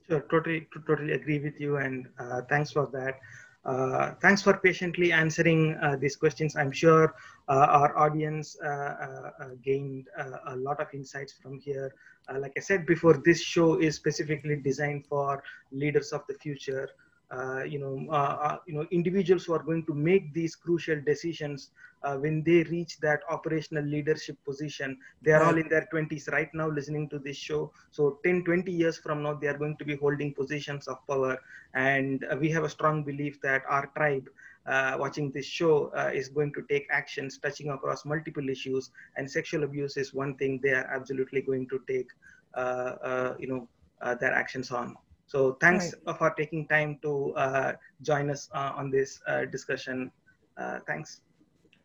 Sure, 0.07 0.21
totally, 0.29 0.67
totally 0.87 1.13
agree 1.13 1.39
with 1.39 1.59
you, 1.59 1.77
and 1.77 2.07
uh, 2.19 2.41
thanks 2.47 2.71
for 2.71 2.85
that. 2.93 3.19
Uh, 3.65 4.11
thanks 4.21 4.43
for 4.43 4.57
patiently 4.57 5.11
answering 5.11 5.75
uh, 5.81 5.95
these 5.95 6.15
questions. 6.15 6.55
I'm 6.55 6.71
sure 6.71 7.15
uh, 7.47 7.65
our 7.69 7.97
audience 7.97 8.55
uh, 8.63 8.67
uh, 8.67 9.29
gained 9.63 10.07
a 10.47 10.55
lot 10.55 10.79
of 10.79 10.87
insights 10.93 11.33
from 11.33 11.59
here. 11.59 11.93
Like 12.39 12.53
I 12.57 12.59
said 12.59 12.85
before, 12.85 13.21
this 13.25 13.41
show 13.41 13.79
is 13.79 13.95
specifically 13.95 14.55
designed 14.55 15.05
for 15.07 15.43
leaders 15.71 16.11
of 16.11 16.21
the 16.27 16.35
future. 16.35 16.89
Uh, 17.31 17.63
you 17.63 17.79
know, 17.79 18.05
uh, 18.11 18.37
uh, 18.47 18.57
you 18.67 18.73
know, 18.73 18.85
individuals 18.91 19.45
who 19.45 19.53
are 19.53 19.63
going 19.63 19.85
to 19.85 19.93
make 19.93 20.33
these 20.33 20.55
crucial 20.55 21.01
decisions 21.01 21.71
uh, 22.03 22.15
when 22.17 22.43
they 22.43 22.63
reach 22.63 22.99
that 22.99 23.21
operational 23.29 23.83
leadership 23.83 24.37
position. 24.45 24.97
They 25.21 25.31
are 25.31 25.43
all 25.43 25.57
in 25.57 25.67
their 25.69 25.87
20s 25.91 26.27
right 26.31 26.49
now 26.53 26.67
listening 26.69 27.09
to 27.09 27.19
this 27.19 27.37
show. 27.37 27.71
So 27.91 28.19
10, 28.23 28.43
20 28.43 28.71
years 28.71 28.97
from 28.97 29.23
now, 29.23 29.33
they 29.33 29.47
are 29.47 29.57
going 29.57 29.77
to 29.77 29.85
be 29.85 29.95
holding 29.95 30.33
positions 30.33 30.87
of 30.87 31.05
power. 31.07 31.37
And 31.73 32.25
we 32.39 32.49
have 32.51 32.63
a 32.63 32.69
strong 32.69 33.03
belief 33.03 33.41
that 33.41 33.63
our 33.67 33.87
tribe 33.95 34.29
uh, 34.65 34.95
watching 34.99 35.31
this 35.31 35.45
show 35.45 35.91
uh, 35.95 36.11
is 36.13 36.29
going 36.29 36.53
to 36.53 36.61
take 36.69 36.87
actions 36.91 37.37
touching 37.37 37.69
across 37.69 38.05
multiple 38.05 38.49
issues. 38.49 38.91
And 39.15 39.29
sexual 39.29 39.63
abuse 39.63 39.97
is 39.97 40.13
one 40.13 40.35
thing 40.37 40.59
they 40.61 40.71
are 40.71 40.87
absolutely 40.93 41.41
going 41.41 41.67
to 41.69 41.81
take, 41.87 42.09
uh, 42.55 42.95
uh, 43.03 43.35
you 43.39 43.47
know, 43.47 43.67
uh, 44.01 44.15
their 44.15 44.33
actions 44.33 44.71
on. 44.71 44.95
So 45.27 45.57
thanks 45.59 45.93
for 46.17 46.29
taking 46.31 46.67
time 46.67 46.99
to 47.01 47.33
uh, 47.35 47.73
join 48.01 48.29
us 48.29 48.49
uh, 48.53 48.73
on 48.75 48.91
this 48.91 49.19
uh, 49.27 49.45
discussion. 49.45 50.11
Uh, 50.57 50.79
thanks. 50.87 51.21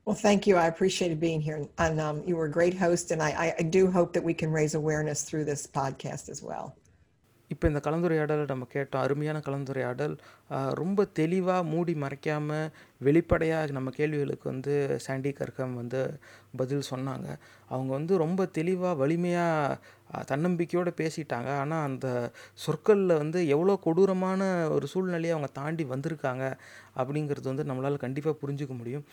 Well, 0.04 0.16
thank 0.16 0.46
you. 0.46 0.56
I 0.56 0.66
appreciated 0.66 1.20
being 1.20 1.40
here. 1.40 1.68
And 1.78 2.00
um, 2.00 2.22
you 2.26 2.36
were 2.36 2.46
a 2.46 2.50
great 2.50 2.74
host. 2.74 3.10
And 3.10 3.22
I- 3.22 3.54
I 3.58 3.62
do 3.62 3.90
hope 3.90 4.12
that 4.14 4.24
we 4.24 4.34
can 4.34 4.50
raise 4.50 4.74
awareness 4.74 5.22
through 5.22 5.44
this 5.44 5.66
podcast 5.66 6.28
as 6.28 6.42
well. 6.42 6.76
இப்போ 7.52 7.64
இந்த 7.70 7.80
கலந்துரையாடல் 7.86 8.50
நம்ம 8.50 8.66
கேட்டோம். 8.74 9.04
அருமையான 9.06 9.38
கலந்துரையாடல். 9.46 10.14
ரொம்ப 10.80 11.04
தெளிவாக 11.20 11.68
மூடி 11.70 11.94
மறைக்காமல் 12.04 12.70
வெளிப்படையாக 13.06 13.76
நம்ம 13.76 13.90
கேள்விகளுக்கு 13.96 14.46
வந்து 14.52 14.74
சாண்டி 15.04 15.30
கர்கம் 15.38 15.74
வந்து 15.80 16.00
பதில் 16.60 16.90
சொன்னாங்க. 16.90 17.28
அவங்க 17.74 17.90
வந்து 17.98 18.14
ரொம்ப 18.24 18.46
தெளிவாக 18.58 19.00
வலிமையாக 19.02 20.22
தன்னம்பிக்கையோடு 20.30 20.92
பேசிட்டாங்க. 21.00 21.50
ஆனால் 21.62 21.84
அந்த 21.88 22.06
சொற்களில் 22.64 23.20
வந்து 23.22 23.40
எவ்வளோ 23.54 23.74
கொடூரமான 23.86 24.40
ஒரு 24.76 24.86
சூழ்நிலையை 24.92 25.34
அவங்க 25.36 25.50
தாண்டி 25.60 25.84
வந்திருக்காங்க 25.94 26.44
அப்படிங்கிறது 27.00 27.46
வந்து 27.52 27.68
நம்மளால் 27.70 28.04
கண்டிப்பாக 28.04 28.40
புரிஞ்சுக்க 28.42 28.74
முடியும். 28.80 29.04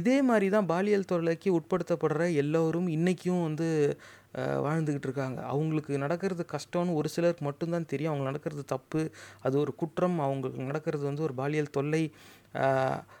இதே 0.00 0.16
மாதிரி 0.30 0.48
தான் 0.56 0.70
பாலியல் 0.72 1.10
தொழிலைக்கு 1.12 1.50
உட்படுத்தப்படுற 1.58 2.26
எல்லோரும் 2.42 2.90
இன்றைக்கும் 2.96 3.46
வந்து 3.48 3.68
வாழ்ந்துக்கிட்டு 4.66 5.08
இருக்காங்க. 5.08 5.40
அவங்களுக்கு 5.44 5.98
நடக்கிறது 5.98 6.44
கஷ்டம்னு 6.52 6.94
ஒரு 6.94 7.08
சிலருக்கு 7.08 7.44
மட்டும்தான் 7.44 7.86
தெரியும். 7.86 8.12
அவங்க 8.12 8.28
நடக்கிறது 8.30 8.64
தப்பு 8.64 9.02
அது 9.42 9.58
ஒரு 9.58 9.74
குற்றம் 9.74 10.18
அவங்களுக்கு 10.18 10.70
நடக்கிறது 10.70 11.04
வந்து 11.04 11.22
ஒரு 11.22 11.34
பாலியல் 11.34 11.74
தொல்லை 11.78 12.04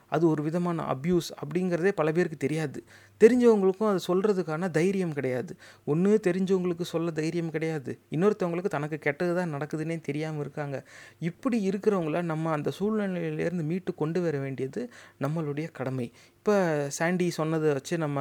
அது 0.08 0.24
ஒரு 0.28 0.42
விதமான 0.42 0.82
அப்யூஸ் 0.94 1.28
அப்படிங்கிறதே 1.42 1.92
பல 2.00 2.08
பேருக்கு 2.12 2.36
தெரியாது. 2.36 2.78
தெரிஞ்சவங்களுக்கும் 3.20 3.90
அது 3.90 4.00
சொல்கிறதுக்கான 4.08 4.70
தைரியம் 4.70 5.12
கிடையாது. 5.12 5.52
ஒன்று 5.86 6.20
தெரிஞ்சவங்களுக்கு 6.26 6.82
சொல்ல 6.82 7.10
தைரியம் 7.10 7.50
கிடையாது. 7.50 7.98
இன்னொருத்தவங்களுக்கு 8.10 8.74
தனக்கு 8.76 8.98
கெட்டது 8.98 9.34
தான் 9.34 9.54
நடக்குதுன்னே 9.54 10.00
தெரியாமல் 10.00 10.40
இருக்காங்க. 10.40 10.78
இப்படி 11.20 11.58
இருக்கிறவங்கள 11.70 12.22
நம்ம 12.22 12.50
அந்த 12.50 12.72
சூழ்நிலையிலேருந்து 12.78 13.64
மீட்டு 13.64 13.94
கொண்டு 13.94 14.20
வர 14.20 14.38
வேண்டியது 14.38 14.82
நம்மளுடைய 15.20 15.66
கடமை. 15.72 16.06
இப்போ 16.38 16.56
சாண்டி 16.88 17.26
சொன்னதை 17.30 17.68
வச்சு 17.72 17.94
நம்ம 17.98 18.18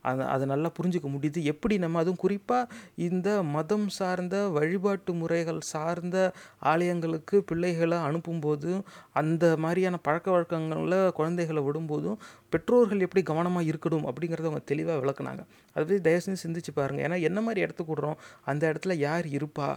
அதை 0.00 0.22
அதை 0.26 0.44
நல்லா 0.46 0.70
புரிஞ்சுக்க 0.78 1.08
முடியுது. 1.12 1.40
எப்படி 1.42 1.74
நம்ம 1.78 1.98
அதுவும் 1.98 2.16
குறிப்பாக 2.16 2.74
இந்த 2.96 3.28
மதம் 3.42 3.86
சார்ந்த 3.88 4.36
வழிபாட்டு 4.48 5.12
முறைகள் 5.14 5.60
சார்ந்த 5.60 6.16
ஆலயங்களுக்கு 6.62 7.38
பிள்ளைகளை 7.50 7.98
அனுப்பும்போதும் 7.98 8.82
அந்த 9.12 9.56
மாதிரியான 9.56 10.00
பழக்க 10.02 10.30
வழக்கங்களில் 10.30 10.98
குழந்தைகளை 11.12 11.62
விடும்போதும் 11.62 12.18
பெற்றோர்கள் 12.54 13.04
எப்படி 13.06 13.22
கவனமாக 13.30 13.68
இருக்கணும் 13.70 14.06
அப்படிங்கிறத 14.10 14.48
அவங்க 14.50 14.62
தெளிவாக 14.70 15.00
விளக்குனாங்க. 15.02 15.42
அதை 15.74 15.82
பற்றி 15.84 16.00
தயவு 16.06 16.24
செஞ்சு 16.26 16.42
சிந்திச்சு 16.44 16.72
பாருங்கள் 16.78 17.04
ஏன்னா 17.06 17.18
என்ன 17.28 17.40
மாதிரி 17.48 17.64
இடத்துக்கு 17.66 17.94
விடுறோம் 17.94 18.20
அந்த 18.52 18.62
இடத்துல 18.72 18.96
யார் 19.06 19.28
இருப்பா? 19.38 19.68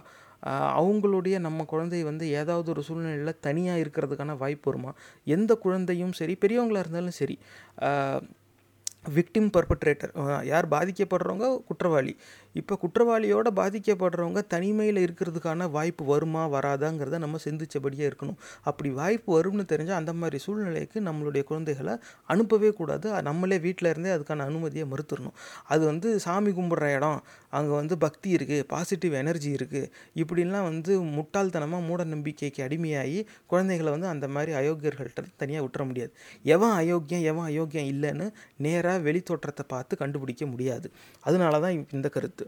அவங்களுடைய 0.80 1.36
நம்ம 1.46 1.64
குழந்தை 1.72 2.00
வந்து 2.08 2.24
ஏதாவது 2.40 2.68
ஒரு 2.72 2.82
சூழ்நிலையில் 2.88 3.40
தனியாக 3.46 3.82
இருக்கிறதுக்கான 3.84 4.34
வாய்ப்பு 4.42 4.68
வருமா? 4.70 4.90
எந்த 5.36 5.52
குழந்தையும் 5.64 6.16
சரி 6.18 6.34
பெரியவங்களாக 6.42 6.84
இருந்தாலும் 6.84 7.18
சரி 7.20 7.36
விக்டிம் 9.16 9.48
பர்பட்ரேட்டர் 9.54 10.12
யார் 10.50 10.66
பாதிக்கப்படுறவங்க 10.72 11.48
குற்றவாளி. 11.68 12.12
இப்போ 12.60 12.74
குற்றவாளியோட 12.82 13.48
பாதிக்கப்படுறவங்க 13.60 14.40
தனிமையில் 14.54 15.00
இருக்கிறதுக்கான 15.04 15.68
வாய்ப்பு 15.76 16.04
வருமா 16.10 16.42
வராதாங்கிறத 16.54 17.18
நம்ம 17.24 17.40
சிந்திச்சபடியே 17.46 18.04
இருக்கணும். 18.10 18.38
அப்படி 18.70 18.90
வாய்ப்பு 19.00 19.30
வரும்னு 19.36 19.64
தெரிஞ்சால் 19.72 20.00
அந்த 20.00 20.12
மாதிரி 20.20 20.38
சூழ்நிலைக்கு 20.44 21.00
நம்மளுடைய 21.08 21.42
குழந்தைகளை 21.50 21.94
அனுப்பவே 22.34 22.70
கூடாது. 22.80 23.08
நம்மளே 23.28 23.58
வீட்டில் 23.66 23.90
இருந்தே 23.92 24.12
அதுக்கான 24.16 24.46
அனுமதியை 24.50 24.86
மறுத்துடணும். 24.92 25.36
அது 25.72 25.82
வந்து 25.90 26.08
சாமி 26.26 26.52
கும்பிட்ற 26.58 26.88
இடம் 26.98 27.20
அங்கே 27.58 27.74
வந்து 27.80 27.94
பக்தி 28.04 28.28
இருக்குது 28.36 28.64
பாசிட்டிவ் 28.72 29.12
எனர்ஜி 29.20 29.50
இருக்குது 29.58 29.90
இப்படிலாம் 30.22 30.66
வந்து 30.70 30.92
முட்டாள்தனமாக 31.16 31.82
மூட 31.88 32.00
நம்பிக்கைக்கு 32.14 32.60
அடிமையாகி 32.66 33.20
குழந்தைகளை 33.52 33.90
வந்து 33.96 34.08
அந்த 34.14 34.26
மாதிரி 34.36 34.52
அயோக்கியர்கள்ட்ட 34.60 35.24
தனியாக 35.42 35.64
விட்டுற 35.66 35.84
முடியாது. 35.90 36.12
எவன் 36.56 36.74
அயோக்கியம் 36.80 37.24
எவன் 37.32 37.48
அயோக்கியம் 37.50 37.90
இல்லைன்னு 37.92 38.28
நேராக 38.66 38.98
வெளித்தோற்றத்தை 39.08 39.66
பார்த்து 39.74 40.02
கண்டுபிடிக்க 40.02 40.44
முடியாது. 40.54 40.88
அதனால 41.28 41.60
தான் 41.66 41.76
இந்த 41.98 42.08
கருத்து. 42.16 42.45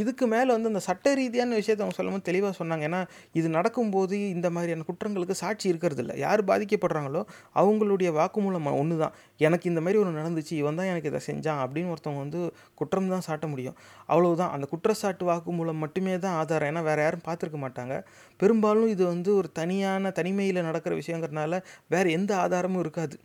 இதுக்கு 0.00 0.24
மேலே 0.32 0.50
வந்து 0.54 0.70
அந்த 0.70 0.80
சட்ட 0.86 1.12
ரீதியான 1.18 1.54
விஷயத்தை 1.60 1.82
அவங்க 1.84 1.96
சொல்லும்போது 1.98 2.26
தெளிவாக 2.28 2.54
சொன்னாங்க. 2.58 2.82
ஏன்னா 2.88 3.00
இது 3.38 3.48
நடக்கும்போது 3.56 4.16
இந்த 4.34 4.48
மாதிரியான 4.56 4.84
குற்றங்களுக்கு 4.90 5.34
சாட்சி 5.40 5.66
இருக்கிறது 5.72 6.02
இல்லை 6.02 6.14
யார் 6.24 6.42
பாதிக்கப்படுறாங்களோ 6.50 7.22
அவங்களுடைய 7.60 8.10
வாக்குமூலம் 8.18 8.68
ஒன்று 8.80 8.98
தான் 9.02 9.16
எனக்கு 9.46 9.66
இந்த 9.70 9.82
மாதிரி 9.86 10.00
ஒன்று 10.02 10.20
நடந்துச்சு 10.20 10.54
இவன் 10.60 10.78
தான் 10.80 10.90
எனக்கு 10.92 11.10
இதை 11.12 11.22
செஞ்சான் 11.26 11.62
அப்படின்னு 11.64 11.90
ஒருத்தவங்க 11.94 12.22
வந்து 12.26 12.42
குற்றம் 12.80 13.10
தான் 13.14 13.26
சாட்ட 13.28 13.48
முடியும். 13.54 13.76
அவ்வளவுதான். 14.12 14.52
அந்த 14.56 14.68
குற்றச்சாட்டு 14.74 15.26
வாக்குமூலம் 15.30 15.82
மட்டுமே 15.84 16.14
தான் 16.26 16.38
ஆதாரம். 16.42 16.70
ஏன்னா 16.72 16.84
வேறு 16.90 17.04
யாரும் 17.06 17.26
பார்த்துருக்க 17.28 17.60
மாட்டாங்க. 17.66 17.96
பெரும்பாலும் 18.42 18.94
இது 18.94 19.04
வந்து 19.14 19.32
ஒரு 19.40 19.50
தனியான 19.60 20.14
தனிமையில் 20.20 20.66
நடக்கிற 20.70 20.94
விஷயங்கிறதுனால 21.02 21.62
வேறு 21.96 22.08
எந்த 22.20 22.32
ஆதாரமும் 22.44 22.84
இருக்காது. 22.86 23.18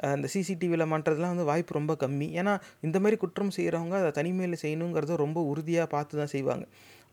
அந்த 0.00 0.28
சிசிடிவியில் 0.34 0.90
மாட்டுறதுலாம் 0.92 1.34
வந்து 1.34 1.44
வாய்ப்பு 1.44 1.74
ரொம்ப 1.74 1.96
கம்மி. 2.00 2.28
ஏன்னா 2.40 2.54
இந்த 2.80 2.98
மாதிரி 3.00 3.16
குற்றம் 3.16 3.54
செய்கிறவங்க 3.56 3.96
அதை 4.02 4.10
தனிமையில் 4.10 4.62
செய்யணுங்கிறத 4.64 5.16
ரொம்ப 5.16 5.40
உறுதியாக 5.42 5.88
பார்த்து 5.96 6.18
தான் 6.18 6.32
செய்வாங்க. 6.34 6.66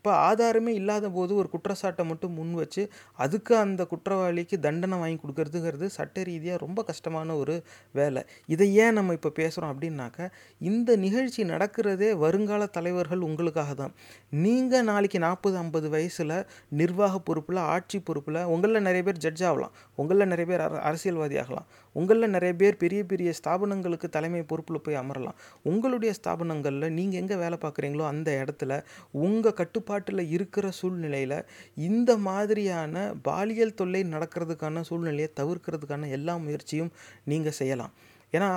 இப்போ 0.06 0.18
ஆதாரமே 0.30 0.72
இல்லாத 0.80 1.08
போது 1.16 1.32
ஒரு 1.42 1.48
குற்றச்சாட்டை 1.52 2.04
மட்டும் 2.10 2.34
முன் 2.40 2.52
வச்சு 2.60 2.82
அதுக்கு 3.24 3.54
அந்த 3.62 3.82
குற்றவாளிக்கு 3.92 4.56
தண்டனை 4.66 4.98
வாங்கி 5.02 5.18
கொடுக்கறதுங்கிறது 5.22 5.88
சட்ட 5.96 6.24
ரீதியாக 6.28 6.58
ரொம்ப 6.64 6.80
கஷ்டமான 6.90 7.36
ஒரு 7.42 7.56
வேலை. 7.96 8.22
இதை 8.54 8.66
ஏன் 8.84 8.96
நம்ம 8.98 9.14
இப்போ 9.18 9.30
பேசுகிறோம் 9.40 9.72
அப்படின்னாக்க 9.74 10.28
இந்த 10.62 10.98
நிகழ்ச்சி 11.06 11.44
நடக்கிறதே 11.54 12.10
வருங்கால 12.24 12.68
தலைவர்கள் 12.76 13.26
உங்களுக்காக 13.30 13.74
தான். 13.82 13.96
நீங்கள் 14.44 14.86
நாளைக்கு 14.92 15.22
நாற்பது 15.26 15.58
ஐம்பது 15.64 15.90
வயசில் 15.96 16.36
நிர்வாக 16.82 17.22
பொறுப்பில் 17.30 17.62
ஆட்சி 17.76 18.00
பொறுப்பில் 18.10 18.40
உங்களில் 18.56 18.86
நிறைய 18.90 19.04
பேர் 19.10 19.24
ஜட்ஜ் 19.26 19.44
ஆகலாம். 19.50 19.74
உங்களில் 20.04 20.32
நிறைய 20.34 20.48
பேர் 20.52 20.66
அர 20.68 20.84
அரசியல்வாதி 20.92 21.38
ஆகலாம். 21.46 21.68
உங்களில் 21.96 22.34
நிறைய 22.36 22.54
பேர் 22.62 22.80
பெரிய 22.86 23.02
பெரிய 23.14 23.34
ஸ்தாபனங்களுக்கு 23.40 24.10
தலைமை 24.20 24.44
பொறுப்பில் 24.54 24.84
போய் 24.86 25.02
அமரலாம். 25.04 25.40
உங்களுடைய 25.74 26.14
ஸ்தாபனங்களில் 26.22 26.96
நீங்கள் 27.00 27.22
எங்கே 27.24 27.42
வேலை 27.44 27.60
பார்க்குறீங்களோ 27.66 28.08
அந்த 28.14 28.30
இடத்துல 28.44 28.82
உங்கள் 29.26 29.60
கட்டுப்பாடு 29.60 29.94
கட்டுப்பாட்டில் 29.96 30.32
இருக்கிற 30.36 30.66
சூழ்நிலையில் 30.80 31.46
இந்த 31.90 32.12
மாதிரியான 32.28 32.96
பாலியல் 33.28 33.78
தொல்லை 33.80 34.02
நடக்கிறதுக்கான 34.14 34.84
சூழ்நிலையை 34.90 35.30
தவிர்க்கிறதுக்கான 35.40 36.10
எல்லா 36.18 36.34
முயற்சியும் 36.46 36.92
நீங்கள் 37.32 37.56
செய்யலாம். 37.60 37.94
ஏன்னா 38.36 38.50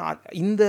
இந்த 0.43 0.62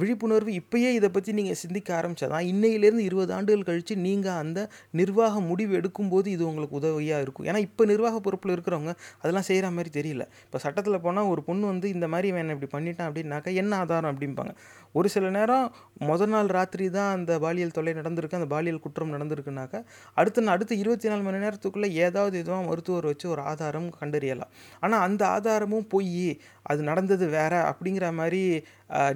விழிப்புணர்வு 0.00 0.52
இப்போயே 0.60 0.90
இதை 0.98 1.08
பற்றி 1.16 1.32
நீங்கள் 1.38 1.58
சிந்திக்க 1.62 1.88
ஆரம்பிச்சாதான் 2.00 2.46
இன்னையிலேருந்து 2.52 3.06
இருபது 3.08 3.32
ஆண்டுகள் 3.36 3.66
கழித்து 3.68 3.96
நீங்கள் 4.06 4.38
அந்த 4.42 4.68
நிர்வாக 5.00 5.40
முடிவு 5.50 5.72
எடுக்கும்போது 5.80 6.26
இது 6.26 6.44
உங்களுக்கு 6.50 6.78
உதவியாக 6.80 7.24
இருக்கும். 7.24 7.46
ஏன்னா 7.50 7.62
இப்போ 7.68 7.84
நிர்வாக 7.92 8.20
பொறுப்பில் 8.26 8.54
இருக்கிறவங்க 8.56 8.94
அதெல்லாம் 9.22 9.48
செய்கிற 9.50 9.70
மாதிரி 9.78 9.92
தெரியல. 9.98 10.26
இப்போ 10.46 10.58
சட்டத்தில் 10.66 11.02
போனால் 11.06 11.30
ஒரு 11.32 11.42
பொண்ணு 11.48 11.66
வந்து 11.72 11.88
இந்த 11.96 12.08
மாதிரி 12.14 12.30
வேணும் 12.38 12.54
இப்படி 12.56 12.70
பண்ணிட்டான் 12.76 13.08
அப்படின்னாக்கா 13.10 13.52
என்ன 13.62 13.72
ஆதாரம்? 13.82 14.10
அப்படிம்பாங்க. 14.12 14.54
ஒரு 14.98 15.08
சில 15.12 15.26
நேரம் 15.36 15.66
முதல் 16.10 16.32
நாள் 16.32 16.48
ராத்திரி 16.56 16.86
தான் 16.96 17.12
அந்த 17.16 17.32
பாலியல் 17.44 17.74
தொல்லை 17.76 17.92
நடந்திருக்கு 18.00 18.38
அந்த 18.38 18.48
பாலியல் 18.54 18.82
குற்றம் 18.84 19.14
நடந்திருக்குனாக்கா 19.14 19.78
அடுத்த 20.14 20.40
அடுத்த 20.54 20.72
இருபத்தி 20.82 21.06
நாலு 21.10 21.22
மணி 21.26 21.38
நேரத்துக்குள்ளே 21.44 21.88
ஏதாவது 22.06 22.34
எதுவும் 22.42 22.68
மருத்துவர் 22.70 23.08
வச்சு 23.10 23.26
ஒரு 23.34 23.42
ஆதாரம் 23.50 23.88
கண்டறியலாம். 24.00 24.52
ஆனால் 24.80 25.04
அந்த 25.06 25.22
ஆதாரமும் 25.36 25.86
பொய் 25.94 26.26
அது 26.70 26.80
நடந்தது 26.88 27.26
வேற 27.38 27.54
அப்படிங்கிற 27.70 28.06
மாதிரி 28.18 28.42
de 28.52 28.64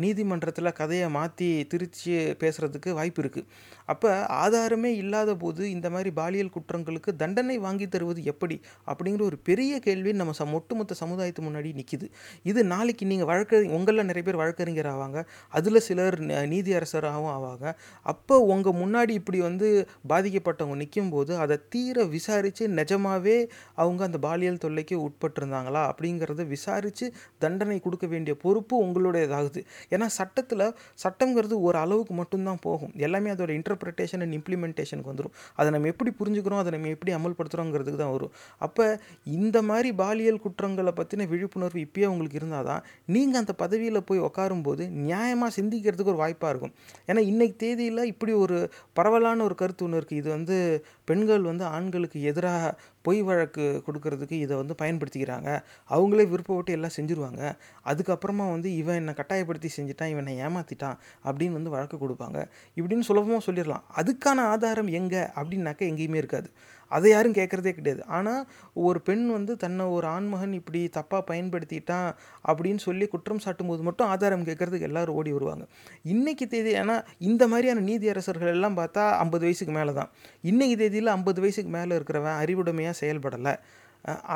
நீதிமன்றத்தில் 0.05 0.77
கதையை 0.81 1.09
மாற்றி 1.17 1.49
திருச்சி 1.73 2.13
பேசுகிறதுக்கு 2.43 2.91
வாய்ப்பு 2.99 3.21
இருக்குது 3.23 3.47
அப்போ 3.93 4.11
ஆதாரமே 4.43 4.91
இல்லாத 5.03 5.31
போது 5.43 5.63
இந்த 5.75 5.89
மாதிரி 5.95 6.11
பாலியல் 6.21 6.53
குற்றங்களுக்கு 6.55 7.11
தண்டனை 7.23 7.57
வாங்கி 7.65 7.87
தருவது 7.89 8.21
எப்படி? 8.33 8.57
அப்படிங்கிற 8.91 9.23
ஒரு 9.31 9.39
பெரிய 9.49 9.73
கேள்வி 9.87 10.13
நம்ம 10.21 10.35
ச 10.39 10.45
ஒட்டுமொத்த 10.59 10.97
சமுதாயத்து 11.01 11.43
முன்னாடி 11.47 11.71
நிற்கிது 11.81 12.07
இது 12.51 12.61
நாளைக்கு 12.73 13.05
நீங்கள் 13.11 13.29
வழக்கு 13.31 13.59
உங்களில் 13.77 14.09
நிறைய 14.11 14.25
பேர் 14.29 14.41
வழக்கறிஞர் 14.43 14.91
ஆவாங்க. 14.95 15.19
அதில் 15.59 15.85
சிலர் 15.89 16.17
நீதி 16.53 16.73
அரசராகவும் 16.79 17.33
ஆவாங்க. 17.37 17.67
அப்போ 18.07 18.37
உங்கள் 18.55 18.79
முன்னாடி 18.83 19.13
இப்படி 19.21 19.41
வந்து 19.49 19.69
பாதிக்கப்பட்டவங்க 20.13 20.79
நிற்கும் 20.83 21.13
போது 21.15 21.33
அதை 21.45 21.59
தீர 21.75 22.05
விசாரித்து 22.17 22.67
நிஜமாகவே 22.79 23.37
அவங்க 23.75 24.03
அந்த 24.09 24.21
பாலியல் 24.27 24.63
தொல்லைக்கு 24.65 24.99
உட்பட்டிருந்தாங்களா? 25.07 25.85
அப்படிங்கிறத 25.93 26.47
விசாரித்து 26.55 27.07
தண்டனை 27.39 27.79
கொடுக்க 27.81 28.07
வேண்டிய 28.15 28.37
பொறுப்பு 28.45 28.75
உங்களுடையதாகுது. 28.87 29.63
ஏன்னா 29.95 30.07
சட்டத்தில் 30.19 30.65
சட்டங்கிறது 31.05 31.57
ஒரு 31.69 31.79
அளவுக்கு 31.85 32.15
மட்டும்தான் 32.21 32.61
போகும். 32.67 32.93
எல்லாமே 33.07 33.31
அதோட 33.35 33.51
இன்டர்பிரிட்டேஷன் 33.59 34.23
அண்ட் 34.27 34.37
இம்ப்ளிமெண்டேஷனுக்கு 34.39 35.13
வந்துடும் 35.13 35.35
அதை 35.59 35.69
நம்ம 35.77 35.91
எப்படி 35.95 36.13
புரிஞ்சுக்கிறோம் 36.21 36.63
அதை 36.63 36.73
நம்ம 36.77 36.91
எப்படி 36.97 37.15
அமல்படுத்துகிறோங்கிறதுக்கு 37.19 38.01
தான் 38.05 38.15
வரும். 38.17 38.33
அப்போ 38.67 38.87
இந்த 39.39 39.57
மாதிரி 39.71 39.91
பாலியல் 40.03 40.43
குற்றங்களை 40.47 40.95
பற்றின 41.01 41.29
விழிப்புணர்வு 41.33 41.81
இப்பயே 41.87 42.09
உங்களுக்கு 42.13 42.41
இருந்தால் 42.41 42.69
தான் 42.71 42.83
நீங்கள் 43.17 43.41
அந்த 43.43 43.55
பதவியில் 43.63 44.07
போய் 44.11 44.25
உட்காரும்போது 44.29 44.85
நியாயமாக 45.07 45.51
சிந்திக்கிறதுக்கு 45.59 46.13
ஒரு 46.15 46.23
வாய்ப்பாக 46.25 46.53
இருக்கும். 46.53 46.75
ஏன்னா 47.11 47.23
இன்றைக்கு 47.31 47.57
தேதியில் 47.65 48.09
இப்படி 48.13 48.33
ஒரு 48.45 48.59
பரவலான 48.99 49.45
ஒரு 49.49 49.57
கருத்து 49.63 49.85
ஒன்று 49.87 49.99
இருக்குது 50.01 50.21
இது 50.23 50.29
வந்து 50.37 50.57
பெண்கள் 51.11 51.43
வந்து 51.51 51.65
ஆண்களுக்கு 51.77 52.19
எதிராக 52.31 52.71
பொய் 53.07 53.21
வழக்கு 53.29 53.65
கொடுக்கறதுக்கு 53.87 54.37
இதை 54.45 54.55
வந்து 54.57 54.75
பயன்படுத்திக்கிறாங்க. 54.83 55.51
அவங்களே 55.91 56.25
விருப்பப்பட்டு 56.33 56.75
எல்லாம் 56.77 56.95
செஞ்சுருவாங்க. 56.97 57.43
அதுக்கப்புறமா 57.91 58.45
வந்து 58.55 58.69
இவன் 58.77 58.99
என்னை 59.01 59.15
கட்டாயப்படுத்தி 59.15 59.69
செஞ்சுட்டான் 59.77 60.13
இவனை 60.15 60.33
ஏமாற்றிட்டான் 60.41 60.99
அப்படின்னு 61.25 61.57
வந்து 61.59 61.71
வழக்கு 61.71 61.97
கொடுப்பாங்க. 61.97 62.39
இப்படின்னு 62.77 63.07
சுலபமாக 63.09 63.45
சொல்லிடலாம். 63.49 63.85
அதுக்கான 63.97 64.41
ஆதாரம் 64.55 64.91
எங்கே? 65.01 65.23
அப்படின்னாக்கா 65.39 65.85
எங்கேயுமே 65.91 66.21
இருக்காது. 66.23 66.51
அதை 66.89 67.11
யாரும் 67.11 67.37
கேட்குறதே 67.39 67.73
கிடையாது. 67.79 68.05
ஆனால் 68.05 68.43
ஒரு 68.73 69.01
பெண் 69.01 69.25
வந்து 69.31 69.57
தன்னை 69.57 69.87
ஒரு 69.87 70.07
ஆண்மகன் 70.07 70.53
இப்படி 70.53 70.83
தப்பாக 70.97 71.23
பயன்படுத்திட்டான் 71.31 72.11
அப்படின்னு 72.51 72.83
சொல்லி 72.87 73.09
குற்றம் 73.09 73.43
சாட்டும் 73.45 73.71
போது 73.73 73.83
மட்டும் 73.83 74.09
ஆதாரம் 74.09 74.45
கேட்குறதுக்கு 74.45 74.89
எல்லோரும் 74.91 75.15
ஓடி 75.15 75.33
வருவாங்க. 75.33 75.67
இன்றைக்கி 76.15 76.47
தேதி 76.55 76.75
ஏன்னா 76.83 77.05
இந்த 77.19 77.49
மாதிரியான 77.49 77.85
நீதியரசர்கள் 77.91 78.55
எல்லாம் 78.57 78.77
பார்த்தா 78.77 79.05
ஐம்பது 79.25 79.45
வயசுக்கு 79.49 79.75
மேலே 79.79 79.93
தான் 79.93 80.13
இன்றைக்கி 80.45 80.77
தேதியில் 80.77 81.15
ஐம்பது 81.17 81.41
வயசுக்கு 81.41 81.73
மேலே 81.79 81.97
இருக்கிறவன் 81.97 82.39
அறிவுடைமையாக 82.43 82.97
செயல்படலை. 83.03 83.55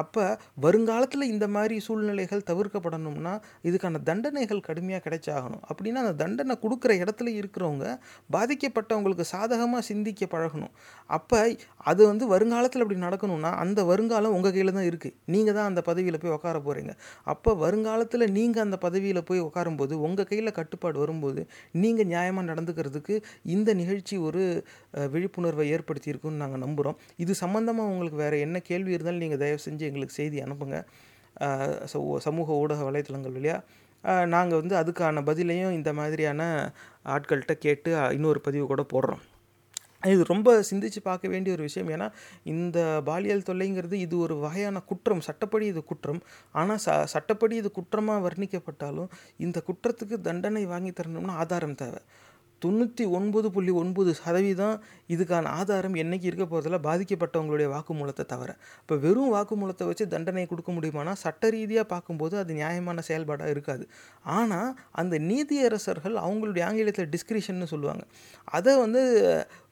அப்போ 0.01 0.25
வருங்காலத்தில் 0.65 1.31
இந்த 1.33 1.47
மாதிரி 1.57 1.77
சூழ்நிலைகள் 1.87 2.47
தவிர்க்கப்படணும்னா 2.51 3.35
இதுக்கான 3.69 4.01
தண்டனைகள் 4.09 4.63
கடுமையாக 4.69 5.03
கிடைச்சாகணும். 5.07 5.63
அப்படின்னா 5.71 6.01
அந்த 6.05 6.15
தண்டனை 6.23 6.57
கொடுக்குற 6.65 6.93
இடத்துல 7.03 7.29
இருக்கிறவங்க 7.41 7.87
பாதிக்கப்பட்டவங்களுக்கு 8.37 9.27
சாதகமாக 9.35 9.83
சிந்திக்க 9.91 10.29
பழகணும். 10.35 10.73
அப்போ 11.11 11.39
அது 11.91 12.01
வந்து 12.11 12.25
வருங்காலத்தில் 12.33 12.83
அப்படி 12.85 12.99
நடக்கணும்னா 13.07 13.51
அந்த 13.63 13.81
வருங்காலம் 13.91 14.35
உங்கள் 14.37 14.55
கையில் 14.55 14.75
தான் 14.79 14.89
இருக்குது 14.91 15.15
நீங்கள் 15.35 15.57
தான் 15.59 15.69
அந்த 15.71 15.81
பதவியில் 15.89 16.21
போய் 16.23 16.35
உட்கார 16.37 16.59
போகிறீங்க 16.67 16.93
அப்போ 17.33 17.51
வருங்காலத்தில் 17.65 18.27
நீங்கள் 18.39 18.65
அந்த 18.67 18.77
பதவியில் 18.85 19.27
போய் 19.31 19.41
உட்காரும்போது 19.47 19.95
உங்கள் 20.07 20.29
கையில் 20.31 20.57
கட்டுப்பாடு 20.59 20.99
வரும்போது 21.03 21.43
நீங்கள் 21.83 22.09
நியாயமாக 22.13 22.47
நடந்துக்கிறதுக்கு 22.51 23.17
இந்த 23.55 23.75
நிகழ்ச்சி 23.81 24.17
ஒரு 24.29 24.43
விழிப்புணர்வை 25.15 25.67
ஏற்படுத்தியிருக்குன்னு 25.77 26.43
நாங்கள் 26.45 26.65
நம்புகிறோம் 26.67 26.99
இது 27.25 27.33
சம்மந்தமாக 27.43 27.93
உங்களுக்கு 27.93 28.19
வேறு 28.25 28.39
என்ன 28.47 28.59
கேள்வி 28.71 28.95
இருந்தாலும் 28.97 29.25
நீங்கள் 29.25 29.43
தயவு 29.43 29.60
செஞ்சு 29.67 29.89
எங்களுக்கு 29.91 30.19
செய்தி 30.21 30.39
அனுப்புங்க. 30.47 30.79
சமூக 32.27 32.49
ஊடக 32.63 32.81
வலைத்தளங்கள் 32.89 33.37
வழியாக 33.39 34.27
நாங்கள் 34.35 34.61
வந்து 34.61 34.75
அதுக்கான 34.81 35.23
பதிலையும் 35.29 35.77
இந்த 35.79 35.91
மாதிரியான 35.99 36.43
ஆட்கள்கிட்ட 37.15 37.55
கேட்டு 37.65 37.91
இன்னொரு 38.17 38.41
பதிவு 38.47 38.65
கூட 38.71 38.83
போடுறோம். 38.93 39.23
இது 40.13 40.23
ரொம்ப 40.31 40.51
சிந்திச்சு 40.69 41.01
பார்க்க 41.09 41.33
வேண்டிய 41.33 41.55
ஒரு 41.57 41.65
விஷயம். 41.69 41.91
ஏன்னா 41.95 42.07
இந்த 42.53 42.79
பாலியல் 43.09 43.47
தொல்லைங்கிறது 43.49 43.97
இது 44.05 44.15
ஒரு 44.27 44.35
வகையான 44.45 44.81
குற்றம். 44.91 45.23
சட்டப்படி 45.29 45.67
இது 45.73 45.81
குற்றம். 45.91 46.21
ஆனால் 46.61 46.81
ச 46.85 46.97
சட்டப்படி 47.15 47.57
இது 47.63 47.71
குற்றமாக 47.79 48.25
வர்ணிக்கப்பட்டாலும் 48.27 49.11
இந்த 49.47 49.61
குற்றத்துக்கு 49.69 50.19
தண்டனை 50.29 50.65
வாங்கி 50.73 50.93
தரணும்னா 51.01 51.37
ஆதாரம் 51.45 51.79
தேவை. 51.83 52.01
தொண்ணூற்றி 52.65 53.05
ஒன்பது 53.19 53.49
புள்ளி 53.55 53.73
ஒன்பது 53.83 54.11
சதவீதம் 54.21 54.77
இதுக்கான 55.15 55.51
ஆதாரம் 55.61 55.97
என்றைக்கு 56.03 56.27
இருக்க 56.31 56.45
போகிறதில்ல 56.47 56.79
பாதிக்கப்பட்டவங்களுடைய 56.89 57.69
வாக்குமூலத்தை 57.75 58.25
தவிர. 58.33 58.51
இப்போ 58.83 58.97
வெறும் 59.05 59.33
வாக்குமூலத்தை 59.37 59.87
வச்சு 59.91 60.07
தண்டனை 60.15 60.45
கொடுக்க 60.47 60.71
முடியுமானா 60.77 61.15
சட்ட 61.25 61.51
ரீதியாக 61.51 61.87
பார்க்கும்போது 61.95 62.37
அது 62.43 62.53
நியாயமான 62.61 63.03
செயல்பாடாக 63.09 63.55
இருக்காது. 63.55 63.85
ஆனால் 64.39 64.71
அந்த 65.03 65.15
நீதியரசர்கள் 65.31 66.17
அவங்களுடைய 66.25 66.65
ஆங்கிலத்தில் 66.69 67.11
டிஸ்கிரிஷன்னு 67.17 67.71
சொல்லுவாங்க. 67.75 68.05
அதை 68.59 68.75
வந்து 68.85 69.03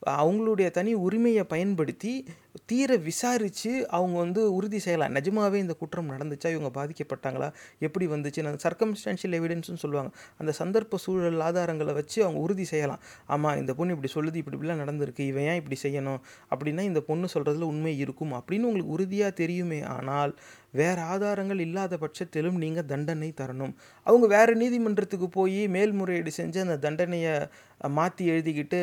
அவங்களுடைய 0.05 0.71
தனி 0.71 0.93
உரிமையை 0.93 1.43
பயன்படுத்தி 1.43 2.25
தீர 2.65 2.95
விசாரித்து 2.97 3.89
அவங்க 3.89 4.17
வந்து 4.17 4.53
உறுதி 4.53 4.79
செய்யலாம். 4.79 5.11
நிஜமாகவே 5.11 5.59
இந்த 5.59 5.73
குற்றம் 5.73 6.09
நடந்துச்சா? 6.09 6.49
இவங்க 6.55 6.69
பாதிக்கப்பட்டாங்களா? 6.69 7.51
எப்படி 7.79 8.07
வந்துச்சு? 8.07 8.45
அந்த 8.45 8.69
சர்க்கம்ஸ்டான்ஷியல் 8.69 9.35
எவிடன்ஸ்னு 9.39 9.75
சொல்லுவாங்க. 9.75 10.11
அந்த 10.37 10.53
சந்தர்ப்ப 10.59 10.95
சூழல் 10.95 11.39
ஆதாரங்களை 11.39 11.93
வச்சு 11.93 12.23
அவங்க 12.23 12.39
உறுதி 12.39 12.63
செய்யலாம். 12.63 12.99
ஆமாம் 13.25 13.57
இந்த 13.57 13.73
பொண்ணு 13.73 13.95
இப்படி 13.95 14.13
சொல்லுது 14.13 14.35
இப்படி 14.35 14.57
இப்படிலாம் 14.57 14.81
நடந்திருக்கு. 14.83 15.19
இவன் 15.19 15.43
ஏன் 15.43 15.63
இப்படி 15.63 15.77
செய்யணும்? 15.83 16.19
அப்படின்னா 16.55 16.79
இந்த 16.79 17.01
பொண்ணு 17.01 17.27
சொல்கிறதுல 17.33 17.61
உண்மை 17.61 17.97
இருக்கும் 17.99 18.33
அப்படின்னு 18.33 18.67
உங்களுக்கு 18.71 18.91
உறுதியாக 18.91 19.31
தெரியுமே 19.31 19.81
ஆனால் 19.81 20.35
வேறு 20.71 21.01
ஆதாரங்கள் 21.01 21.59
இல்லாத 21.59 21.97
பட்சத்திலும் 21.97 22.57
நீங்கள் 22.57 22.85
தண்டனை 22.85 23.33
தரணும். 23.41 23.73
அவங்க 24.03 24.27
வேறு 24.27 24.55
நீதிமன்றத்துக்கு 24.55 25.29
போய் 25.29 25.67
மேல்முறையீடு 25.67 26.31
செஞ்சு 26.37 26.59
அந்த 26.59 26.77
தண்டனையை 26.77 27.47
மாற்றி 27.89 28.29
எழுதிக்கிட்டு 28.29 28.79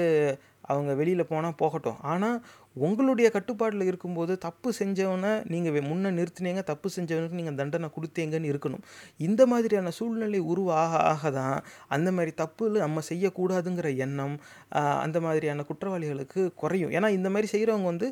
அவங்க 0.69 0.93
வெளியில் 1.01 1.31
போனால் 1.33 1.59
போகட்டும். 1.62 1.99
ஆனால் 2.12 2.39
உங்களுடைய 2.87 3.31
கட்டுப்பாட்டில் 3.31 3.89
இருக்கும்போது 3.91 4.33
தப்பு 4.39 4.69
செஞ்சவனை 4.79 5.31
நீங்கள் 5.53 5.87
முன்னே 5.91 6.11
நிறுத்தினீங்க 6.19 6.62
தப்பு 6.71 6.89
செஞ்சவனுக்கு 6.97 7.39
நீங்கள் 7.41 7.59
தண்டனை 7.61 7.89
கொடுத்தீங்கன்னு 7.97 8.51
இருக்கணும். 8.53 8.83
இந்த 9.27 9.43
மாதிரியான 9.53 9.93
சூழ்நிலை 9.99 10.41
உருவாக 10.53 10.99
ஆக 11.12 11.31
தான் 11.31 11.57
அந்த 11.89 12.11
மாதிரி 12.12 12.35
தப்பு 12.43 12.64
நம்ம 12.85 13.03
செய்யக்கூடாதுங்கிற 13.11 13.91
எண்ணம் 14.07 14.37
அந்த 15.05 15.19
மாதிரியான 15.21 15.64
குற்றவாளிகளுக்கு 15.69 16.41
குறையும். 16.62 16.91
ஏன்னா 16.91 17.09
இந்த 17.19 17.29
மாதிரி 17.31 17.49
செய்கிறவங்க 17.55 17.89
வந்து 17.93 18.07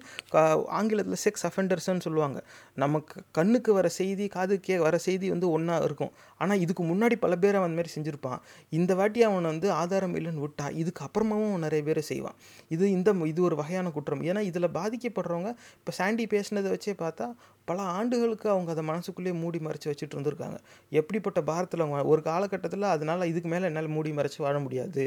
ஆங்கிலத்தில் 0.78 1.20
செக்ஸ் 1.24 1.46
அஃபெண்டர்ஸ்ன்னு 1.48 2.04
சொல்லுவாங்க. 2.06 2.38
நமக்கு 2.82 3.22
கண்ணுக்கு 3.38 3.72
வர 3.78 3.88
செய்தி 3.98 4.26
காதுக்கே 4.36 4.76
வர 4.86 4.98
செய்தி 4.98 5.28
வந்து 5.34 5.48
ஒன்றா 5.50 5.76
இருக்கும். 5.88 6.12
ஆனால் 6.38 6.60
இதுக்கு 6.64 6.84
முன்னாடி 6.92 7.16
பல 7.24 7.34
பேர் 7.36 7.58
அவன் 7.60 7.76
மாதிரி 7.78 7.92
செஞ்சுருப்பான். 7.96 8.40
இந்த 8.78 8.94
வாட்டி 9.00 9.22
அவன் 9.28 9.50
வந்து 9.52 9.68
ஆதாரம் 9.80 10.14
இல்லைன்னு 10.20 10.44
விட்டா 10.46 10.68
இதுக்கு 10.82 11.02
அப்புறமாவும் 11.06 11.64
நிறைய 11.66 11.82
பேர் 11.88 12.02
செய்வான். 12.10 12.38
இது 12.76 12.84
இந்த 12.90 13.12
இது 13.32 13.42
ஒரு 13.48 13.56
வகையான 13.62 13.90
குற்றம். 13.96 14.22
ஏன்னா 14.30 14.40
இதில் 14.50 14.74
பாதிக்கப்படுறவங்க 14.78 15.50
இப்போ 15.80 15.92
சாண்டி 15.98 16.26
பேசினதை 16.34 16.70
வச்சே 16.74 16.94
பார்த்தா 17.04 17.28
பல 17.64 17.82
ஆண்டுகளுக்கு 17.98 18.48
அவங்க 18.54 18.70
அதை 18.74 18.84
மனசுக்குள்ளேயே 18.84 19.36
மூடி 19.42 19.58
மறைச்சி 19.66 19.88
வச்சுட்டு 19.90 20.14
இருந்திருக்காங்க. 20.16 20.58
எப்படிப்பட்ட 21.00 21.40
பாரத்தில் 21.50 21.84
அவங்க 21.84 22.00
ஒரு 22.14 22.22
காலகட்டத்தில் 22.22 22.92
அதனால் 22.94 23.30
இதுக்கு 23.32 23.48
மேலே 23.48 23.64
என்னால் 23.70 23.94
மூடி 23.96 24.12
மறைச்சி 24.18 24.40
வாழ 24.46 24.58
முடியாது. 24.58 25.04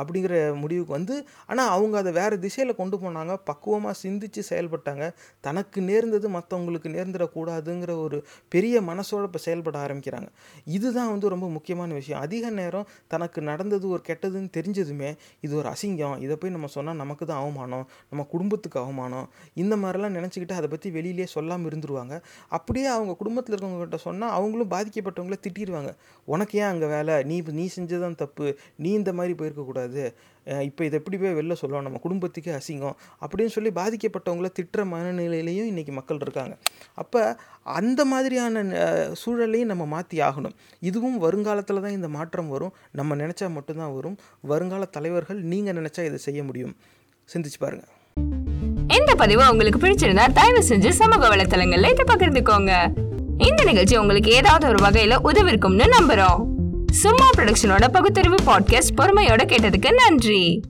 அப்படிங்கிற 0.00 0.34
முடிவுக்கு 0.62 0.92
வந்து 0.98 1.14
ஆனால் 1.50 1.70
அவங்க 1.76 1.94
அதை 2.02 2.12
வேறு 2.12 2.38
திசையில் 2.44 2.78
கொண்டு 2.80 2.96
போனாங்க. 3.04 3.34
பக்குவமாக 3.50 3.94
சிந்தித்து 4.02 4.42
செயல்பட்டாங்க. 4.50 5.04
தனக்கு 5.40 5.78
நேர்ந்தது 5.90 6.26
மற்றவங்களுக்கு 6.36 6.88
நேர்ந்துடக்கூடாதுங்கிற 6.96 7.92
ஒரு 8.06 8.18
பெரிய 8.48 8.82
மனசோட 8.90 9.22
இப்போ 9.28 9.42
செயல்பட 9.46 9.76
ஆரம்பிக்கிறாங்க. 9.86 10.28
இதுதான் 10.76 11.10
வந்து 11.14 11.28
ரொம்ப 11.34 11.48
முக்கியமான 11.48 11.92
விஷயம். 12.00 12.20
அதிக 12.20 12.50
நேரம் 12.60 12.86
தனக்கு 13.08 13.38
நடந்தது 13.50 13.86
ஒரு 13.88 14.02
கெட்டதுன்னு 14.08 14.50
தெரிஞ்சதுமே 14.58 15.10
இது 15.40 15.52
ஒரு 15.56 15.68
அசிங்கம். 15.74 16.16
இதை 16.26 16.36
போய் 16.36 16.54
நம்ம 16.56 16.70
சொன்னால் 16.76 17.00
நமக்கு 17.02 17.24
தான் 17.26 17.42
அவமானம். 17.44 17.86
நம்ம 18.10 18.26
குடும்பத்துக்கு 18.34 18.78
அவமானம். 18.84 19.26
இந்த 19.62 19.74
மாதிரிலாம் 19.76 20.16
நினச்சிக்கிட்டு 20.18 20.58
அதை 20.60 20.68
பற்றி 20.68 20.88
வெளியிலே 20.90 21.26
சொல்லாமல் 21.36 21.70
இருந்துருவாங்க. 21.70 22.14
அப்படியே 22.58 22.88
அவங்க 22.96 23.12
குடும்பத்தில் 23.22 23.54
இருக்கவங்ககிட்ட 23.54 23.98
சொன்னால் 24.06 24.34
அவங்களும் 24.38 24.72
பாதிக்கப்பட்டவங்கள 24.74 25.36
திட்டிடுவாங்க 25.46 25.90
உனக்கு 26.28 26.54
ஏன் 26.58 26.70
அங்கே 26.72 26.88
வேலை? 26.96 27.14
நீ 27.30 27.36
நீ 27.58 27.64
செஞ்சதான் 27.76 28.18
தப்பு. 28.22 28.46
நீ 28.76 28.90
இந்த 29.00 29.12
மாதிரி 29.18 29.34
போயிருக்கக்கூடாது. 29.40 29.87
இப்போ 30.66 30.84
இதை 30.84 30.98
எப்படி 30.98 31.16
போய் 31.22 31.34
வெளில 31.38 31.52
சொல்லலாம் 31.52 31.86
நம்ம 31.86 31.98
குடும்பத்துக்கே 32.04 32.52
அசிங்கம். 32.58 32.94
அப்படின்னு 33.24 33.46
சொல்லி 33.46 33.70
பாதிக்கப்பட்டவங்கள 33.78 34.48
திட்டுற 34.58 34.82
மனநிலையிலையும் 34.92 35.68
இன்றைக்கி 35.70 35.92
மக்கள் 35.92 36.20
இருக்காங்க. 36.20 36.56
அப்போ 36.94 37.36
அந்த 37.62 38.04
மாதிரியான 38.04 38.62
சூழலையும் 39.22 39.70
நம்ம 39.72 39.86
மாற்றி 39.86 40.20
ஆகணும். 40.20 40.54
இதுவும் 40.80 41.18
வருங்காலத்தில் 41.18 41.80
தான் 41.80 41.96
இந்த 41.98 42.08
மாற்றம் 42.08 42.48
வரும். 42.48 42.72
நம்ம 42.92 43.16
நினச்சா 43.16 43.50
மட்டும்தான் 43.50 43.94
வரும். 43.94 44.18
வருங்கால 44.40 44.84
தலைவர்கள் 44.84 45.40
நீங்கள் 45.42 45.78
நினச்சா 45.80 46.04
இதை 46.10 46.16
செய்ய 46.16 46.42
முடியும். 46.44 46.76
சிந்திச்சு 47.34 47.58
பாருங்கள் 47.58 47.94
இந்த 48.98 49.14
பதிவு 49.14 49.50
உங்களுக்கு 49.50 49.80
பிடிச்சிருந்தா 49.82 50.32
தயவு 50.32 50.62
செஞ்சு 50.62 50.90
சமூக 51.00 51.36
வலைத்தளங்கள்ல 51.36 51.90
இதை 51.94 52.04
பகிர்ந்துக்கோங்க. 52.12 52.72
இந்த 53.48 53.64
நிகழ்ச்சி 53.64 53.96
உங்களுக்கு 53.96 54.30
ஏதாவது 54.30 54.66
ஒரு 54.68 54.78
வகையில 54.84 55.18
உதவிருக்கும்னு 55.30 55.86
நம்புறோம். 55.96 56.40
சும்மா 56.92 57.30
ப்ரொடக்ஷனோட 57.36 57.88
பகுத்தறிவு 57.92 58.34
பாட்காஸ்ட் 58.46 58.94
பொறுமையோட 58.96 59.44
கேட்டதுக்கு 59.44 59.92
நன்றி. 59.92 60.62